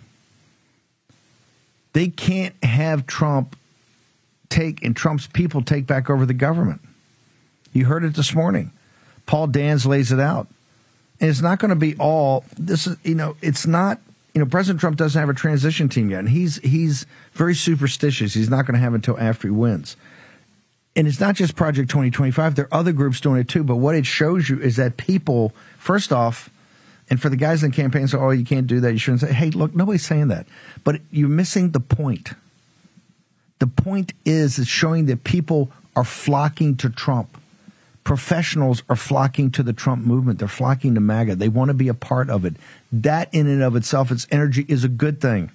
They 1.93 2.07
can't 2.07 2.55
have 2.63 3.07
Trump 3.07 3.55
take 4.49 4.83
and 4.83 4.95
Trump's 4.95 5.27
people 5.27 5.63
take 5.63 5.87
back 5.87 6.09
over 6.09 6.25
the 6.25 6.33
government. 6.33 6.81
You 7.71 7.85
heard 7.85 8.03
it 8.03 8.15
this 8.15 8.35
morning. 8.35 8.71
Paul 9.25 9.47
Dans 9.47 9.85
lays 9.85 10.11
it 10.11 10.19
out. 10.19 10.47
And 11.19 11.29
it's 11.29 11.41
not 11.41 11.59
going 11.59 11.69
to 11.69 11.75
be 11.75 11.95
all 11.97 12.43
this 12.57 12.85
is 12.85 12.97
you 13.03 13.15
know, 13.15 13.35
it's 13.41 13.65
not 13.65 13.99
you 14.33 14.39
know, 14.39 14.47
President 14.47 14.79
Trump 14.79 14.97
doesn't 14.97 15.19
have 15.19 15.29
a 15.29 15.33
transition 15.33 15.89
team 15.89 16.09
yet, 16.09 16.19
and 16.19 16.29
he's 16.29 16.57
he's 16.57 17.05
very 17.33 17.53
superstitious. 17.53 18.33
He's 18.33 18.49
not 18.49 18.65
going 18.65 18.73
to 18.73 18.79
have 18.79 18.93
until 18.93 19.19
after 19.19 19.47
he 19.47 19.51
wins. 19.51 19.95
And 20.95 21.07
it's 21.07 21.19
not 21.19 21.35
just 21.35 21.55
Project 21.55 21.89
2025. 21.89 22.55
There 22.55 22.65
are 22.65 22.79
other 22.79 22.91
groups 22.91 23.19
doing 23.19 23.41
it 23.41 23.47
too. 23.47 23.63
But 23.63 23.77
what 23.77 23.95
it 23.95 24.05
shows 24.05 24.49
you 24.49 24.59
is 24.59 24.75
that 24.75 24.97
people, 24.97 25.53
first 25.77 26.11
off, 26.11 26.49
and 27.09 27.21
for 27.21 27.29
the 27.29 27.35
guys 27.35 27.63
in 27.63 27.71
the 27.71 27.75
campaign 27.75 28.07
say, 28.07 28.17
"Oh, 28.17 28.31
you 28.31 28.45
can't 28.45 28.67
do 28.67 28.79
that. 28.79 28.91
You 28.91 28.97
shouldn't 28.97 29.21
say." 29.21 29.33
Hey, 29.33 29.51
look, 29.51 29.75
nobody's 29.75 30.05
saying 30.05 30.29
that, 30.29 30.47
but 30.83 31.01
you're 31.11 31.29
missing 31.29 31.71
the 31.71 31.79
point. 31.79 32.31
The 33.59 33.67
point 33.67 34.13
is, 34.25 34.57
it's 34.57 34.67
showing 34.67 35.05
that 35.05 35.23
people 35.23 35.71
are 35.95 36.03
flocking 36.03 36.75
to 36.77 36.89
Trump 36.89 37.37
professionals 38.03 38.83
are 38.89 38.95
flocking 38.95 39.51
to 39.51 39.63
the 39.63 39.73
Trump 39.73 40.05
movement. 40.05 40.39
They're 40.39 40.47
flocking 40.47 40.95
to 40.95 41.01
MAGA. 41.01 41.35
They 41.35 41.49
want 41.49 41.69
to 41.69 41.73
be 41.73 41.87
a 41.87 41.93
part 41.93 42.29
of 42.29 42.45
it. 42.45 42.55
That, 42.91 43.33
in 43.33 43.47
and 43.47 43.63
of 43.63 43.75
itself, 43.75 44.11
its 44.11 44.27
energy 44.31 44.65
is 44.67 44.83
a 44.83 44.89
good 44.89 45.21
thing. 45.21 45.51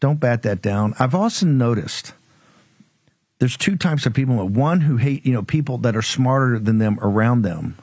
Don't 0.00 0.20
bat 0.20 0.42
that 0.42 0.62
down. 0.62 0.94
I've 0.98 1.14
also 1.14 1.46
noticed 1.46 2.12
there's 3.38 3.56
two 3.56 3.76
types 3.76 4.06
of 4.06 4.14
people. 4.14 4.36
One 4.48 4.80
who 4.80 4.96
hate, 4.96 5.26
you 5.26 5.32
know, 5.32 5.42
people 5.42 5.78
that 5.78 5.96
are 5.96 6.02
smarter 6.02 6.58
than 6.58 6.78
them 6.78 6.98
around 7.00 7.42
them. 7.42 7.76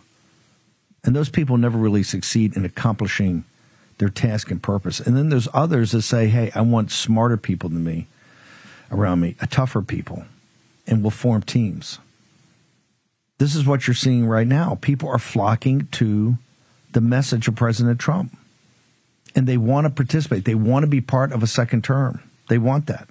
And 1.04 1.16
those 1.16 1.30
people 1.30 1.58
never 1.58 1.78
really 1.78 2.04
succeed 2.04 2.56
in 2.56 2.66
accomplishing 2.66 3.46
their 3.98 4.10
task 4.10 4.52
and 4.52 4.62
purpose. 4.62 5.00
And 5.00 5.16
then 5.16 5.30
there's 5.30 5.48
others 5.54 5.92
that 5.92 6.02
say, 6.02 6.28
hey, 6.28 6.52
I 6.56 6.62
want 6.62 6.92
smarter 6.92 7.38
people 7.38 7.70
than 7.70 7.84
me 7.84 8.08
around 8.92 9.20
me, 9.20 9.36
tougher 9.50 9.82
people, 9.82 10.26
and 10.88 11.02
we'll 11.02 11.12
form 11.12 11.42
teams 11.42 12.00
this 13.40 13.56
is 13.56 13.66
what 13.66 13.88
you're 13.88 13.96
seeing 13.96 14.28
right 14.28 14.46
now. 14.46 14.78
People 14.82 15.10
are 15.10 15.18
flocking 15.18 15.88
to 15.94 16.38
the 16.92 17.02
message 17.02 17.48
of 17.48 17.56
President 17.56 18.00
Trump. 18.00 18.38
And 19.36 19.48
they 19.48 19.58
want 19.58 19.86
to 19.86 19.90
participate. 19.90 20.46
They 20.46 20.56
want 20.56 20.84
to 20.84 20.88
be 20.88 21.02
part 21.02 21.32
of 21.32 21.42
a 21.42 21.48
second 21.48 21.84
term. 21.84 22.22
They 22.50 22.58
want 22.58 22.88
that. 22.88 23.08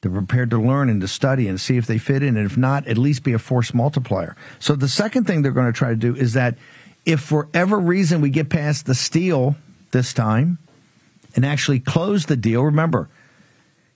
They're 0.00 0.10
prepared 0.10 0.50
to 0.50 0.60
learn 0.60 0.88
and 0.88 1.00
to 1.00 1.08
study 1.08 1.48
and 1.48 1.60
see 1.60 1.76
if 1.76 1.86
they 1.86 1.98
fit 1.98 2.22
in. 2.22 2.36
And 2.36 2.46
if 2.46 2.56
not, 2.56 2.86
at 2.86 2.98
least 2.98 3.22
be 3.22 3.32
a 3.32 3.38
force 3.38 3.72
multiplier. 3.72 4.36
So 4.58 4.74
the 4.74 4.88
second 4.88 5.26
thing 5.26 5.42
they're 5.42 5.52
going 5.52 5.72
to 5.72 5.76
try 5.76 5.90
to 5.90 5.96
do 5.96 6.16
is 6.16 6.32
that 6.32 6.56
if 7.04 7.20
for 7.20 7.44
whatever 7.44 7.78
reason 7.78 8.20
we 8.20 8.30
get 8.30 8.48
past 8.48 8.86
the 8.86 8.94
steal 8.94 9.56
this 9.92 10.12
time 10.12 10.58
and 11.36 11.44
actually 11.44 11.78
close 11.80 12.26
the 12.26 12.36
deal, 12.36 12.64
remember, 12.64 13.08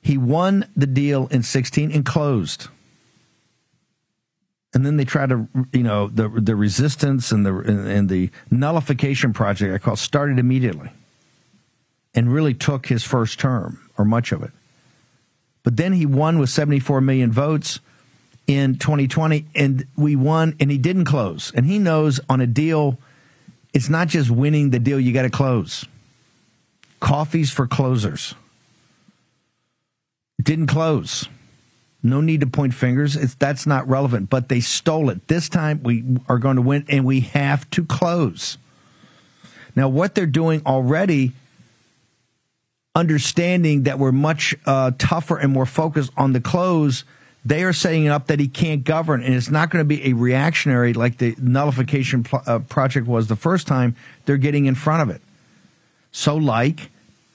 he 0.02 0.18
won 0.18 0.68
the 0.76 0.86
deal 0.86 1.26
in 1.28 1.42
16 1.42 1.90
and 1.90 2.04
closed 2.04 2.68
and 4.82 4.86
then 4.88 4.96
they 4.96 5.04
try 5.04 5.26
to, 5.26 5.46
you 5.72 5.84
know, 5.84 6.08
the 6.08 6.28
the 6.28 6.56
resistance 6.56 7.30
and 7.30 7.46
the 7.46 7.56
and 7.56 8.08
the 8.08 8.30
nullification 8.50 9.32
project 9.32 9.72
I 9.72 9.78
call 9.78 9.94
started 9.94 10.40
immediately, 10.40 10.90
and 12.16 12.32
really 12.32 12.52
took 12.52 12.86
his 12.86 13.04
first 13.04 13.38
term 13.38 13.88
or 13.96 14.04
much 14.04 14.32
of 14.32 14.42
it. 14.42 14.50
But 15.62 15.76
then 15.76 15.92
he 15.92 16.04
won 16.04 16.40
with 16.40 16.50
74 16.50 17.00
million 17.00 17.30
votes 17.30 17.78
in 18.48 18.74
2020, 18.74 19.46
and 19.54 19.86
we 19.96 20.16
won, 20.16 20.56
and 20.58 20.68
he 20.68 20.78
didn't 20.78 21.04
close. 21.04 21.52
And 21.54 21.64
he 21.64 21.78
knows 21.78 22.18
on 22.28 22.40
a 22.40 22.46
deal, 22.48 22.98
it's 23.72 23.88
not 23.88 24.08
just 24.08 24.32
winning 24.32 24.70
the 24.70 24.80
deal; 24.80 24.98
you 24.98 25.12
got 25.12 25.22
to 25.22 25.30
close. 25.30 25.84
Coffees 26.98 27.52
for 27.52 27.68
closers. 27.68 28.34
Didn't 30.42 30.66
close. 30.66 31.28
No 32.02 32.20
need 32.20 32.40
to 32.40 32.46
point 32.46 32.74
fingers. 32.74 33.14
It's, 33.14 33.34
that's 33.34 33.66
not 33.66 33.88
relevant, 33.88 34.28
but 34.28 34.48
they 34.48 34.60
stole 34.60 35.08
it. 35.10 35.28
This 35.28 35.48
time 35.48 35.82
we 35.82 36.04
are 36.28 36.38
going 36.38 36.56
to 36.56 36.62
win 36.62 36.84
and 36.88 37.04
we 37.04 37.20
have 37.20 37.68
to 37.70 37.84
close. 37.84 38.58
Now, 39.76 39.88
what 39.88 40.14
they're 40.14 40.26
doing 40.26 40.62
already, 40.66 41.32
understanding 42.94 43.84
that 43.84 43.98
we're 43.98 44.12
much 44.12 44.54
uh, 44.66 44.90
tougher 44.98 45.38
and 45.38 45.52
more 45.52 45.64
focused 45.64 46.10
on 46.16 46.32
the 46.32 46.40
close, 46.40 47.04
they 47.44 47.62
are 47.62 47.72
setting 47.72 48.08
up 48.08 48.26
that 48.26 48.40
he 48.40 48.48
can't 48.48 48.84
govern. 48.84 49.22
And 49.22 49.34
it's 49.34 49.50
not 49.50 49.70
going 49.70 49.80
to 49.80 49.88
be 49.88 50.10
a 50.10 50.12
reactionary 50.12 50.92
like 50.92 51.18
the 51.18 51.34
nullification 51.38 52.24
pl- 52.24 52.42
uh, 52.46 52.58
project 52.60 53.06
was 53.06 53.28
the 53.28 53.36
first 53.36 53.66
time. 53.66 53.96
They're 54.26 54.36
getting 54.36 54.66
in 54.66 54.74
front 54.74 55.02
of 55.02 55.14
it. 55.14 55.22
So, 56.10 56.36
like 56.36 56.90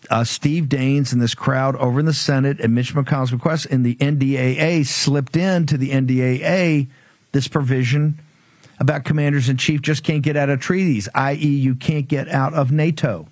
uh, 0.09 0.23
Steve 0.23 0.65
Daines 0.65 1.11
and 1.13 1.21
this 1.21 1.35
crowd 1.35 1.75
over 1.77 1.99
in 1.99 2.05
the 2.05 2.13
Senate 2.13 2.59
at 2.59 2.69
Mitch 2.69 2.93
McConnell's 2.93 3.33
request, 3.33 3.65
in 3.65 3.83
the 3.83 3.95
NDAA 3.95 4.85
slipped 4.85 5.35
into 5.35 5.77
the 5.77 5.89
NDAA 5.89 6.87
this 7.31 7.47
provision 7.47 8.19
about 8.79 9.03
commanders 9.03 9.49
in 9.49 9.57
chief 9.57 9.81
just 9.81 10.03
can't 10.03 10.21
get 10.21 10.37
out 10.37 10.49
of 10.49 10.59
treaties, 10.59 11.09
i.e., 11.15 11.35
you 11.35 11.75
can't 11.75 12.07
get 12.07 12.27
out 12.29 12.53
of 12.53 12.71
NATO 12.71 13.27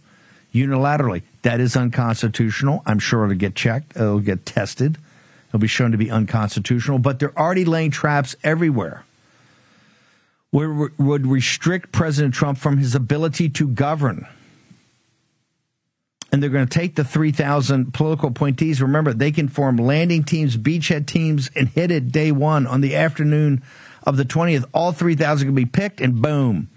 unilaterally. 0.53 1.21
That 1.43 1.59
is 1.59 1.75
unconstitutional. 1.75 2.81
I'm 2.85 2.99
sure 2.99 3.25
it'll 3.25 3.35
get 3.35 3.55
checked, 3.55 3.95
it'll 3.95 4.19
get 4.19 4.45
tested, 4.45 4.97
it'll 5.49 5.59
be 5.59 5.67
shown 5.67 5.91
to 5.91 5.97
be 5.97 6.09
unconstitutional, 6.09 6.99
but 6.99 7.19
they're 7.19 7.37
already 7.37 7.65
laying 7.65 7.91
traps 7.91 8.35
everywhere. 8.43 9.05
Would 10.51 11.27
restrict 11.27 11.91
President 11.91 12.33
Trump 12.33 12.57
from 12.57 12.77
his 12.77 12.95
ability 12.95 13.49
to 13.49 13.67
govern 13.67 14.25
and 16.31 16.41
they're 16.41 16.49
going 16.49 16.67
to 16.67 16.79
take 16.79 16.95
the 16.95 17.03
3,000 17.03 17.93
political 17.93 18.29
appointees. 18.29 18.81
Remember, 18.81 19.13
they 19.13 19.31
can 19.31 19.47
form 19.47 19.77
landing 19.77 20.23
teams, 20.23 20.57
beachhead 20.57 21.05
teams, 21.05 21.49
and 21.55 21.69
hit 21.69 21.91
it 21.91 22.11
day 22.11 22.31
one 22.31 22.67
on 22.67 22.81
the 22.81 22.95
afternoon 22.95 23.63
of 24.03 24.17
the 24.17 24.25
20th. 24.25 24.65
All 24.73 24.91
3,000 24.91 25.47
can 25.47 25.55
be 25.55 25.65
picked, 25.65 26.01
and 26.01 26.21
boom, 26.21 26.69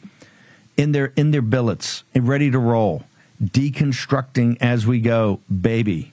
in 0.76 0.92
their 0.92 1.12
in 1.16 1.32
their 1.32 1.42
billets 1.42 2.04
and 2.14 2.28
ready 2.28 2.50
to 2.50 2.58
roll, 2.58 3.04
deconstructing 3.42 4.56
as 4.60 4.86
we 4.86 5.00
go, 5.00 5.40
baby. 5.50 6.12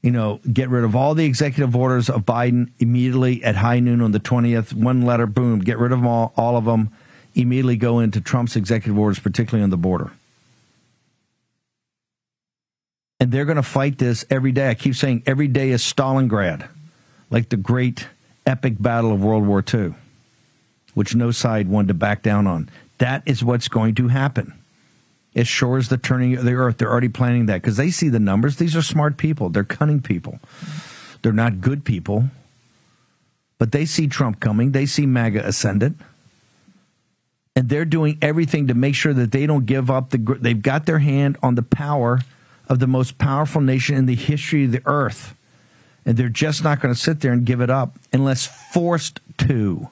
You 0.00 0.10
know, 0.10 0.40
get 0.52 0.68
rid 0.68 0.82
of 0.82 0.96
all 0.96 1.14
the 1.14 1.24
executive 1.24 1.76
orders 1.76 2.10
of 2.10 2.22
Biden 2.22 2.70
immediately 2.80 3.44
at 3.44 3.54
high 3.54 3.78
noon 3.78 4.00
on 4.00 4.10
the 4.10 4.18
20th. 4.18 4.72
One 4.72 5.02
letter, 5.02 5.26
boom, 5.26 5.60
get 5.60 5.78
rid 5.78 5.92
of 5.92 6.00
them 6.00 6.08
all, 6.08 6.32
all 6.36 6.56
of 6.56 6.64
them. 6.64 6.90
Immediately 7.36 7.76
go 7.76 8.00
into 8.00 8.20
Trump's 8.20 8.56
executive 8.56 8.98
orders, 8.98 9.20
particularly 9.20 9.62
on 9.62 9.70
the 9.70 9.76
border 9.76 10.10
and 13.22 13.30
they're 13.30 13.44
going 13.44 13.54
to 13.54 13.62
fight 13.62 13.98
this 13.98 14.24
every 14.30 14.50
day. 14.50 14.68
I 14.68 14.74
keep 14.74 14.96
saying 14.96 15.22
every 15.26 15.46
day 15.46 15.70
is 15.70 15.80
Stalingrad, 15.80 16.66
like 17.30 17.50
the 17.50 17.56
great 17.56 18.08
epic 18.44 18.74
battle 18.80 19.12
of 19.12 19.22
World 19.22 19.46
War 19.46 19.62
II, 19.72 19.94
which 20.94 21.14
no 21.14 21.30
side 21.30 21.68
wanted 21.68 21.86
to 21.86 21.94
back 21.94 22.24
down 22.24 22.48
on. 22.48 22.68
That 22.98 23.22
is 23.24 23.44
what's 23.44 23.68
going 23.68 23.94
to 23.94 24.08
happen. 24.08 24.54
As 25.36 25.46
sure 25.46 25.78
as 25.78 25.88
the 25.88 25.98
turning 25.98 26.34
of 26.34 26.44
the 26.44 26.54
earth, 26.54 26.78
they're 26.78 26.90
already 26.90 27.08
planning 27.08 27.46
that 27.46 27.62
because 27.62 27.76
they 27.76 27.92
see 27.92 28.08
the 28.08 28.18
numbers. 28.18 28.56
These 28.56 28.74
are 28.74 28.82
smart 28.82 29.18
people. 29.18 29.50
They're 29.50 29.62
cunning 29.62 30.02
people. 30.02 30.40
They're 31.22 31.30
not 31.30 31.60
good 31.60 31.84
people, 31.84 32.24
but 33.56 33.70
they 33.70 33.84
see 33.84 34.08
Trump 34.08 34.40
coming. 34.40 34.72
They 34.72 34.84
see 34.84 35.06
MAGA 35.06 35.46
ascendant. 35.46 35.96
And 37.54 37.68
they're 37.68 37.84
doing 37.84 38.18
everything 38.20 38.66
to 38.66 38.74
make 38.74 38.96
sure 38.96 39.14
that 39.14 39.30
they 39.30 39.46
don't 39.46 39.64
give 39.64 39.92
up 39.92 40.10
the. 40.10 40.18
They've 40.40 40.60
got 40.60 40.86
their 40.86 40.98
hand 40.98 41.38
on 41.40 41.54
the 41.54 41.62
power 41.62 42.18
of 42.72 42.78
the 42.78 42.86
most 42.86 43.18
powerful 43.18 43.60
nation 43.60 43.96
in 43.96 44.06
the 44.06 44.14
history 44.14 44.64
of 44.64 44.72
the 44.72 44.80
earth. 44.86 45.34
And 46.06 46.16
they're 46.16 46.30
just 46.30 46.64
not 46.64 46.80
going 46.80 46.92
to 46.92 46.98
sit 46.98 47.20
there 47.20 47.30
and 47.30 47.44
give 47.44 47.60
it 47.60 47.68
up 47.68 47.98
unless 48.14 48.46
forced 48.46 49.20
to. 49.38 49.90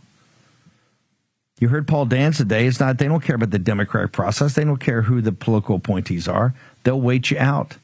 You 1.60 1.68
heard 1.68 1.86
Paul 1.86 2.06
Dans 2.06 2.38
today. 2.38 2.66
It's 2.66 2.80
not, 2.80 2.96
they 2.96 3.06
don't 3.06 3.22
care 3.22 3.36
about 3.36 3.50
the 3.50 3.58
democratic 3.58 4.12
process. 4.12 4.54
They 4.54 4.64
don't 4.64 4.78
care 4.78 5.02
who 5.02 5.20
the 5.20 5.30
political 5.30 5.76
appointees 5.76 6.26
are. 6.26 6.54
They'll 6.84 7.00
wait 7.00 7.30
you 7.30 7.38
out. 7.38 7.76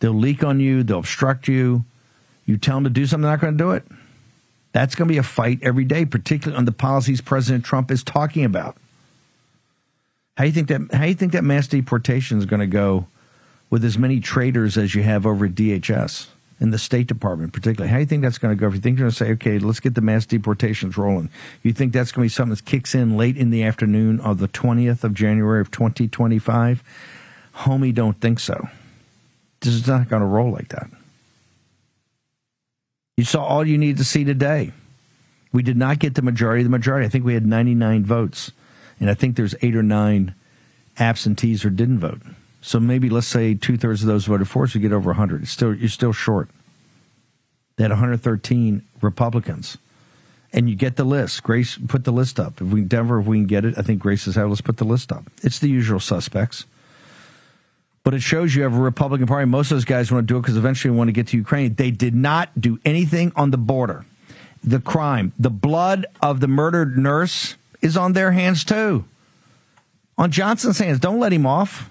They'll 0.00 0.12
leak 0.12 0.42
on 0.42 0.58
you. 0.58 0.82
They'll 0.82 0.98
obstruct 0.98 1.46
you. 1.46 1.84
You 2.44 2.58
tell 2.58 2.76
them 2.76 2.84
to 2.84 2.90
do 2.90 3.06
something, 3.06 3.22
they're 3.22 3.30
not 3.30 3.40
going 3.40 3.56
to 3.56 3.64
do 3.64 3.70
it. 3.70 3.84
That's 4.72 4.96
going 4.96 5.06
to 5.06 5.12
be 5.12 5.18
a 5.18 5.22
fight 5.22 5.60
every 5.62 5.84
day, 5.84 6.04
particularly 6.04 6.58
on 6.58 6.64
the 6.64 6.72
policies 6.72 7.20
President 7.20 7.64
Trump 7.64 7.92
is 7.92 8.02
talking 8.02 8.44
about. 8.44 8.76
How 10.36 10.42
do 10.42 10.48
you 10.48 10.52
think 10.52 10.66
that? 10.66 10.92
How 10.92 11.04
do 11.04 11.08
you 11.08 11.14
think 11.14 11.30
that 11.32 11.44
mass 11.44 11.68
deportation 11.68 12.38
is 12.38 12.46
going 12.46 12.58
to 12.58 12.66
go 12.66 13.06
with 13.70 13.84
as 13.84 13.98
many 13.98 14.20
traitors 14.20 14.76
as 14.76 14.94
you 14.94 15.02
have 15.02 15.26
over 15.26 15.46
at 15.46 15.54
DHS 15.54 16.26
in 16.60 16.70
the 16.70 16.78
State 16.78 17.06
Department, 17.06 17.52
particularly. 17.52 17.90
How 17.90 17.96
do 17.96 18.00
you 18.00 18.06
think 18.06 18.22
that's 18.22 18.38
going 18.38 18.56
to 18.56 18.60
go? 18.60 18.68
If 18.68 18.74
you 18.74 18.80
think 18.80 18.98
you're 18.98 19.04
going 19.04 19.10
to 19.10 19.16
say, 19.16 19.32
okay, 19.32 19.58
let's 19.58 19.80
get 19.80 19.94
the 19.94 20.00
mass 20.00 20.26
deportations 20.26 20.96
rolling, 20.96 21.30
you 21.62 21.72
think 21.72 21.92
that's 21.92 22.12
going 22.12 22.28
to 22.28 22.32
be 22.32 22.34
something 22.34 22.54
that 22.54 22.64
kicks 22.64 22.94
in 22.94 23.16
late 23.16 23.36
in 23.36 23.50
the 23.50 23.64
afternoon 23.64 24.20
of 24.20 24.38
the 24.38 24.48
20th 24.48 25.04
of 25.04 25.14
January 25.14 25.60
of 25.60 25.70
2025? 25.70 26.82
Homie, 27.56 27.94
don't 27.94 28.20
think 28.20 28.38
so. 28.38 28.68
This 29.60 29.74
is 29.74 29.86
not 29.86 30.08
going 30.08 30.20
to 30.20 30.26
roll 30.26 30.52
like 30.52 30.68
that. 30.68 30.88
You 33.16 33.24
saw 33.24 33.44
all 33.44 33.66
you 33.66 33.78
need 33.78 33.98
to 33.98 34.04
see 34.04 34.24
today. 34.24 34.72
We 35.52 35.62
did 35.62 35.76
not 35.76 36.00
get 36.00 36.14
the 36.14 36.22
majority 36.22 36.62
of 36.62 36.66
the 36.66 36.76
majority. 36.76 37.06
I 37.06 37.08
think 37.08 37.24
we 37.24 37.34
had 37.34 37.46
99 37.46 38.04
votes, 38.04 38.50
and 38.98 39.08
I 39.08 39.14
think 39.14 39.36
there's 39.36 39.54
eight 39.62 39.76
or 39.76 39.84
nine 39.84 40.34
absentees 40.98 41.64
or 41.64 41.70
didn't 41.70 42.00
vote. 42.00 42.20
So 42.64 42.80
maybe 42.80 43.10
let's 43.10 43.26
say 43.26 43.52
two 43.52 43.76
thirds 43.76 44.00
of 44.00 44.08
those 44.08 44.24
voted 44.24 44.48
for 44.48 44.64
us, 44.64 44.74
you 44.74 44.80
get 44.80 44.90
over 44.90 45.10
100. 45.10 45.42
It's 45.42 45.50
still 45.50 45.74
you're 45.74 45.90
still 45.90 46.14
short. 46.14 46.48
They 47.76 47.84
had 47.84 47.90
113 47.90 48.82
Republicans, 49.02 49.76
and 50.50 50.70
you 50.70 50.74
get 50.74 50.96
the 50.96 51.04
list. 51.04 51.42
Grace 51.42 51.76
put 51.76 52.04
the 52.04 52.10
list 52.10 52.40
up. 52.40 52.62
If 52.62 52.68
we 52.68 52.80
Denver, 52.80 53.20
if 53.20 53.26
we 53.26 53.36
can 53.36 53.46
get 53.46 53.66
it, 53.66 53.74
I 53.76 53.82
think 53.82 54.00
Grace 54.00 54.24
has 54.24 54.36
had. 54.36 54.44
Let's 54.44 54.62
put 54.62 54.78
the 54.78 54.86
list 54.86 55.12
up. 55.12 55.24
It's 55.42 55.58
the 55.58 55.68
usual 55.68 56.00
suspects, 56.00 56.64
but 58.02 58.14
it 58.14 58.22
shows 58.22 58.54
you 58.54 58.62
have 58.62 58.74
a 58.74 58.80
Republican 58.80 59.26
Party. 59.26 59.44
Most 59.44 59.70
of 59.70 59.76
those 59.76 59.84
guys 59.84 60.10
want 60.10 60.26
to 60.26 60.32
do 60.32 60.38
it 60.38 60.40
because 60.40 60.56
eventually 60.56 60.90
we 60.90 60.96
want 60.96 61.08
to 61.08 61.12
get 61.12 61.28
to 61.28 61.36
Ukraine. 61.36 61.74
They 61.74 61.90
did 61.90 62.14
not 62.14 62.58
do 62.58 62.80
anything 62.82 63.30
on 63.36 63.50
the 63.50 63.58
border. 63.58 64.06
The 64.62 64.80
crime, 64.80 65.34
the 65.38 65.50
blood 65.50 66.06
of 66.22 66.40
the 66.40 66.48
murdered 66.48 66.96
nurse, 66.96 67.56
is 67.82 67.98
on 67.98 68.14
their 68.14 68.32
hands 68.32 68.64
too. 68.64 69.04
On 70.16 70.30
Johnson's 70.30 70.78
hands. 70.78 70.98
Don't 70.98 71.20
let 71.20 71.30
him 71.30 71.44
off. 71.44 71.90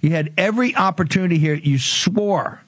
You 0.00 0.10
had 0.10 0.32
every 0.36 0.74
opportunity 0.74 1.38
here. 1.38 1.54
You 1.54 1.78
swore, 1.78 2.62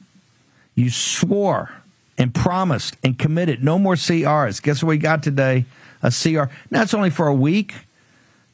you 0.74 0.90
swore 0.90 1.70
and 2.18 2.34
promised 2.34 2.96
and 3.02 3.18
committed 3.18 3.64
no 3.64 3.78
more 3.78 3.94
CRs. 3.94 4.62
Guess 4.62 4.82
what 4.82 4.90
we 4.90 4.98
got 4.98 5.22
today? 5.22 5.64
A 6.02 6.10
CR. 6.10 6.52
Now 6.70 6.82
it's 6.82 6.94
only 6.94 7.10
for 7.10 7.28
a 7.28 7.34
week 7.34 7.74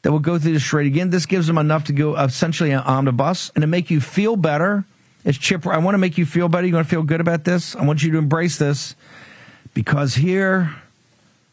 that 0.01 0.11
we'll 0.11 0.19
go 0.19 0.39
through 0.39 0.53
the 0.53 0.59
charade 0.59 0.87
again. 0.87 1.09
This 1.09 1.25
gives 1.25 1.47
them 1.47 1.57
enough 1.57 1.85
to 1.85 1.93
go 1.93 2.15
essentially 2.15 2.71
an 2.71 2.79
omnibus 2.79 3.51
and 3.55 3.61
to 3.61 3.67
make 3.67 3.89
you 3.89 3.99
feel 3.99 4.35
better. 4.35 4.85
It's 5.25 5.37
Chip. 5.37 5.67
I 5.67 5.77
want 5.79 5.95
to 5.95 5.99
make 5.99 6.17
you 6.17 6.25
feel 6.25 6.47
better. 6.47 6.65
You 6.65 6.73
want 6.73 6.87
to 6.87 6.89
feel 6.89 7.03
good 7.03 7.19
about 7.19 7.43
this? 7.43 7.75
I 7.75 7.83
want 7.83 8.01
you 8.03 8.11
to 8.11 8.17
embrace 8.17 8.57
this 8.57 8.95
because 9.73 10.15
here 10.15 10.73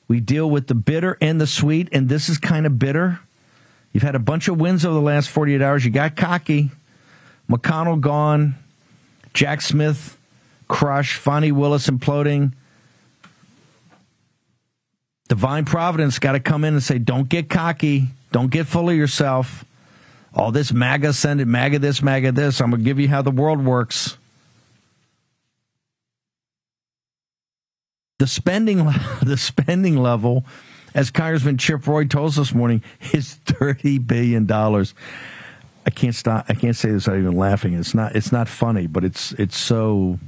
we 0.07 0.20
deal 0.20 0.49
with 0.49 0.68
the 0.68 0.74
bitter 0.74 1.18
and 1.20 1.41
the 1.41 1.47
sweet, 1.47 1.89
and 1.91 2.09
this 2.09 2.29
is 2.29 2.39
kind 2.39 2.66
of 2.66 2.79
bitter. 2.79 3.18
You've 3.93 4.05
had 4.05 4.14
a 4.14 4.20
bunch 4.20 4.47
of 4.47 4.61
wins 4.61 4.85
over 4.85 4.95
the 4.95 5.01
last 5.01 5.29
48 5.31 5.62
hours. 5.62 5.85
You 5.85 5.91
got 5.91 6.16
cocky. 6.16 6.70
McConnell 7.51 8.01
gone, 8.01 8.57
Jack 9.34 9.61
Smith 9.61 10.16
crush, 10.68 11.16
Fani 11.16 11.53
Willis 11.53 11.88
imploding. 11.88 12.53
Divine 15.28 15.64
Providence 15.64 16.18
got 16.18 16.32
to 16.32 16.40
come 16.40 16.64
in 16.64 16.74
and 16.74 16.82
say, 16.82 16.99
don't 16.99 17.28
get 17.28 17.49
cocky. 17.49 18.09
Don't 18.32 18.51
get 18.51 18.66
full 18.66 18.90
of 18.90 18.97
yourself. 18.97 19.64
All 20.34 20.53
this 20.53 20.72
MAGA, 20.72 21.12
send 21.14 21.40
it, 21.40 21.47
MAGA 21.47 21.78
this, 21.78 22.03
MAGA 22.03 22.32
this. 22.32 22.61
I'm 22.61 22.70
going 22.70 22.82
to 22.82 22.84
give 22.84 23.01
you 23.01 23.09
how 23.09 23.22
the 23.22 23.30
world 23.30 23.64
works. 23.64 24.18
The 28.18 28.26
spending, 28.26 28.84
the 29.22 29.36
spending 29.36 29.97
level, 29.97 30.44
as 30.94 31.11
Congressman 31.11 31.59
Chip 31.59 31.86
Roy 31.86 32.05
told 32.05 32.28
us 32.28 32.36
this 32.36 32.55
morning, 32.55 32.82
is 33.12 33.38
$30 33.47 34.07
billion. 34.07 34.47
I 35.87 35.91
can't 35.91 36.14
stop. 36.14 36.47
I 36.49 36.55
can't 36.55 36.74
say 36.74 36.91
this 36.91 37.07
without 37.07 37.20
even 37.20 37.37
laughing. 37.37 37.74
It's 37.74 37.95
not. 37.95 38.16
It's 38.16 38.32
not 38.32 38.49
funny, 38.49 38.89
but 38.89 39.05
it's 39.05 39.32
it's 39.32 39.57
so 39.57 40.18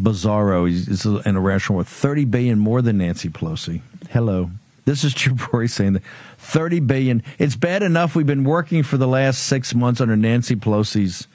bizarro. 0.00 0.70
It's 0.70 1.04
an 1.04 1.36
irrational. 1.36 1.82
Thirty 1.82 2.24
billion 2.24 2.58
more 2.58 2.80
than 2.80 2.98
Nancy 2.98 3.28
Pelosi. 3.28 3.80
Hello. 4.10 4.50
This 4.84 5.02
is 5.02 5.14
Chip 5.16 5.52
Roy 5.52 5.66
saying 5.66 5.94
that 5.94 6.02
thirty 6.38 6.78
billion. 6.78 7.24
It's 7.38 7.56
bad 7.56 7.82
enough 7.82 8.14
we've 8.14 8.26
been 8.26 8.44
working 8.44 8.84
for 8.84 8.96
the 8.96 9.08
last 9.08 9.42
six 9.42 9.74
months 9.74 10.00
under 10.00 10.16
Nancy 10.16 10.54
Pelosi's 10.54 11.26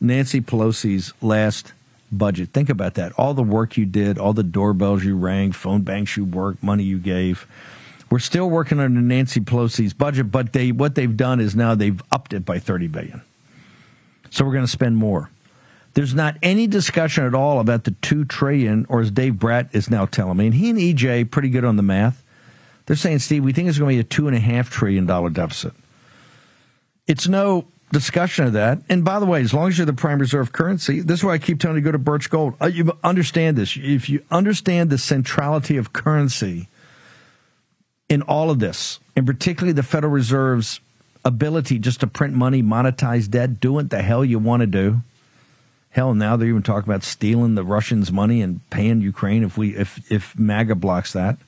Nancy 0.00 0.42
Pelosi's 0.42 1.14
last 1.22 1.72
budget. 2.12 2.50
Think 2.50 2.68
about 2.68 2.94
that. 2.94 3.12
All 3.12 3.32
the 3.32 3.42
work 3.42 3.76
you 3.76 3.86
did, 3.86 4.18
all 4.18 4.34
the 4.34 4.42
doorbells 4.42 5.02
you 5.02 5.16
rang, 5.16 5.52
phone 5.52 5.82
banks 5.82 6.16
you 6.16 6.24
worked, 6.24 6.62
money 6.62 6.84
you 6.84 6.98
gave. 6.98 7.46
We're 8.10 8.18
still 8.18 8.50
working 8.50 8.80
under 8.80 9.00
Nancy 9.00 9.40
Pelosi's 9.40 9.94
budget, 9.94 10.32
but 10.32 10.52
they 10.52 10.72
what 10.72 10.96
they've 10.96 11.16
done 11.16 11.40
is 11.40 11.54
now 11.54 11.74
they've 11.74 12.02
upped 12.10 12.32
it 12.32 12.44
by 12.44 12.58
30 12.58 12.88
billion. 12.88 13.22
So 14.30 14.44
we're 14.44 14.52
going 14.52 14.64
to 14.64 14.70
spend 14.70 14.96
more. 14.96 15.30
There's 15.94 16.14
not 16.14 16.36
any 16.42 16.66
discussion 16.66 17.24
at 17.24 17.34
all 17.34 17.60
about 17.60 17.84
the 17.84 17.90
two 18.02 18.24
trillion, 18.24 18.86
or 18.88 19.00
as 19.00 19.10
Dave 19.10 19.38
Brat 19.38 19.68
is 19.72 19.90
now 19.90 20.06
telling 20.06 20.36
me, 20.36 20.46
and 20.46 20.54
he 20.54 20.70
and 20.70 20.78
EJ 20.78 21.30
pretty 21.30 21.50
good 21.50 21.64
on 21.64 21.76
the 21.76 21.82
math. 21.82 22.22
They're 22.86 22.96
saying, 22.96 23.20
Steve, 23.20 23.44
we 23.44 23.52
think 23.52 23.68
it's 23.68 23.78
going 23.78 23.90
to 23.90 23.96
be 23.96 24.00
a 24.00 24.04
two 24.04 24.26
and 24.26 24.36
a 24.36 24.40
half 24.40 24.70
trillion 24.70 25.06
dollar 25.06 25.30
deficit. 25.30 25.72
It's 27.06 27.28
no 27.28 27.66
discussion 27.92 28.46
of 28.46 28.52
that. 28.52 28.78
And 28.88 29.04
by 29.04 29.18
the 29.18 29.26
way, 29.26 29.40
as 29.42 29.52
long 29.52 29.68
as 29.68 29.78
you're 29.78 29.86
the 29.86 29.92
prime 29.92 30.18
reserve 30.18 30.52
currency, 30.52 31.00
this 31.00 31.20
is 31.20 31.24
why 31.24 31.34
I 31.34 31.38
keep 31.38 31.60
telling 31.60 31.76
you 31.76 31.82
to 31.82 31.84
go 31.86 31.92
to 31.92 31.98
Birch 31.98 32.30
Gold. 32.30 32.54
Uh, 32.60 32.66
you 32.66 32.96
understand 33.02 33.56
this. 33.56 33.76
If 33.76 34.08
you 34.08 34.24
understand 34.30 34.90
the 34.90 34.98
centrality 34.98 35.76
of 35.76 35.92
currency 35.92 36.68
in 38.10 38.22
all 38.22 38.50
of 38.50 38.58
this, 38.58 38.98
and 39.16 39.24
particularly 39.24 39.72
the 39.72 39.84
Federal 39.84 40.12
Reserve's 40.12 40.80
ability 41.24 41.78
just 41.78 42.00
to 42.00 42.06
print 42.06 42.34
money, 42.34 42.62
monetize 42.62 43.30
debt, 43.30 43.60
do 43.60 43.74
what 43.74 43.88
the 43.88 44.02
hell 44.02 44.24
you 44.24 44.38
want 44.38 44.60
to 44.60 44.66
do. 44.66 45.00
Hell, 45.90 46.14
now 46.14 46.36
they're 46.36 46.48
even 46.48 46.62
talking 46.62 46.88
about 46.88 47.04
stealing 47.04 47.54
the 47.54 47.64
Russians' 47.64 48.12
money 48.12 48.42
and 48.42 48.68
paying 48.70 49.00
Ukraine 49.00 49.44
if 49.44 49.56
we 49.56 49.76
if 49.76 50.10
if 50.10 50.38
MAGA 50.38 50.74
blocks 50.74 51.12
that. 51.14 51.38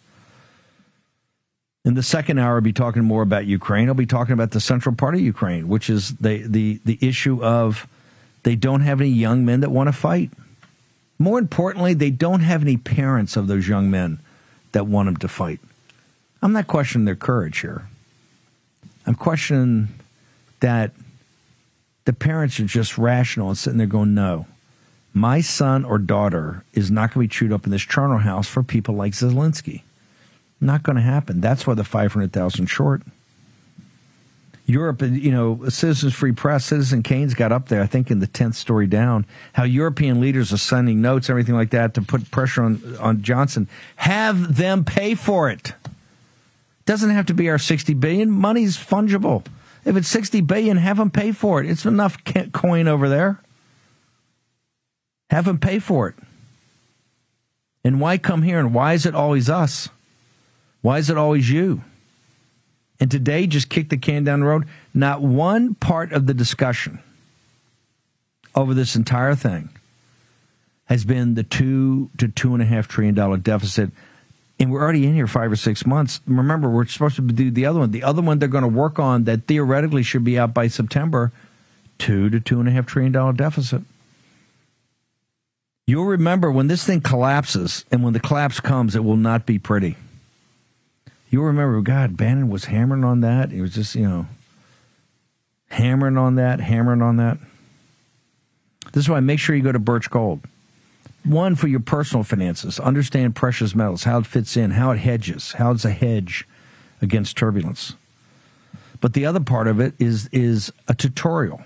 In 1.84 1.94
the 1.94 2.02
second 2.02 2.38
hour, 2.38 2.56
I'll 2.56 2.60
be 2.60 2.72
talking 2.72 3.02
more 3.02 3.22
about 3.22 3.44
Ukraine. 3.44 3.88
I'll 3.88 3.94
be 3.94 4.06
talking 4.06 4.32
about 4.32 4.52
the 4.52 4.60
central 4.60 4.94
part 4.94 5.14
of 5.14 5.20
Ukraine, 5.20 5.68
which 5.68 5.90
is 5.90 6.16
the 6.16 6.44
the 6.46 6.80
the 6.84 6.98
issue 7.00 7.42
of 7.42 7.88
they 8.44 8.56
don't 8.56 8.80
have 8.80 9.00
any 9.00 9.10
young 9.10 9.44
men 9.44 9.60
that 9.60 9.70
want 9.70 9.88
to 9.88 9.92
fight. 9.92 10.30
More 11.18 11.38
importantly, 11.38 11.94
they 11.94 12.10
don't 12.10 12.40
have 12.40 12.62
any 12.62 12.76
parents 12.76 13.36
of 13.36 13.46
those 13.46 13.68
young 13.68 13.90
men 13.90 14.18
that 14.72 14.86
want 14.86 15.06
them 15.06 15.16
to 15.18 15.28
fight. 15.28 15.60
I'm 16.42 16.52
not 16.52 16.66
questioning 16.66 17.04
their 17.04 17.16
courage 17.16 17.60
here. 17.60 17.86
I'm 19.06 19.14
questioning 19.14 19.88
that 20.60 20.92
the 22.04 22.12
parents 22.12 22.58
are 22.58 22.64
just 22.64 22.98
rational 22.98 23.48
and 23.48 23.58
sitting 23.58 23.78
there 23.78 23.86
going, 23.86 24.14
no, 24.14 24.46
my 25.14 25.40
son 25.40 25.84
or 25.84 25.98
daughter 25.98 26.64
is 26.72 26.90
not 26.90 27.12
going 27.12 27.28
to 27.28 27.28
be 27.30 27.34
chewed 27.34 27.52
up 27.52 27.64
in 27.64 27.70
this 27.70 27.82
charnel 27.82 28.18
house 28.18 28.48
for 28.48 28.62
people 28.62 28.94
like 28.94 29.12
Zelensky. 29.12 29.82
Not 30.60 30.82
going 30.82 30.96
to 30.96 31.02
happen. 31.02 31.40
That's 31.40 31.66
why 31.66 31.74
the 31.74 31.84
500,000 31.84 32.66
short. 32.66 33.02
Europe, 34.64 35.02
you 35.02 35.32
know, 35.32 35.68
Citizens 35.68 36.14
Free 36.14 36.32
Press, 36.32 36.64
Citizen 36.64 37.02
Kane's 37.02 37.34
got 37.34 37.50
up 37.52 37.68
there, 37.68 37.82
I 37.82 37.86
think, 37.86 38.10
in 38.10 38.20
the 38.20 38.28
10th 38.28 38.54
story 38.54 38.86
down, 38.86 39.26
how 39.52 39.64
European 39.64 40.20
leaders 40.20 40.52
are 40.52 40.58
sending 40.58 41.02
notes, 41.02 41.28
everything 41.28 41.56
like 41.56 41.70
that, 41.70 41.94
to 41.94 42.02
put 42.02 42.30
pressure 42.30 42.62
on, 42.62 42.96
on 43.00 43.22
Johnson. 43.22 43.68
Have 43.96 44.56
them 44.56 44.84
pay 44.84 45.14
for 45.14 45.50
it. 45.50 45.72
Doesn't 46.84 47.10
have 47.10 47.26
to 47.26 47.34
be 47.34 47.48
our 47.48 47.58
60 47.58 47.94
billion. 47.94 48.30
Money's 48.30 48.76
fungible. 48.76 49.44
If 49.84 49.96
it's 49.96 50.08
60 50.08 50.40
billion, 50.42 50.76
have 50.76 50.96
them 50.96 51.10
pay 51.10 51.32
for 51.32 51.62
it. 51.62 51.68
It's 51.68 51.84
enough 51.84 52.18
coin 52.52 52.88
over 52.88 53.08
there. 53.08 53.40
Have 55.30 55.44
them 55.44 55.58
pay 55.58 55.78
for 55.78 56.08
it. 56.08 56.14
And 57.84 58.00
why 58.00 58.18
come 58.18 58.42
here? 58.42 58.58
And 58.58 58.74
why 58.74 58.92
is 58.92 59.06
it 59.06 59.14
always 59.14 59.48
us? 59.48 59.88
Why 60.82 60.98
is 60.98 61.10
it 61.10 61.16
always 61.16 61.50
you? 61.50 61.82
And 63.00 63.10
today, 63.10 63.46
just 63.46 63.68
kick 63.68 63.88
the 63.88 63.96
can 63.96 64.22
down 64.22 64.40
the 64.40 64.46
road. 64.46 64.68
Not 64.94 65.22
one 65.22 65.74
part 65.74 66.12
of 66.12 66.26
the 66.26 66.34
discussion 66.34 67.00
over 68.54 68.74
this 68.74 68.94
entire 68.94 69.34
thing 69.34 69.70
has 70.84 71.04
been 71.04 71.34
the 71.34 71.42
two 71.42 72.10
to 72.18 72.28
two 72.28 72.54
and 72.54 72.62
a 72.62 72.66
half 72.66 72.86
trillion 72.86 73.14
dollar 73.14 73.38
deficit 73.38 73.90
and 74.62 74.70
we're 74.70 74.80
already 74.80 75.04
in 75.04 75.14
here 75.14 75.26
five 75.26 75.50
or 75.50 75.56
six 75.56 75.84
months. 75.84 76.20
Remember, 76.24 76.70
we're 76.70 76.86
supposed 76.86 77.16
to 77.16 77.22
do 77.22 77.50
the 77.50 77.66
other 77.66 77.80
one. 77.80 77.90
The 77.90 78.04
other 78.04 78.22
one 78.22 78.38
they're 78.38 78.48
going 78.48 78.62
to 78.62 78.68
work 78.68 79.00
on 79.00 79.24
that 79.24 79.48
theoretically 79.48 80.04
should 80.04 80.22
be 80.22 80.38
out 80.38 80.54
by 80.54 80.68
September, 80.68 81.32
two 81.98 82.30
to 82.30 82.38
two 82.38 82.60
and 82.60 82.68
a 82.68 82.70
half 82.70 82.86
trillion 82.86 83.10
dollar 83.10 83.32
deficit. 83.32 83.82
You'll 85.84 86.04
remember 86.04 86.52
when 86.52 86.68
this 86.68 86.84
thing 86.84 87.00
collapses, 87.00 87.84
and 87.90 88.04
when 88.04 88.12
the 88.12 88.20
collapse 88.20 88.60
comes, 88.60 88.94
it 88.94 89.02
will 89.02 89.16
not 89.16 89.46
be 89.46 89.58
pretty. 89.58 89.96
You'll 91.28 91.46
remember, 91.46 91.80
God, 91.80 92.16
Bannon 92.16 92.48
was 92.48 92.66
hammering 92.66 93.02
on 93.02 93.20
that. 93.20 93.50
He 93.50 93.60
was 93.60 93.74
just, 93.74 93.96
you 93.96 94.08
know, 94.08 94.26
hammering 95.70 96.16
on 96.16 96.36
that, 96.36 96.60
hammering 96.60 97.02
on 97.02 97.16
that. 97.16 97.38
This 98.92 99.06
is 99.06 99.08
why 99.08 99.18
make 99.18 99.40
sure 99.40 99.56
you 99.56 99.62
go 99.64 99.72
to 99.72 99.80
Birch 99.80 100.08
Gold. 100.08 100.42
One 101.24 101.54
for 101.54 101.68
your 101.68 101.80
personal 101.80 102.24
finances. 102.24 102.80
Understand 102.80 103.36
precious 103.36 103.74
metals, 103.74 104.04
how 104.04 104.18
it 104.18 104.26
fits 104.26 104.56
in, 104.56 104.72
how 104.72 104.90
it 104.90 104.98
hedges, 104.98 105.52
how 105.52 105.70
it's 105.70 105.84
a 105.84 105.90
hedge 105.90 106.46
against 107.00 107.36
turbulence. 107.36 107.94
But 109.00 109.14
the 109.14 109.26
other 109.26 109.40
part 109.40 109.68
of 109.68 109.80
it 109.80 109.94
is 109.98 110.28
is 110.32 110.72
a 110.88 110.94
tutorial 110.94 111.62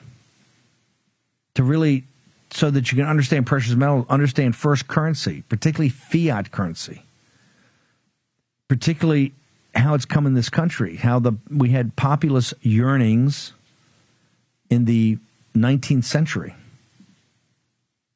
to 1.54 1.62
really 1.62 2.04
so 2.50 2.70
that 2.70 2.90
you 2.90 2.96
can 2.96 3.06
understand 3.06 3.46
precious 3.46 3.74
metals, 3.74 4.06
understand 4.08 4.56
first 4.56 4.88
currency, 4.88 5.42
particularly 5.48 5.88
fiat 5.88 6.52
currency, 6.52 7.02
particularly 8.68 9.32
how 9.74 9.94
it's 9.94 10.04
come 10.04 10.26
in 10.26 10.34
this 10.34 10.48
country, 10.48 10.96
how 10.96 11.18
the 11.18 11.32
we 11.50 11.70
had 11.70 11.96
populist 11.96 12.54
yearnings 12.60 13.52
in 14.70 14.84
the 14.84 15.18
19th 15.54 16.04
century 16.04 16.54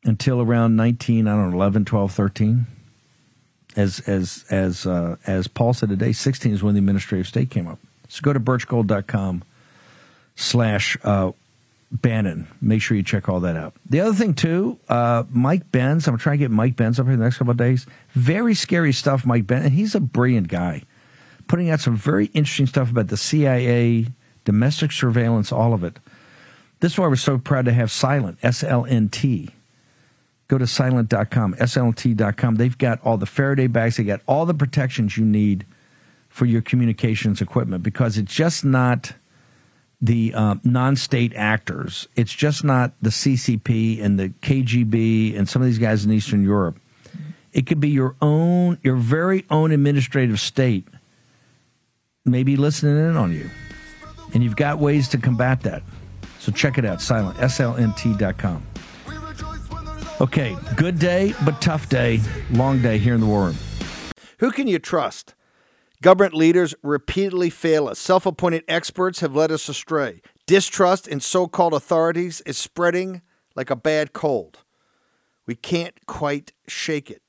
until 0.05 0.41
around 0.41 0.77
19, 0.77 1.27
I 1.27 1.33
don't 1.33 1.51
know, 1.51 1.57
11, 1.57 1.85
12, 1.85 2.13
13. 2.13 2.67
As, 3.77 4.01
as, 4.01 4.45
as, 4.51 4.87
uh, 4.87 5.17
as 5.27 5.47
Paul 5.47 5.73
said 5.73 5.91
today, 5.91 6.13
16 6.13 6.53
is 6.53 6.63
when 6.63 6.75
the 6.75 6.79
administrative 6.79 7.29
state 7.29 7.51
came 7.51 7.69
up. 7.69 7.79
So 8.09 8.21
go 8.23 8.33
to 8.33 8.41
birchgold.com 8.41 9.45
slash 10.35 10.97
uh, 11.05 11.33
Bannon. 11.93 12.49
Make 12.61 12.83
sure 12.83 12.97
you 12.97 13.03
check 13.05 13.29
all 13.29 13.41
that 13.41 13.57
out. 13.57 13.75
The 13.89 14.01
other 14.01 14.15
thing, 14.15 14.35
too, 14.35 14.79
uh, 14.89 15.25
Mike 15.31 15.71
Benz, 15.71 16.09
I'm 16.09 16.19
trying 16.19 16.39
to 16.39 16.45
get 16.45 16.51
Mike 16.51 16.75
Benz 16.75 16.99
up 16.99 17.07
here 17.07 17.17
the 17.17 17.23
next 17.23 17.39
couple 17.39 17.53
of 17.53 17.57
days. 17.57 17.87
Very 18.13 18.55
scary 18.55 18.93
stuff, 18.93 19.25
Mike 19.25 19.47
Benz. 19.47 19.67
And 19.67 19.75
he's 19.75 19.95
a 19.95 20.01
brilliant 20.01 20.49
guy, 20.49 20.83
putting 21.47 21.71
out 21.71 21.81
some 21.81 21.97
very 21.97 22.27
interesting 22.27 22.67
stuff 22.67 22.91
about 22.91 23.09
the 23.09 23.17
CIA, 23.17 24.07
domestic 24.45 24.91
surveillance, 24.91 25.53
all 25.53 25.75
of 25.75 25.85
it. 25.85 25.99
This 26.81 26.93
is 26.93 26.99
why 26.99 27.07
we're 27.07 27.17
so 27.17 27.39
proud 27.39 27.67
to 27.67 27.73
have 27.73 27.91
Silent, 27.91 28.39
S 28.43 28.65
L 28.65 28.87
N 28.87 29.11
T 29.11 29.51
go 30.51 30.59
to 30.59 30.65
slnt.com, 30.65 31.55
slnt.com. 31.55 32.55
They've 32.57 32.77
got 32.77 33.01
all 33.05 33.17
the 33.17 33.27
Faraday 33.27 33.69
bags, 33.69 33.97
they 33.97 34.05
got 34.05 34.21
all 34.27 34.47
the 34.47 34.55
protections 34.55 35.17
you 35.17 35.25
need 35.25 35.65
for 36.29 36.45
your 36.45 36.61
communications 36.61 37.41
equipment 37.41 37.85
because 37.85 38.19
it's 38.19 38.35
just 38.35 38.65
not 38.65 39.13
the 40.01 40.35
uh, 40.35 40.57
non 40.65 40.97
state 40.97 41.33
actors. 41.37 42.09
It's 42.17 42.33
just 42.33 42.65
not 42.65 42.93
the 43.01 43.11
CCP 43.11 44.03
and 44.03 44.19
the 44.19 44.31
KGB 44.31 45.39
and 45.39 45.49
some 45.49 45.63
of 45.63 45.67
these 45.67 45.79
guys 45.79 46.05
in 46.05 46.11
Eastern 46.11 46.43
Europe. 46.43 46.81
It 47.53 47.67
could 47.67 47.81
be 47.81 47.91
your 47.91 48.17
own, 48.21 48.79
your 48.83 48.97
very 48.97 49.45
own 49.51 49.71
administrative 49.71 50.41
state, 50.41 50.87
maybe 52.25 52.57
listening 52.57 52.97
in 52.97 53.17
on 53.17 53.33
you. 53.33 53.49
And 54.35 54.43
you've 54.43 54.57
got 54.57 54.79
ways 54.79 55.09
to 55.09 55.19
combat 55.19 55.61
that. 55.63 55.83
So 56.41 56.51
check 56.51 56.77
it 56.79 56.85
out, 56.85 56.99
Slnt, 56.99 57.35
slnt.com. 57.35 58.70
Okay, 60.21 60.55
good 60.77 60.99
day, 60.99 61.35
but 61.47 61.63
tough 61.63 61.89
day. 61.89 62.21
Long 62.51 62.83
day 62.83 62.99
here 62.99 63.15
in 63.15 63.21
the 63.21 63.27
war 63.27 63.47
room. 63.47 63.57
Who 64.41 64.51
can 64.51 64.67
you 64.67 64.79
trust? 64.79 65.35
Government 66.03 66.35
leaders 66.35 66.75
repeatedly 66.83 67.49
fail 67.49 67.89
us. 67.89 67.99
Self 67.99 68.27
appointed 68.27 68.63
experts 68.69 69.21
have 69.21 69.35
led 69.35 69.51
us 69.51 69.67
astray. 69.67 70.21
Distrust 70.45 71.09
in 71.09 71.21
so 71.21 71.49
called 71.49 71.73
authorities 71.73 72.43
is 72.43 72.59
spreading 72.59 73.23
like 73.57 73.71
a 73.71 73.77
bad 73.77 74.13
cold. 74.13 74.59
We 75.47 75.55
can't 75.55 75.95
quite 76.07 76.53
shake 76.69 77.11
it, 77.11 77.23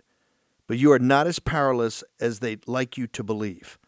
but 0.67 0.77
you 0.77 0.91
are 0.91 0.99
not 0.99 1.27
as 1.27 1.39
powerless 1.39 2.03
as 2.19 2.39
they'd 2.39 2.67
like 2.67 2.97
you 2.97 3.07
to 3.07 3.23
believe. 3.23 3.79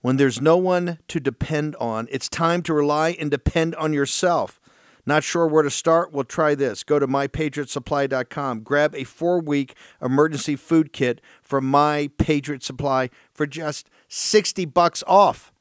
When 0.00 0.16
there's 0.16 0.40
no 0.40 0.56
one 0.56 0.98
to 1.08 1.18
depend 1.18 1.74
on, 1.80 2.06
it's 2.08 2.28
time 2.28 2.62
to 2.62 2.74
rely 2.74 3.16
and 3.18 3.32
depend 3.32 3.74
on 3.74 3.92
yourself. 3.92 4.60
Not 5.06 5.22
sure 5.22 5.46
where 5.46 5.62
to 5.62 5.70
start? 5.70 6.12
Well, 6.12 6.24
try 6.24 6.54
this. 6.54 6.82
Go 6.82 6.98
to 6.98 7.06
mypatriotsupply.com. 7.06 8.60
Grab 8.60 8.94
a 8.94 9.04
four 9.04 9.40
week 9.40 9.74
emergency 10.00 10.56
food 10.56 10.92
kit 10.92 11.20
from 11.42 11.66
My 11.66 12.10
Patriot 12.18 12.62
Supply 12.62 13.10
for 13.32 13.46
just 13.46 13.90
60 14.08 14.64
bucks 14.66 15.04
off. 15.06 15.52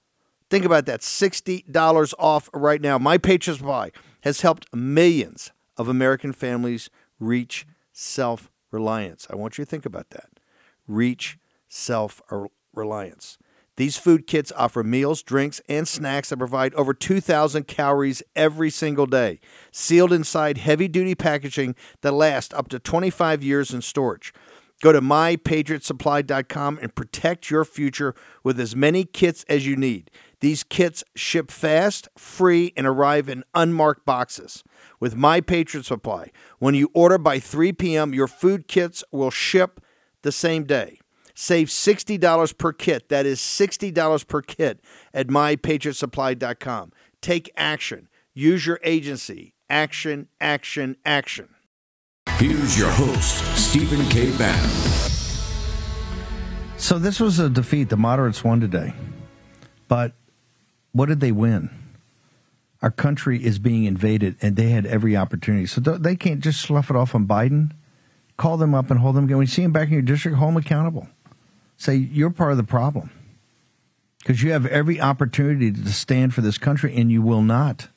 Think 0.50 0.66
about 0.66 0.86
that 0.86 1.02
$60 1.02 2.14
off 2.20 2.50
right 2.54 2.82
now. 2.82 2.98
My 2.98 3.18
Patriot 3.18 3.58
Supply 3.58 3.92
has 4.22 4.42
helped 4.42 4.74
millions 4.74 5.52
of 5.78 5.88
American 5.88 6.32
families 6.32 6.90
reach 7.20 7.66
self 7.92 8.52
reliance. 8.72 9.28
I 9.30 9.36
want 9.36 9.58
you 9.58 9.66
to 9.66 9.70
think 9.70 9.86
about 9.86 10.10
that. 10.12 10.30
Reach 10.88 11.38
self 11.68 12.22
reliance. 12.74 13.38
These 13.76 13.98
food 13.98 14.28
kits 14.28 14.52
offer 14.56 14.84
meals, 14.84 15.24
drinks, 15.24 15.60
and 15.68 15.88
snacks 15.88 16.30
that 16.30 16.38
provide 16.38 16.74
over 16.76 16.94
2,000 16.94 17.68
calories 17.68 18.22
every 18.36 18.70
single 18.70 19.08
day, 19.08 19.40
sealed 19.72 20.14
inside 20.14 20.60
heavy 20.60 20.88
duty 20.88 21.16
packaging 21.16 21.76
that 22.02 22.12
lasts 22.14 22.54
up 22.54 22.68
to 22.70 22.80
25 22.80 23.42
years 23.42 23.74
in 23.74 23.82
storage. 23.82 24.34
Go 24.82 24.92
to 24.92 25.02
mypatriotsupply.com 25.02 26.80
and 26.82 26.94
protect 26.94 27.50
your 27.50 27.64
future 27.64 28.14
with 28.44 28.60
as 28.60 28.76
many 28.76 29.06
kits 29.06 29.46
as 29.48 29.66
you 29.66 29.78
need. 29.78 30.12
These 30.42 30.64
kits 30.64 31.06
ship 31.16 31.50
fast, 31.50 32.10
free, 32.18 32.74
and 32.76 32.86
arrive 32.86 33.30
in 33.30 33.46
unmarked 33.56 34.06
boxes. 34.06 34.62
With 35.00 35.16
My 35.16 35.40
Patriot 35.40 35.86
Supply, 35.86 36.32
when 36.60 36.76
you 36.76 36.92
order 36.94 37.18
by 37.18 37.40
3 37.40 37.72
p.m., 37.72 38.14
your 38.14 38.28
food 38.28 38.68
kits 38.68 39.06
will 39.10 39.32
ship 39.32 39.80
the 40.22 40.34
same 40.34 40.66
day. 40.66 41.00
Save 41.34 41.68
$60 41.68 42.58
per 42.58 42.74
kit. 42.74 43.10
That 43.10 43.26
is 43.26 43.40
$60 43.40 44.28
per 44.28 44.42
kit 44.42 44.80
at 45.14 45.28
mypatriotsupply.com. 45.28 46.92
Take 47.22 47.52
action. 47.56 48.08
Use 48.34 48.66
your 48.66 48.80
agency. 48.84 49.54
Action, 49.70 50.28
action, 50.40 50.98
action. 51.06 51.50
Here's 52.38 52.78
your 52.78 52.92
host, 52.92 53.44
Stephen 53.58 54.06
K. 54.10 54.36
Bannon. 54.38 54.70
So 56.78 57.00
this 57.00 57.20
was 57.20 57.40
a 57.40 57.50
defeat. 57.50 57.90
The 57.90 57.98
moderates 57.98 58.44
won 58.44 58.60
today. 58.60 58.94
But 59.88 60.14
what 60.92 61.08
did 61.08 61.22
they 61.22 61.32
win? 61.32 61.70
Our 62.82 62.92
country 62.92 63.44
is 63.44 63.60
being 63.60 63.86
invaded, 63.86 64.36
and 64.42 64.58
they 64.58 64.70
had 64.70 64.86
every 64.86 65.16
opportunity. 65.16 65.66
So 65.66 65.80
they 65.80 66.18
can't 66.18 66.42
just 66.42 66.60
slough 66.60 66.90
it 66.90 66.96
off 66.98 67.16
on 67.16 67.26
Biden. 67.26 67.72
Call 68.36 68.58
them 68.58 68.76
up 68.76 68.92
and 68.92 69.00
hold 69.00 69.16
them. 69.16 69.28
When 69.28 69.40
you 69.40 69.48
see 69.48 69.64
them 69.64 69.72
back 69.72 69.88
in 69.88 69.94
your 69.94 70.02
district, 70.02 70.38
hold 70.38 70.50
them 70.50 70.58
accountable. 70.58 71.08
Say 71.84 71.96
you're 71.96 72.30
part 72.30 72.52
of 72.52 72.58
the 72.58 72.64
problem 72.64 73.10
because 74.20 74.42
you 74.42 74.54
have 74.54 74.66
every 74.66 75.02
opportunity 75.02 75.70
to 75.70 75.92
stand 75.92 76.34
for 76.34 76.40
this 76.40 76.58
country, 76.58 76.96
and 76.96 77.12
you 77.12 77.22
will 77.22 77.42
not 77.42 77.90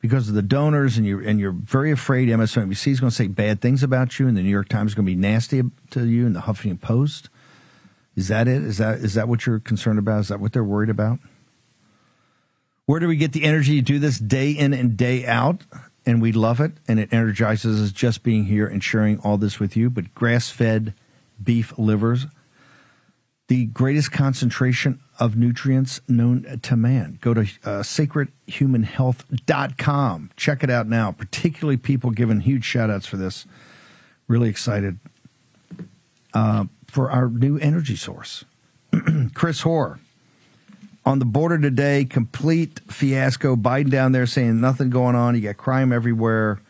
because 0.00 0.28
of 0.28 0.34
the 0.34 0.42
donors, 0.42 0.96
and 0.96 1.06
you're 1.06 1.22
and 1.22 1.38
you're 1.38 1.52
very 1.52 1.92
afraid 1.92 2.28
MSNBC 2.28 2.88
is 2.88 2.98
going 2.98 3.10
to 3.10 3.14
say 3.14 3.28
bad 3.28 3.60
things 3.60 3.84
about 3.84 4.18
you, 4.18 4.26
and 4.26 4.36
the 4.36 4.42
New 4.42 4.50
York 4.50 4.68
Times 4.68 4.90
is 4.90 4.94
going 4.96 5.06
to 5.06 5.12
be 5.12 5.14
nasty 5.14 5.62
to 5.90 6.04
you, 6.04 6.26
and 6.26 6.34
the 6.34 6.40
Huffington 6.40 6.80
Post. 6.80 7.28
Is 8.16 8.26
that 8.26 8.48
it? 8.48 8.62
Is 8.62 8.78
that 8.78 8.98
is 8.98 9.14
that 9.14 9.28
what 9.28 9.46
you're 9.46 9.60
concerned 9.60 10.00
about? 10.00 10.22
Is 10.22 10.28
that 10.28 10.40
what 10.40 10.52
they're 10.52 10.64
worried 10.64 10.90
about? 10.90 11.20
Where 12.86 12.98
do 12.98 13.06
we 13.06 13.16
get 13.16 13.32
the 13.32 13.44
energy 13.44 13.76
to 13.76 13.82
do 13.82 14.00
this 14.00 14.18
day 14.18 14.50
in 14.50 14.74
and 14.74 14.96
day 14.96 15.24
out? 15.24 15.62
And 16.04 16.20
we 16.20 16.32
love 16.32 16.60
it, 16.60 16.72
and 16.88 16.98
it 16.98 17.12
energizes 17.12 17.80
us 17.80 17.92
just 17.92 18.24
being 18.24 18.46
here 18.46 18.66
and 18.66 18.82
sharing 18.82 19.20
all 19.20 19.38
this 19.38 19.60
with 19.60 19.76
you. 19.76 19.90
But 19.90 20.12
grass 20.12 20.50
fed 20.50 20.92
beef 21.40 21.72
livers, 21.78 22.26
the 23.48 23.66
greatest 23.66 24.10
concentration 24.12 25.00
of 25.18 25.36
nutrients 25.36 26.00
known 26.08 26.58
to 26.62 26.76
man. 26.76 27.18
Go 27.20 27.34
to 27.34 27.40
uh, 27.40 27.82
sacredhumanhealth.com. 27.82 30.30
Check 30.36 30.62
it 30.64 30.70
out 30.70 30.88
now, 30.88 31.12
particularly 31.12 31.76
people 31.76 32.10
giving 32.10 32.40
huge 32.40 32.64
shout 32.64 32.90
outs 32.90 33.06
for 33.06 33.16
this. 33.16 33.46
Really 34.26 34.48
excited 34.48 34.98
uh, 36.34 36.64
for 36.88 37.08
our 37.10 37.28
new 37.28 37.56
energy 37.58 37.96
source. 37.96 38.44
Chris 39.34 39.60
Hoare 39.60 40.00
on 41.04 41.20
the 41.20 41.24
border 41.24 41.58
today, 41.58 42.04
complete 42.04 42.80
fiasco. 42.88 43.54
Biden 43.54 43.90
down 43.90 44.10
there 44.10 44.26
saying 44.26 44.60
nothing 44.60 44.90
going 44.90 45.14
on. 45.14 45.36
You 45.36 45.40
got 45.40 45.56
crime 45.56 45.92
everywhere. 45.92 46.60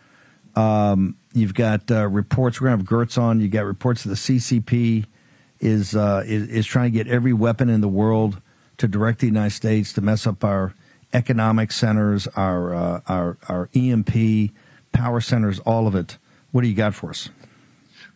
Um, 0.55 1.17
you've 1.33 1.55
got 1.55 1.91
uh, 1.91 2.07
reports. 2.07 2.61
We're 2.61 2.69
going 2.69 2.79
to 2.79 2.85
have 2.85 3.09
Gertz 3.09 3.17
on. 3.19 3.41
You 3.41 3.49
got 3.49 3.65
reports 3.65 4.05
of 4.05 4.11
the 4.11 4.17
CCP 4.17 5.07
is, 5.67 5.97
uh, 5.97 6.23
is, 6.25 6.49
is 6.49 6.67
trying 6.67 6.93
to 6.93 6.97
get 6.97 7.09
every 7.09 7.33
weapon 7.33 7.69
in 7.69 7.81
the 7.81 7.89
world 7.89 8.41
to 8.79 8.87
direct 8.87 9.19
the 9.19 9.27
United 9.27 9.51
States 9.51 9.93
to 9.95 10.01
mess 10.01 10.27
up 10.27 10.45
our 10.45 10.75
economic 11.13 11.73
centers, 11.73 12.27
our 12.29 12.75
uh, 12.75 13.01
our 13.09 13.39
our 13.49 13.69
EMP 13.75 14.51
power 14.93 15.21
centers, 15.21 15.59
all 15.61 15.87
of 15.87 15.95
it. 15.95 16.19
What 16.53 16.63
do 16.63 16.69
you 16.69 16.75
got 16.75 16.95
for 16.95 17.11
us? 17.11 17.29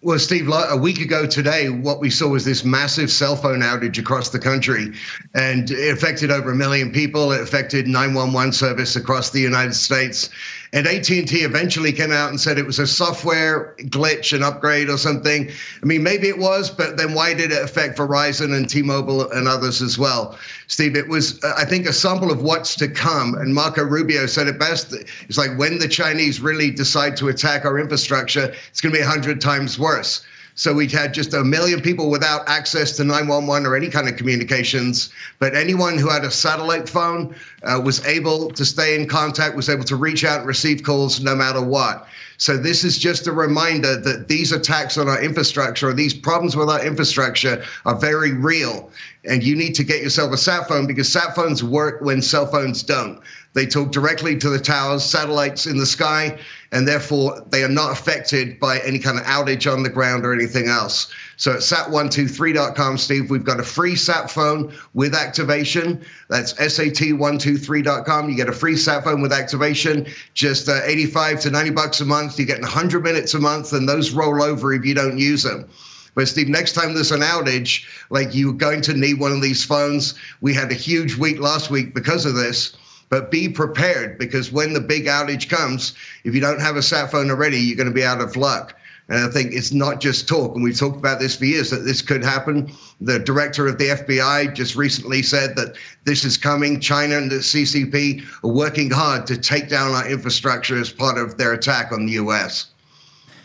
Well, 0.02 0.18
Steve, 0.18 0.48
a 0.50 0.76
week 0.78 0.98
ago 1.02 1.26
today, 1.26 1.68
what 1.68 2.00
we 2.00 2.08
saw 2.08 2.28
was 2.28 2.46
this 2.46 2.64
massive 2.64 3.10
cell 3.10 3.36
phone 3.36 3.60
outage 3.60 3.98
across 3.98 4.30
the 4.30 4.38
country, 4.38 4.94
and 5.34 5.70
it 5.70 5.92
affected 5.92 6.30
over 6.30 6.52
a 6.52 6.56
million 6.56 6.90
people. 6.90 7.32
It 7.32 7.42
affected 7.42 7.86
911 7.86 8.52
service 8.52 8.96
across 8.96 9.30
the 9.30 9.40
United 9.40 9.74
States. 9.74 10.30
And 10.72 10.86
AT&T 10.86 11.36
eventually 11.38 11.90
came 11.92 12.12
out 12.12 12.30
and 12.30 12.40
said 12.40 12.56
it 12.56 12.66
was 12.66 12.78
a 12.78 12.86
software 12.86 13.74
glitch, 13.78 14.32
an 14.32 14.44
upgrade 14.44 14.88
or 14.88 14.98
something. 14.98 15.50
I 15.82 15.86
mean, 15.86 16.02
maybe 16.02 16.28
it 16.28 16.38
was, 16.38 16.70
but 16.70 16.96
then 16.96 17.12
why 17.12 17.34
did 17.34 17.50
it 17.50 17.62
affect 17.62 17.98
Verizon 17.98 18.56
and 18.56 18.68
T-Mobile 18.68 19.30
and 19.32 19.48
others 19.48 19.82
as 19.82 19.98
well? 19.98 20.38
Steve, 20.68 20.94
it 20.94 21.08
was, 21.08 21.42
uh, 21.42 21.54
I 21.56 21.64
think, 21.64 21.86
a 21.86 21.92
sample 21.92 22.30
of 22.30 22.42
what's 22.42 22.76
to 22.76 22.88
come. 22.88 23.34
And 23.34 23.52
Marco 23.52 23.82
Rubio 23.82 24.26
said 24.26 24.46
it 24.46 24.60
best. 24.60 24.94
It's 25.28 25.38
like 25.38 25.58
when 25.58 25.78
the 25.80 25.88
Chinese 25.88 26.40
really 26.40 26.70
decide 26.70 27.16
to 27.16 27.28
attack 27.28 27.64
our 27.64 27.78
infrastructure, 27.78 28.54
it's 28.68 28.80
going 28.80 28.92
to 28.92 28.98
be 28.98 29.04
100 29.04 29.40
times 29.40 29.76
worse. 29.76 30.24
So 30.60 30.74
we 30.74 30.86
had 30.88 31.14
just 31.14 31.32
a 31.32 31.42
million 31.42 31.80
people 31.80 32.10
without 32.10 32.46
access 32.46 32.92
to 32.98 33.04
911 33.04 33.66
or 33.66 33.74
any 33.74 33.88
kind 33.88 34.06
of 34.06 34.16
communications. 34.18 35.08
But 35.38 35.54
anyone 35.54 35.96
who 35.96 36.10
had 36.10 36.22
a 36.22 36.30
satellite 36.30 36.86
phone 36.86 37.34
uh, 37.62 37.80
was 37.82 38.04
able 38.04 38.50
to 38.50 38.66
stay 38.66 38.94
in 38.94 39.08
contact, 39.08 39.56
was 39.56 39.70
able 39.70 39.84
to 39.84 39.96
reach 39.96 40.22
out 40.22 40.40
and 40.40 40.46
receive 40.46 40.82
calls 40.82 41.18
no 41.18 41.34
matter 41.34 41.64
what. 41.64 42.06
So 42.36 42.58
this 42.58 42.84
is 42.84 42.98
just 42.98 43.26
a 43.26 43.32
reminder 43.32 43.96
that 44.00 44.28
these 44.28 44.52
attacks 44.52 44.98
on 44.98 45.08
our 45.08 45.22
infrastructure 45.22 45.88
or 45.88 45.92
these 45.94 46.12
problems 46.12 46.54
with 46.54 46.68
our 46.68 46.84
infrastructure 46.84 47.64
are 47.86 47.96
very 47.96 48.32
real. 48.32 48.90
And 49.24 49.42
you 49.42 49.56
need 49.56 49.74
to 49.76 49.84
get 49.84 50.02
yourself 50.02 50.30
a 50.30 50.36
sat 50.36 50.68
phone 50.68 50.86
because 50.86 51.10
sat 51.10 51.34
phones 51.34 51.64
work 51.64 52.02
when 52.02 52.20
cell 52.20 52.46
phones 52.46 52.82
don't. 52.82 53.20
They 53.52 53.66
talk 53.66 53.90
directly 53.90 54.38
to 54.38 54.48
the 54.48 54.60
towers, 54.60 55.02
satellites 55.02 55.66
in 55.66 55.76
the 55.76 55.86
sky, 55.86 56.38
and 56.70 56.86
therefore 56.86 57.44
they 57.50 57.64
are 57.64 57.68
not 57.68 57.90
affected 57.90 58.60
by 58.60 58.78
any 58.78 59.00
kind 59.00 59.18
of 59.18 59.24
outage 59.24 59.70
on 59.70 59.82
the 59.82 59.90
ground 59.90 60.24
or 60.24 60.32
anything 60.32 60.68
else. 60.68 61.12
So 61.36 61.54
at 61.54 61.58
sat123.com, 61.58 62.96
Steve, 62.98 63.28
we've 63.28 63.44
got 63.44 63.58
a 63.58 63.64
free 63.64 63.96
sat 63.96 64.30
phone 64.30 64.72
with 64.94 65.16
activation. 65.16 66.04
That's 66.28 66.52
sat123.com. 66.54 68.30
You 68.30 68.36
get 68.36 68.48
a 68.48 68.52
free 68.52 68.76
sat 68.76 69.02
phone 69.02 69.20
with 69.20 69.32
activation, 69.32 70.06
just 70.32 70.68
uh, 70.68 70.82
85 70.84 71.40
to 71.40 71.50
90 71.50 71.70
bucks 71.70 72.00
a 72.00 72.04
month. 72.04 72.38
You 72.38 72.46
get 72.46 72.60
100 72.60 73.02
minutes 73.02 73.34
a 73.34 73.40
month, 73.40 73.72
and 73.72 73.88
those 73.88 74.12
roll 74.12 74.44
over 74.44 74.72
if 74.72 74.84
you 74.84 74.94
don't 74.94 75.18
use 75.18 75.42
them. 75.42 75.68
But 76.14 76.28
Steve, 76.28 76.48
next 76.48 76.74
time 76.74 76.94
there's 76.94 77.12
an 77.12 77.20
outage, 77.20 77.84
like 78.10 78.32
you're 78.32 78.52
going 78.52 78.82
to 78.82 78.94
need 78.94 79.18
one 79.18 79.32
of 79.32 79.42
these 79.42 79.64
phones. 79.64 80.14
We 80.40 80.54
had 80.54 80.70
a 80.70 80.74
huge 80.74 81.16
week 81.16 81.40
last 81.40 81.70
week 81.70 81.94
because 81.94 82.26
of 82.26 82.34
this 82.34 82.76
but 83.10 83.30
be 83.30 83.48
prepared 83.48 84.18
because 84.18 84.50
when 84.50 84.72
the 84.72 84.80
big 84.80 85.04
outage 85.04 85.50
comes, 85.50 85.94
if 86.24 86.34
you 86.34 86.40
don't 86.40 86.60
have 86.60 86.76
a 86.76 86.82
sat 86.82 87.10
phone 87.10 87.30
already, 87.30 87.58
you're 87.58 87.76
going 87.76 87.88
to 87.88 87.94
be 87.94 88.04
out 88.04 88.20
of 88.20 88.36
luck. 88.36 88.76
And 89.08 89.24
I 89.24 89.28
think 89.28 89.52
it's 89.52 89.72
not 89.72 90.00
just 90.00 90.28
talk, 90.28 90.54
and 90.54 90.62
we've 90.62 90.78
talked 90.78 90.96
about 90.96 91.18
this 91.18 91.34
for 91.34 91.44
years 91.44 91.70
that 91.70 91.80
this 91.80 92.00
could 92.00 92.22
happen. 92.22 92.72
The 93.00 93.18
director 93.18 93.66
of 93.66 93.76
the 93.76 93.88
FBI 93.88 94.54
just 94.54 94.76
recently 94.76 95.22
said 95.22 95.56
that 95.56 95.74
this 96.04 96.24
is 96.24 96.36
coming. 96.36 96.78
China 96.78 97.16
and 97.16 97.28
the 97.28 97.36
CCP 97.36 98.22
are 98.44 98.52
working 98.52 98.88
hard 98.88 99.26
to 99.26 99.36
take 99.36 99.68
down 99.68 99.90
our 99.90 100.08
infrastructure 100.08 100.80
as 100.80 100.92
part 100.92 101.18
of 101.18 101.36
their 101.38 101.52
attack 101.52 101.90
on 101.90 102.06
the 102.06 102.12
U.S. 102.12 102.66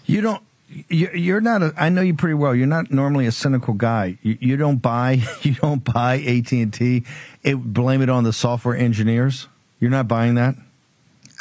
You 0.06 0.22
don't. 0.22 0.44
You're 0.88 1.42
not. 1.42 1.64
A, 1.64 1.74
I 1.76 1.90
know 1.90 2.02
you 2.02 2.14
pretty 2.14 2.36
well. 2.36 2.54
You're 2.54 2.68
not 2.68 2.92
normally 2.92 3.26
a 3.26 3.32
cynical 3.32 3.74
guy. 3.74 4.20
You, 4.22 4.58
don't 4.58 4.78
buy. 4.78 5.24
You 5.42 5.56
don't 5.56 5.84
buy 5.84 6.16
AT 6.28 6.52
and 6.52 6.72
T. 6.72 7.06
Blame 7.44 8.04
it 8.04 8.10
on 8.10 8.24
the 8.24 8.34
software 8.34 8.76
engineers. 8.76 9.48
You're 9.80 9.92
not 9.92 10.08
buying 10.08 10.36
that? 10.36 10.56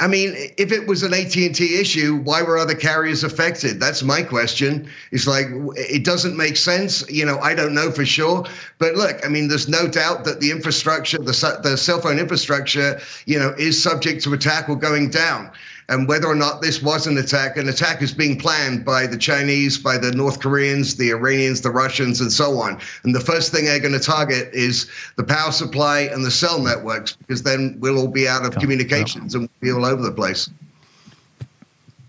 I 0.01 0.09
mean, 0.09 0.35
if 0.59 0.73
it 0.73 0.89
was 0.89 1.05
an 1.05 1.15
AT&T 1.15 1.81
issue, 1.81 2.17
why 2.17 2.43
were 2.43 2.59
other 2.59 2.75
carriers 2.75 3.23
affected? 3.23 3.79
That's 3.79 4.03
my 4.03 4.23
question. 4.23 4.89
It's 5.13 5.27
like 5.27 5.47
it 5.77 6.05
doesn't 6.05 6.37
make 6.37 6.57
sense. 6.57 7.09
You 7.09 7.25
know, 7.25 7.39
I 7.39 7.55
don't 7.55 7.75
know 7.75 7.93
for 7.93 8.05
sure, 8.05 8.45
but 8.79 8.97
look, 8.97 9.25
I 9.25 9.29
mean, 9.29 9.47
there's 9.47 9.69
no 9.69 9.87
doubt 9.87 10.25
that 10.25 10.41
the 10.41 10.51
infrastructure, 10.51 11.19
the 11.19 11.61
the 11.63 11.77
cell 11.77 12.01
phone 12.01 12.19
infrastructure, 12.19 13.01
you 13.27 13.39
know, 13.39 13.55
is 13.57 13.81
subject 13.81 14.25
to 14.25 14.33
attack 14.33 14.69
or 14.69 14.77
going 14.77 15.11
down 15.11 15.53
and 15.89 16.09
whether 16.09 16.27
or 16.27 16.35
not 16.35 16.63
this 16.63 16.83
was 16.83 17.07
an 17.07 17.19
attack. 17.19 17.57
An 17.57 17.69
attack 17.69 18.03
is 18.03 18.13
being 18.13 18.39
planned 18.39 18.85
by 18.85 19.07
the 19.07 19.19
Chinese, 19.19 19.79
by 19.79 19.99
the 19.99 20.13
North 20.13 20.41
Koreans, 20.41 20.97
the 20.97 21.11
Iranians, 21.11 21.61
the 21.61 21.71
Russians, 21.71 22.21
and 22.21 22.33
so 22.33 22.59
on. 22.59 22.81
And 23.03 23.15
the 23.15 23.21
first 23.21 23.53
thing 23.53 23.67
they're 23.67 23.81
going 23.81 23.93
to 23.93 24.01
target 24.01 24.53
is 24.53 24.91
the 25.17 25.25
power 25.25 25.53
supply 25.53 26.01
and 26.01 26.25
the 26.25 26.31
cell 26.31 26.59
networks, 26.61 27.17
because 27.17 27.43
then 27.43 27.77
we'll 27.81 27.99
all 27.99 28.09
be 28.09 28.27
out 28.29 28.45
of 28.45 28.57
communications 28.57 29.35
and 29.35 29.49
we'll 29.61 29.75
be 29.75 29.79
all 29.79 29.85
over 29.85 30.03
the 30.03 30.13
place. 30.13 30.49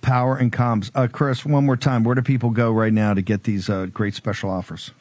Power 0.01 0.38
and 0.38 0.53
comms. 0.53 0.91
Uh, 0.93 1.07
Chris, 1.11 1.45
one 1.45 1.65
more 1.65 1.76
time. 1.76 2.03
Where 2.03 2.15
do 2.15 2.21
people 2.21 2.51
go 2.51 2.71
right 2.71 2.93
now 2.93 3.13
to 3.15 3.23
get 3.23 3.43
these 3.43 3.69
uh, 3.69 3.88
great 3.88 4.13
special 4.13 4.51
offers? 4.51 4.91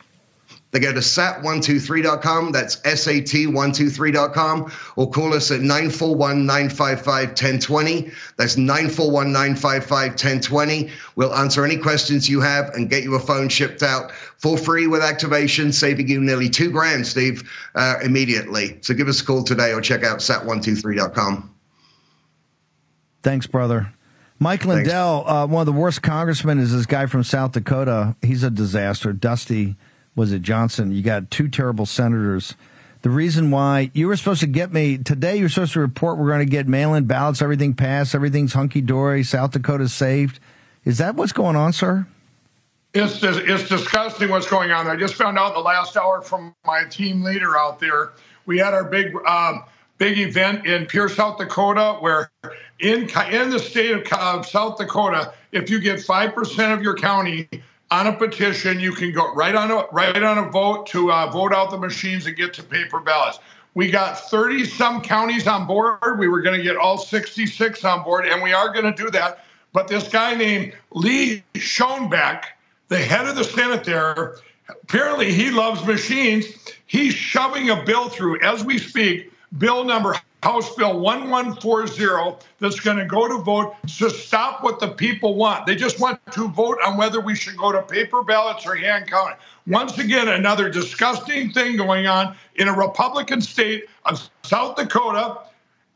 They 0.74 0.80
go 0.80 0.92
to 0.92 0.98
sat123.com. 0.98 2.50
That's 2.50 2.76
SAT123.com. 2.78 4.72
Or 4.96 5.08
call 5.08 5.32
us 5.32 5.52
at 5.52 5.60
941 5.60 6.44
955 6.44 7.28
1020. 7.28 8.10
That's 8.36 8.56
941 8.56 9.30
955 9.30 10.08
1020. 10.08 10.90
We'll 11.14 11.32
answer 11.32 11.64
any 11.64 11.76
questions 11.76 12.28
you 12.28 12.40
have 12.40 12.70
and 12.70 12.90
get 12.90 13.04
you 13.04 13.14
a 13.14 13.20
phone 13.20 13.48
shipped 13.48 13.84
out 13.84 14.10
for 14.10 14.58
free 14.58 14.88
with 14.88 15.00
activation, 15.00 15.70
saving 15.70 16.08
you 16.08 16.20
nearly 16.20 16.48
two 16.48 16.72
grand, 16.72 17.06
Steve, 17.06 17.48
uh, 17.76 18.00
immediately. 18.02 18.78
So 18.80 18.94
give 18.94 19.06
us 19.06 19.20
a 19.20 19.24
call 19.24 19.44
today 19.44 19.72
or 19.72 19.80
check 19.80 20.02
out 20.02 20.18
sat123.com. 20.18 21.54
Thanks, 23.22 23.46
brother. 23.46 23.92
Mike 24.40 24.64
Lindell, 24.64 25.24
uh, 25.28 25.46
one 25.46 25.60
of 25.60 25.66
the 25.66 25.80
worst 25.80 26.02
congressmen, 26.02 26.58
is 26.58 26.72
this 26.72 26.86
guy 26.86 27.06
from 27.06 27.22
South 27.22 27.52
Dakota. 27.52 28.16
He's 28.22 28.42
a 28.42 28.50
disaster. 28.50 29.12
Dusty, 29.12 29.76
was 30.16 30.32
it 30.32 30.42
Johnson? 30.42 30.92
You 30.92 31.02
got 31.02 31.30
two 31.30 31.48
terrible 31.48 31.86
senators. 31.86 32.54
The 33.02 33.10
reason 33.10 33.50
why 33.50 33.90
you 33.92 34.08
were 34.08 34.16
supposed 34.16 34.40
to 34.40 34.46
get 34.46 34.72
me 34.72 34.96
today, 34.96 35.36
you're 35.36 35.50
supposed 35.50 35.74
to 35.74 35.80
report 35.80 36.18
we're 36.18 36.28
going 36.28 36.46
to 36.46 36.50
get 36.50 36.66
mail 36.66 36.94
in 36.94 37.04
ballots, 37.04 37.42
everything 37.42 37.74
passed, 37.74 38.14
everything's 38.14 38.54
hunky 38.54 38.80
dory, 38.80 39.22
South 39.22 39.50
Dakota's 39.50 39.92
saved. 39.92 40.40
Is 40.84 40.98
that 40.98 41.14
what's 41.14 41.32
going 41.32 41.56
on, 41.56 41.72
sir? 41.72 42.06
It's 42.94 43.22
it's 43.22 43.68
disgusting 43.68 44.30
what's 44.30 44.48
going 44.48 44.70
on. 44.70 44.86
I 44.86 44.96
just 44.96 45.14
found 45.16 45.36
out 45.36 45.54
the 45.54 45.60
last 45.60 45.96
hour 45.96 46.22
from 46.22 46.54
my 46.64 46.84
team 46.84 47.22
leader 47.22 47.58
out 47.58 47.80
there. 47.80 48.12
We 48.46 48.58
had 48.58 48.72
our 48.72 48.84
big 48.84 49.14
um, 49.26 49.64
big 49.98 50.18
event 50.18 50.64
in 50.64 50.86
Pierre, 50.86 51.08
South 51.08 51.38
Dakota, 51.38 51.98
where 52.00 52.30
in 52.78 53.08
in 53.30 53.50
the 53.50 53.58
state 53.58 54.12
of 54.12 54.46
South 54.46 54.78
Dakota, 54.78 55.34
if 55.50 55.70
you 55.70 55.80
get 55.80 56.00
five 56.00 56.34
percent 56.34 56.72
of 56.72 56.82
your 56.82 56.94
county 56.94 57.48
on 57.94 58.08
a 58.08 58.12
petition, 58.12 58.80
you 58.80 58.90
can 58.90 59.12
go 59.12 59.32
right 59.34 59.54
on 59.54 59.70
a 59.70 59.86
right 59.92 60.20
on 60.20 60.38
a 60.38 60.50
vote 60.50 60.86
to 60.88 61.12
uh, 61.12 61.30
vote 61.30 61.54
out 61.54 61.70
the 61.70 61.78
machines 61.78 62.26
and 62.26 62.36
get 62.36 62.52
to 62.54 62.62
paper 62.62 62.98
ballots. 62.98 63.38
We 63.74 63.90
got 63.90 64.18
30 64.18 64.64
some 64.64 65.00
counties 65.00 65.46
on 65.46 65.66
board. 65.66 66.18
We 66.18 66.26
were 66.26 66.42
going 66.42 66.56
to 66.56 66.62
get 66.62 66.76
all 66.76 66.98
66 66.98 67.84
on 67.84 68.02
board, 68.02 68.26
and 68.26 68.42
we 68.42 68.52
are 68.52 68.72
going 68.72 68.84
to 68.84 69.02
do 69.02 69.10
that. 69.10 69.44
But 69.72 69.86
this 69.86 70.08
guy 70.08 70.34
named 70.34 70.74
Lee 70.92 71.44
Schoenbeck, 71.54 72.44
the 72.88 72.98
head 72.98 73.26
of 73.26 73.36
the 73.36 73.44
Senate 73.44 73.84
there, 73.84 74.38
apparently 74.68 75.32
he 75.32 75.50
loves 75.50 75.84
machines. 75.84 76.46
He's 76.86 77.14
shoving 77.14 77.70
a 77.70 77.84
bill 77.84 78.08
through 78.08 78.40
as 78.42 78.64
we 78.64 78.78
speak, 78.78 79.32
bill 79.58 79.84
number 79.84 80.16
House 80.44 80.74
Bill 80.74 81.00
1140 81.00 82.36
that's 82.60 82.78
going 82.78 82.98
to 82.98 83.06
go 83.06 83.26
to 83.26 83.38
vote 83.38 83.76
to 83.96 84.10
stop 84.10 84.62
what 84.62 84.78
the 84.78 84.88
people 84.88 85.36
want. 85.36 85.64
They 85.64 85.74
just 85.74 85.98
want 85.98 86.20
to 86.32 86.48
vote 86.48 86.76
on 86.84 86.98
whether 86.98 87.18
we 87.18 87.34
should 87.34 87.56
go 87.56 87.72
to 87.72 87.80
paper 87.80 88.22
ballots 88.22 88.66
or 88.66 88.74
hand 88.74 89.06
counting. 89.06 89.38
Once 89.66 89.96
again, 89.96 90.28
another 90.28 90.68
disgusting 90.68 91.50
thing 91.50 91.78
going 91.78 92.06
on 92.06 92.36
in 92.56 92.68
a 92.68 92.74
Republican 92.74 93.40
state 93.40 93.86
of 94.04 94.28
South 94.42 94.76
Dakota. 94.76 95.38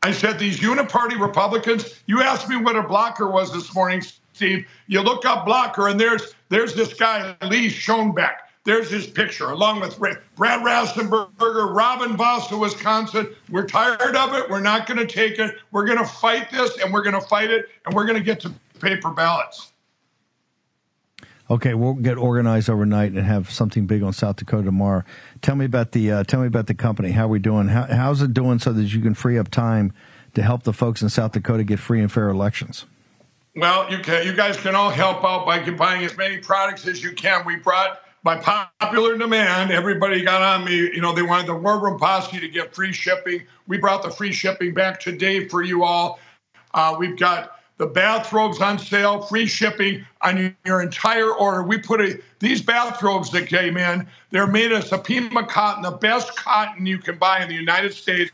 I 0.01 0.11
said 0.11 0.39
these 0.39 0.59
uniparty 0.59 1.19
Republicans, 1.19 2.01
you 2.07 2.23
asked 2.23 2.49
me 2.49 2.55
what 2.57 2.75
a 2.75 2.81
blocker 2.81 3.29
was 3.29 3.53
this 3.53 3.75
morning, 3.75 4.01
Steve. 4.33 4.65
You 4.87 5.01
look 5.01 5.27
up 5.27 5.45
blocker, 5.45 5.89
and 5.89 5.99
there's 5.99 6.33
there's 6.49 6.73
this 6.73 6.95
guy, 6.95 7.35
Lee 7.43 7.67
Schoenbeck. 7.67 8.37
There's 8.65 8.91
his 8.91 9.07
picture, 9.07 9.49
along 9.49 9.79
with 9.79 9.97
Brad 9.97 10.19
Raffensperger, 10.37 11.73
Robin 11.73 12.17
Vos 12.17 12.51
of 12.51 12.59
Wisconsin. 12.59 13.33
We're 13.49 13.65
tired 13.65 14.15
of 14.15 14.33
it. 14.33 14.49
We're 14.49 14.59
not 14.59 14.85
going 14.85 14.99
to 14.99 15.07
take 15.07 15.39
it. 15.39 15.55
We're 15.71 15.85
going 15.85 15.97
to 15.97 16.05
fight 16.05 16.51
this, 16.51 16.77
and 16.77 16.93
we're 16.93 17.03
going 17.03 17.19
to 17.19 17.27
fight 17.27 17.51
it, 17.51 17.67
and 17.85 17.95
we're 17.95 18.05
going 18.05 18.17
to 18.17 18.23
get 18.23 18.41
to 18.41 18.53
paper 18.79 19.11
ballots. 19.11 19.71
Okay, 21.49 21.73
we'll 21.73 21.95
get 21.95 22.17
organized 22.17 22.69
overnight 22.69 23.13
and 23.13 23.25
have 23.25 23.49
something 23.49 23.87
big 23.87 24.03
on 24.03 24.13
South 24.13 24.35
Dakota 24.35 24.65
tomorrow. 24.65 25.03
Tell 25.41 25.55
me 25.55 25.65
about 25.65 25.93
the 25.93 26.11
uh, 26.11 26.23
tell 26.23 26.41
me 26.41 26.47
about 26.47 26.67
the 26.67 26.75
company. 26.75 27.11
How 27.11 27.25
are 27.25 27.29
we 27.29 27.39
doing? 27.39 27.69
How, 27.69 27.85
how's 27.85 28.21
it 28.21 28.35
doing 28.35 28.59
so 28.59 28.71
that 28.73 28.93
you 28.93 29.01
can 29.01 29.15
free 29.15 29.37
up 29.37 29.49
time 29.49 29.91
to 30.35 30.43
help 30.43 30.63
the 30.63 30.73
folks 30.73 31.01
in 31.01 31.09
South 31.09 31.31
Dakota 31.31 31.63
get 31.63 31.79
free 31.79 32.01
and 32.01 32.11
fair 32.11 32.29
elections? 32.29 32.85
Well, 33.55 33.91
you 33.91 33.97
can. 33.99 34.27
You 34.27 34.35
guys 34.35 34.57
can 34.57 34.75
all 34.75 34.91
help 34.91 35.23
out 35.23 35.47
by 35.47 35.67
buying 35.71 36.05
as 36.05 36.15
many 36.15 36.37
products 36.37 36.85
as 36.85 37.03
you 37.03 37.13
can. 37.13 37.43
We 37.45 37.55
brought 37.55 37.99
by 38.23 38.37
popular 38.37 39.17
demand, 39.17 39.71
everybody 39.71 40.23
got 40.23 40.41
on 40.41 40.65
me. 40.65 40.75
You 40.75 41.01
know, 41.01 41.13
they 41.13 41.21
wanted 41.21 41.47
the 41.47 41.55
War 41.55 41.79
Room 41.79 41.97
Posse 41.97 42.39
to 42.39 42.47
get 42.47 42.75
free 42.75 42.91
shipping. 42.91 43.43
We 43.67 43.77
brought 43.77 44.03
the 44.03 44.11
free 44.11 44.31
shipping 44.31 44.73
back 44.73 44.99
today 44.99 45.47
for 45.47 45.63
you 45.63 45.83
all. 45.83 46.19
Uh, 46.73 46.95
we've 46.97 47.17
got 47.17 47.59
the 47.77 47.87
bathrobes 47.87 48.59
on 48.59 48.77
sale, 48.77 49.21
free 49.21 49.45
shipping 49.45 50.05
on 50.21 50.53
your 50.65 50.81
entire 50.81 51.31
order. 51.31 51.63
We 51.63 51.77
put 51.77 52.01
a, 52.01 52.19
these 52.39 52.61
bathrobes 52.61 53.31
that 53.31 53.47
came 53.47 53.77
in, 53.77 54.05
they're 54.31 54.47
made 54.47 54.73
of 54.73 54.83
Supima 54.83 55.47
cotton, 55.47 55.83
the 55.83 55.91
best 55.91 56.35
cotton 56.35 56.85
you 56.85 56.97
can 56.97 57.17
buy 57.17 57.41
in 57.41 57.47
the 57.47 57.55
United 57.55 57.93
States. 57.93 58.31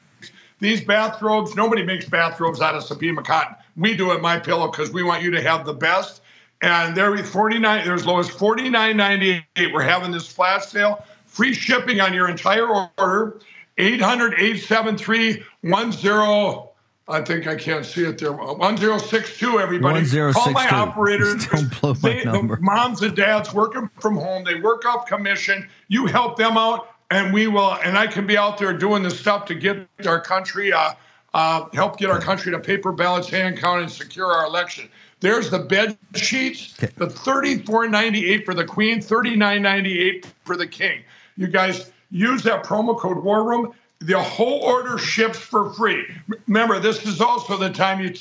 These 0.59 0.83
bathrobes, 0.83 1.55
nobody 1.55 1.83
makes 1.83 2.05
bathrobes 2.05 2.59
out 2.59 2.73
of 2.73 2.83
Supima 2.83 3.23
cotton. 3.23 3.55
We 3.77 3.95
do 3.95 4.11
at 4.11 4.21
My 4.21 4.39
Pillow 4.39 4.71
because 4.71 4.91
we 4.91 5.03
want 5.03 5.21
you 5.21 5.29
to 5.31 5.41
have 5.41 5.65
the 5.65 5.73
best 5.73 6.21
and 6.65 6.97
there 6.97 7.11
we 7.11 7.21
49 7.21 7.85
there's 7.85 8.05
low 8.05 8.19
as 8.19 8.27
49.98 8.29 9.73
we're 9.73 9.81
having 9.81 10.11
this 10.11 10.27
flash 10.27 10.65
sale 10.65 11.05
free 11.25 11.53
shipping 11.53 12.01
on 12.01 12.13
your 12.13 12.27
entire 12.29 12.67
order 12.67 13.39
800-873-10 13.77 16.69
I 17.07 17.21
think 17.21 17.45
I 17.45 17.55
can't 17.55 17.85
see 17.85 18.03
it 18.03 18.17
there. 18.17 18.31
1062, 18.31 19.59
everybody. 19.59 19.99
1062. 19.99 20.33
Call 20.33 20.51
my 20.53 20.67
operators. 20.69 21.45
Don't 21.47 21.79
blow 21.79 21.93
my 22.01 22.09
they, 22.09 22.23
number. 22.23 22.57
Moms 22.61 23.03
and 23.03 23.15
dads 23.15 23.53
working 23.53 23.91
from 23.99 24.15
home. 24.15 24.43
They 24.43 24.55
work 24.55 24.85
off 24.85 25.05
commission. 25.05 25.69
You 25.87 26.07
help 26.07 26.35
them 26.35 26.57
out, 26.57 26.95
and 27.11 27.31
we 27.31 27.45
will. 27.45 27.77
And 27.83 27.95
I 27.95 28.07
can 28.07 28.25
be 28.25 28.37
out 28.37 28.57
there 28.57 28.75
doing 28.75 29.03
the 29.03 29.11
stuff 29.11 29.45
to 29.45 29.55
get 29.55 29.87
our 30.07 30.19
country, 30.19 30.73
uh, 30.73 30.93
uh, 31.35 31.69
help 31.73 31.99
get 31.99 32.09
our 32.09 32.19
country 32.19 32.51
to 32.51 32.59
paper 32.59 32.91
ballots, 32.91 33.29
hand 33.29 33.59
count, 33.59 33.83
and 33.83 33.91
secure 33.91 34.31
our 34.31 34.47
election. 34.47 34.89
There's 35.21 35.49
the 35.49 35.59
bed 35.59 35.97
sheets, 36.13 36.75
okay. 36.81 36.93
the 36.97 37.07
34.98 37.07 38.45
for 38.45 38.53
the 38.53 38.65
queen, 38.65 38.99
39.98 38.99 40.25
for 40.43 40.57
the 40.57 40.67
king. 40.67 41.01
You 41.37 41.47
guys 41.47 41.91
use 42.11 42.43
that 42.43 42.63
promo 42.63 42.97
code 42.97 43.23
War 43.23 43.43
Room. 43.43 43.73
The 43.99 44.21
whole 44.21 44.59
order 44.59 44.97
ships 44.97 45.39
for 45.39 45.73
free. 45.73 46.05
Remember, 46.47 46.79
this 46.79 47.05
is 47.05 47.21
also 47.21 47.57
the 47.57 47.69
time 47.69 48.01
you 48.01 48.13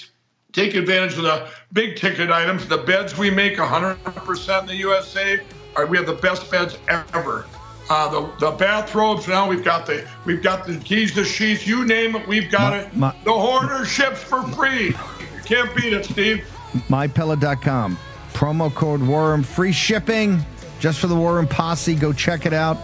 take 0.52 0.74
advantage 0.74 1.18
of 1.18 1.24
the 1.24 1.48
big 1.72 1.96
ticket 1.96 2.30
items. 2.30 2.66
The 2.68 2.78
beds 2.78 3.18
we 3.18 3.28
make 3.28 3.56
100% 3.56 4.60
in 4.60 4.66
the 4.66 4.76
USA. 4.76 5.40
Are, 5.76 5.86
we 5.86 5.96
have 5.96 6.06
the 6.06 6.14
best 6.14 6.50
beds 6.50 6.78
ever. 6.88 7.46
Uh, 7.90 8.08
the 8.08 8.46
the 8.46 8.50
bathrobes 8.52 9.28
now 9.28 9.46
we've 9.46 9.62
got 9.62 9.84
the 9.84 10.08
we've 10.24 10.42
got 10.42 10.66
the 10.66 10.74
Giza 10.76 11.22
sheets 11.22 11.66
you 11.66 11.84
name 11.84 12.16
it 12.16 12.26
we've 12.26 12.50
got 12.50 12.72
my, 12.72 12.78
it 12.78 12.96
my, 12.96 13.16
the 13.24 13.32
hoarder 13.32 13.84
ships 13.84 14.22
for 14.22 14.42
free 14.52 14.86
you 14.86 15.42
can't 15.44 15.76
beat 15.76 15.92
it 15.92 16.06
Steve 16.06 16.46
mypillow.com. 16.88 17.98
Promo 18.32 18.74
code 18.74 19.00
Room, 19.00 19.42
free 19.42 19.72
shipping 19.72 20.44
just 20.80 20.98
for 20.98 21.06
the 21.06 21.14
War 21.14 21.36
Room 21.36 21.46
Posse. 21.46 21.94
Go 21.94 22.12
check 22.12 22.46
it 22.46 22.52
out. 22.52 22.76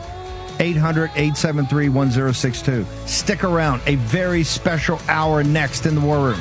800 0.61 1.11
873 1.11 1.88
1062. 1.88 2.86
Stick 3.07 3.45
around. 3.45 3.80
A 3.86 3.97
very 3.97 4.43
special 4.45 4.99
hour 5.09 5.43
next 5.43 5.86
in 5.86 5.95
the 5.95 6.01
War 6.01 6.18
Room. 6.18 6.41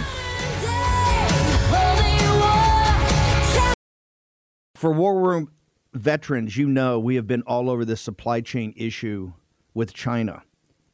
For 4.75 4.91
War 4.91 5.19
Room 5.19 5.51
veterans, 5.93 6.55
you 6.55 6.67
know 6.67 6.99
we 6.99 7.15
have 7.15 7.27
been 7.27 7.41
all 7.43 7.69
over 7.69 7.83
this 7.83 8.01
supply 8.01 8.41
chain 8.41 8.73
issue 8.77 9.33
with 9.73 9.93
China 9.93 10.43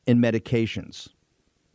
in 0.08 0.20
medications 0.20 1.10